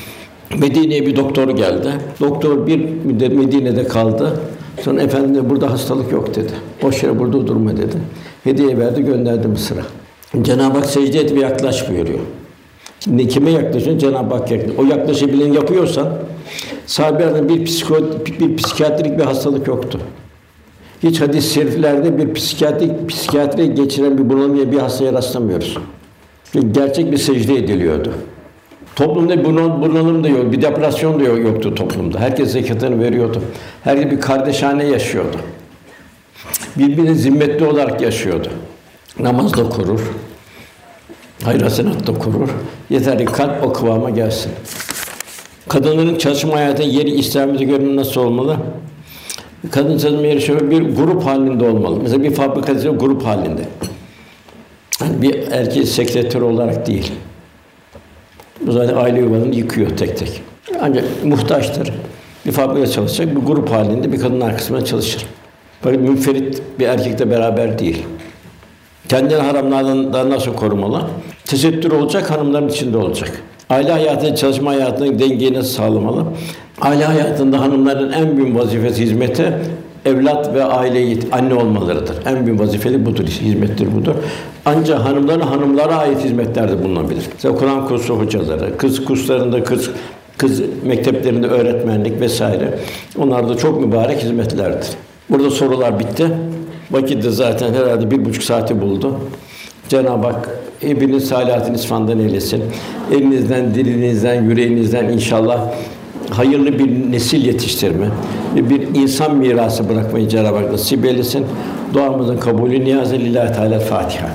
Medine'ye 0.58 1.06
bir 1.06 1.16
doktor 1.16 1.50
geldi. 1.50 1.92
Doktor 2.20 2.68
bir 2.68 2.78
müddet 2.80 3.34
Medine'de 3.34 3.88
kaldı. 3.88 4.40
Sonra 4.84 5.02
efendim 5.02 5.50
burada 5.50 5.72
hastalık 5.72 6.12
yok 6.12 6.36
dedi. 6.36 6.52
Boş 6.82 7.04
yere 7.04 7.20
burada 7.20 7.48
durma 7.48 7.78
dedi. 7.78 7.96
Hediye 8.44 8.78
verdi, 8.78 9.06
gönderdi 9.06 9.48
Mısır'a. 9.48 9.84
Cenab-ı 10.44 10.78
Hak 10.78 10.86
secde 10.86 11.20
et 11.20 11.36
ve 11.36 11.40
yaklaş 11.40 11.90
buyuruyor. 11.90 12.20
Şimdi 13.00 13.28
kime 13.28 13.52
yaklaşıyorsun? 13.52 13.98
Cenab-ı 13.98 14.36
Hak 14.36 14.52
yaklaş. 14.52 14.76
O 14.78 14.84
yaklaşabilen 14.84 15.54
yapıyorsan, 15.54 16.08
sahabelerden 16.86 17.50
bir 17.50 17.66
psiko, 17.66 17.96
bir 18.40 18.58
psikiyatrik 18.58 19.20
bir 19.20 19.24
hastalık 19.24 19.68
yoktu. 19.68 20.00
Hiç 21.04 21.22
hadis-i 21.22 21.54
şeriflerde 21.54 22.18
bir 22.18 22.34
psikiyatrik, 22.34 23.10
psikiyatri 23.10 23.76
geçiren 23.76 24.18
bir 24.18 24.30
bunalımya 24.30 24.72
bir 24.72 24.78
hastaya 24.78 25.14
rastlamıyoruz. 25.14 25.78
Çünkü 26.52 26.72
gerçek 26.72 27.12
bir 27.12 27.18
secde 27.18 27.56
ediliyordu. 27.56 28.14
Toplumda 28.96 29.46
bunalım 29.46 30.24
da 30.24 30.28
yok, 30.28 30.52
bir 30.52 30.62
depresyon 30.62 31.20
da 31.20 31.24
yoktu 31.24 31.76
toplumda. 31.76 32.20
Herkes 32.20 32.52
zekatını 32.52 33.04
veriyordu. 33.04 33.42
Herkes 33.84 34.12
bir 34.12 34.22
kardeşhane 34.22 34.86
yaşıyordu. 34.86 35.38
Birbirine 36.76 37.16
zimmetli 37.16 37.66
olarak 37.66 38.02
yaşıyordu. 38.02 38.48
Namaz 39.20 39.58
da 39.58 39.70
korur. 39.70 40.00
Hayır 41.44 41.62
hasenat 41.62 42.08
da 42.08 42.14
korur. 42.14 42.50
Yeter 42.90 43.18
ki 43.18 43.26
kalp 43.26 43.66
o 43.66 43.74
kıvama 43.74 44.10
gelsin. 44.10 44.52
Kadınların 45.70 46.18
çalışma 46.18 46.56
hayatında 46.56 46.88
yeri 46.88 47.12
İslamiyet'e 47.12 47.66
göre 47.66 47.96
nasıl 47.96 48.22
olmalı? 48.22 48.58
Kadın 49.72 49.98
çalışma 49.98 50.28
yeri 50.28 50.42
şöyle 50.42 50.70
bir 50.70 50.82
grup 50.82 51.26
halinde 51.26 51.64
olmalı. 51.64 52.00
Mesela 52.02 52.24
bir 52.24 52.32
fabrikada 52.34 52.90
grup 52.90 53.26
halinde. 53.26 53.62
Yani 55.02 55.22
bir 55.22 55.52
erkek 55.52 55.88
sekreter 55.88 56.42
olarak 56.42 56.88
değil. 56.88 57.12
Bu 58.68 58.72
zaten 58.72 58.96
aile 58.96 59.20
yuvalarını 59.20 59.56
yıkıyor 59.56 59.90
tek 59.90 60.18
tek. 60.18 60.42
Ancak 60.82 61.06
muhtaçtır. 61.24 61.94
Bir 62.46 62.52
fabrika 62.52 62.88
çalışacak, 62.88 63.36
bir 63.36 63.42
grup 63.42 63.72
halinde 63.72 64.12
bir 64.12 64.20
kadın 64.20 64.42
arkasında 64.42 64.86
çalışır. 64.86 65.26
Fakat 65.82 66.00
münferit 66.00 66.62
bir 66.80 66.88
erkekle 66.88 67.32
beraber 67.32 67.80
değil. 67.80 68.04
Kendini 69.10 69.40
haramlardan 69.40 70.30
nasıl 70.30 70.54
korumalı? 70.54 71.02
Tesettür 71.46 71.92
olacak, 71.92 72.32
hanımların 72.32 72.70
içinde 72.70 72.98
olacak. 72.98 73.42
Aile 73.70 73.92
hayatı, 73.92 74.36
çalışma 74.36 74.72
hayatının 74.72 75.20
dengeyi 75.20 75.54
nasıl 75.54 75.70
sağlamalı? 75.70 76.26
Aile 76.82 77.06
hayatında 77.06 77.60
hanımların 77.60 78.12
en 78.12 78.38
büyük 78.38 78.58
vazifesi 78.58 79.04
hizmete, 79.04 79.60
evlat 80.06 80.54
ve 80.54 80.64
aile 80.64 81.18
anne 81.32 81.54
olmalarıdır. 81.54 82.16
En 82.26 82.46
büyük 82.46 82.60
vazifeli 82.60 83.06
budur, 83.06 83.24
hizmettir 83.28 83.96
budur. 83.96 84.16
Ancak 84.66 85.00
hanımların 85.00 85.42
hanımlara 85.42 85.96
ait 85.96 86.24
hizmetlerde 86.24 86.84
bulunabilir. 86.84 87.24
Mesela 87.34 87.56
Kur'an 87.56 87.88
kursu 87.88 88.20
hocaları, 88.20 88.78
kız 88.78 89.06
kurslarında 89.06 89.64
kız 89.64 89.90
kız 90.38 90.62
mekteplerinde 90.84 91.48
öğretmenlik 91.48 92.22
vesaire. 92.22 92.80
Onlar 93.18 93.50
da 93.50 93.58
çok 93.58 93.86
mübarek 93.86 94.24
hizmetlerdir. 94.24 94.88
Burada 95.30 95.52
sorular 95.52 96.00
bitti. 96.00 96.28
Vakit 96.92 97.24
de 97.24 97.30
zaten 97.30 97.74
herhalde 97.74 98.12
bir 98.12 98.26
buçuk 98.26 98.44
saati 98.44 98.82
buldu. 98.82 99.16
Cenab-ı 99.90 100.28
Hak 100.28 100.50
hepiniz 100.80 101.28
salihatın 101.28 101.74
isfandan 101.74 102.20
eylesin. 102.20 102.64
Elinizden, 103.12 103.76
dilinizden, 103.76 104.44
yüreğinizden 104.44 105.10
inşallah 105.10 105.68
hayırlı 106.30 106.80
bir 106.80 107.12
nesil 107.12 107.46
yetiştirme 107.46 108.10
bir 108.56 108.96
insan 108.96 109.36
mirası 109.36 109.90
bırakmayı 109.90 110.30
Cenab-ı 110.30 110.58
Hak 110.58 110.72
nasip 110.72 111.06
eylesin. 111.06 111.46
Duamızın 111.94 112.38
kabulü 112.38 112.84
niyazı 112.84 113.16
lillahi 113.16 113.54
teala 113.54 113.80
Fatiha. 113.80 114.30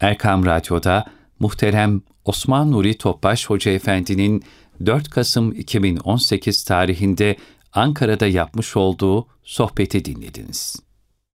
Erkam 0.00 0.46
Radyo'da 0.46 1.04
muhterem 1.38 2.00
Osman 2.24 2.72
Nuri 2.72 2.98
Topbaş 2.98 3.50
Hoca 3.50 3.72
Efendi'nin 3.72 4.42
4 4.86 5.10
Kasım 5.10 5.52
2018 5.52 6.64
tarihinde 6.64 7.36
Ankara'da 7.72 8.26
yapmış 8.26 8.76
olduğu 8.76 9.26
sohbeti 9.44 10.04
dinlediniz. 10.04 10.85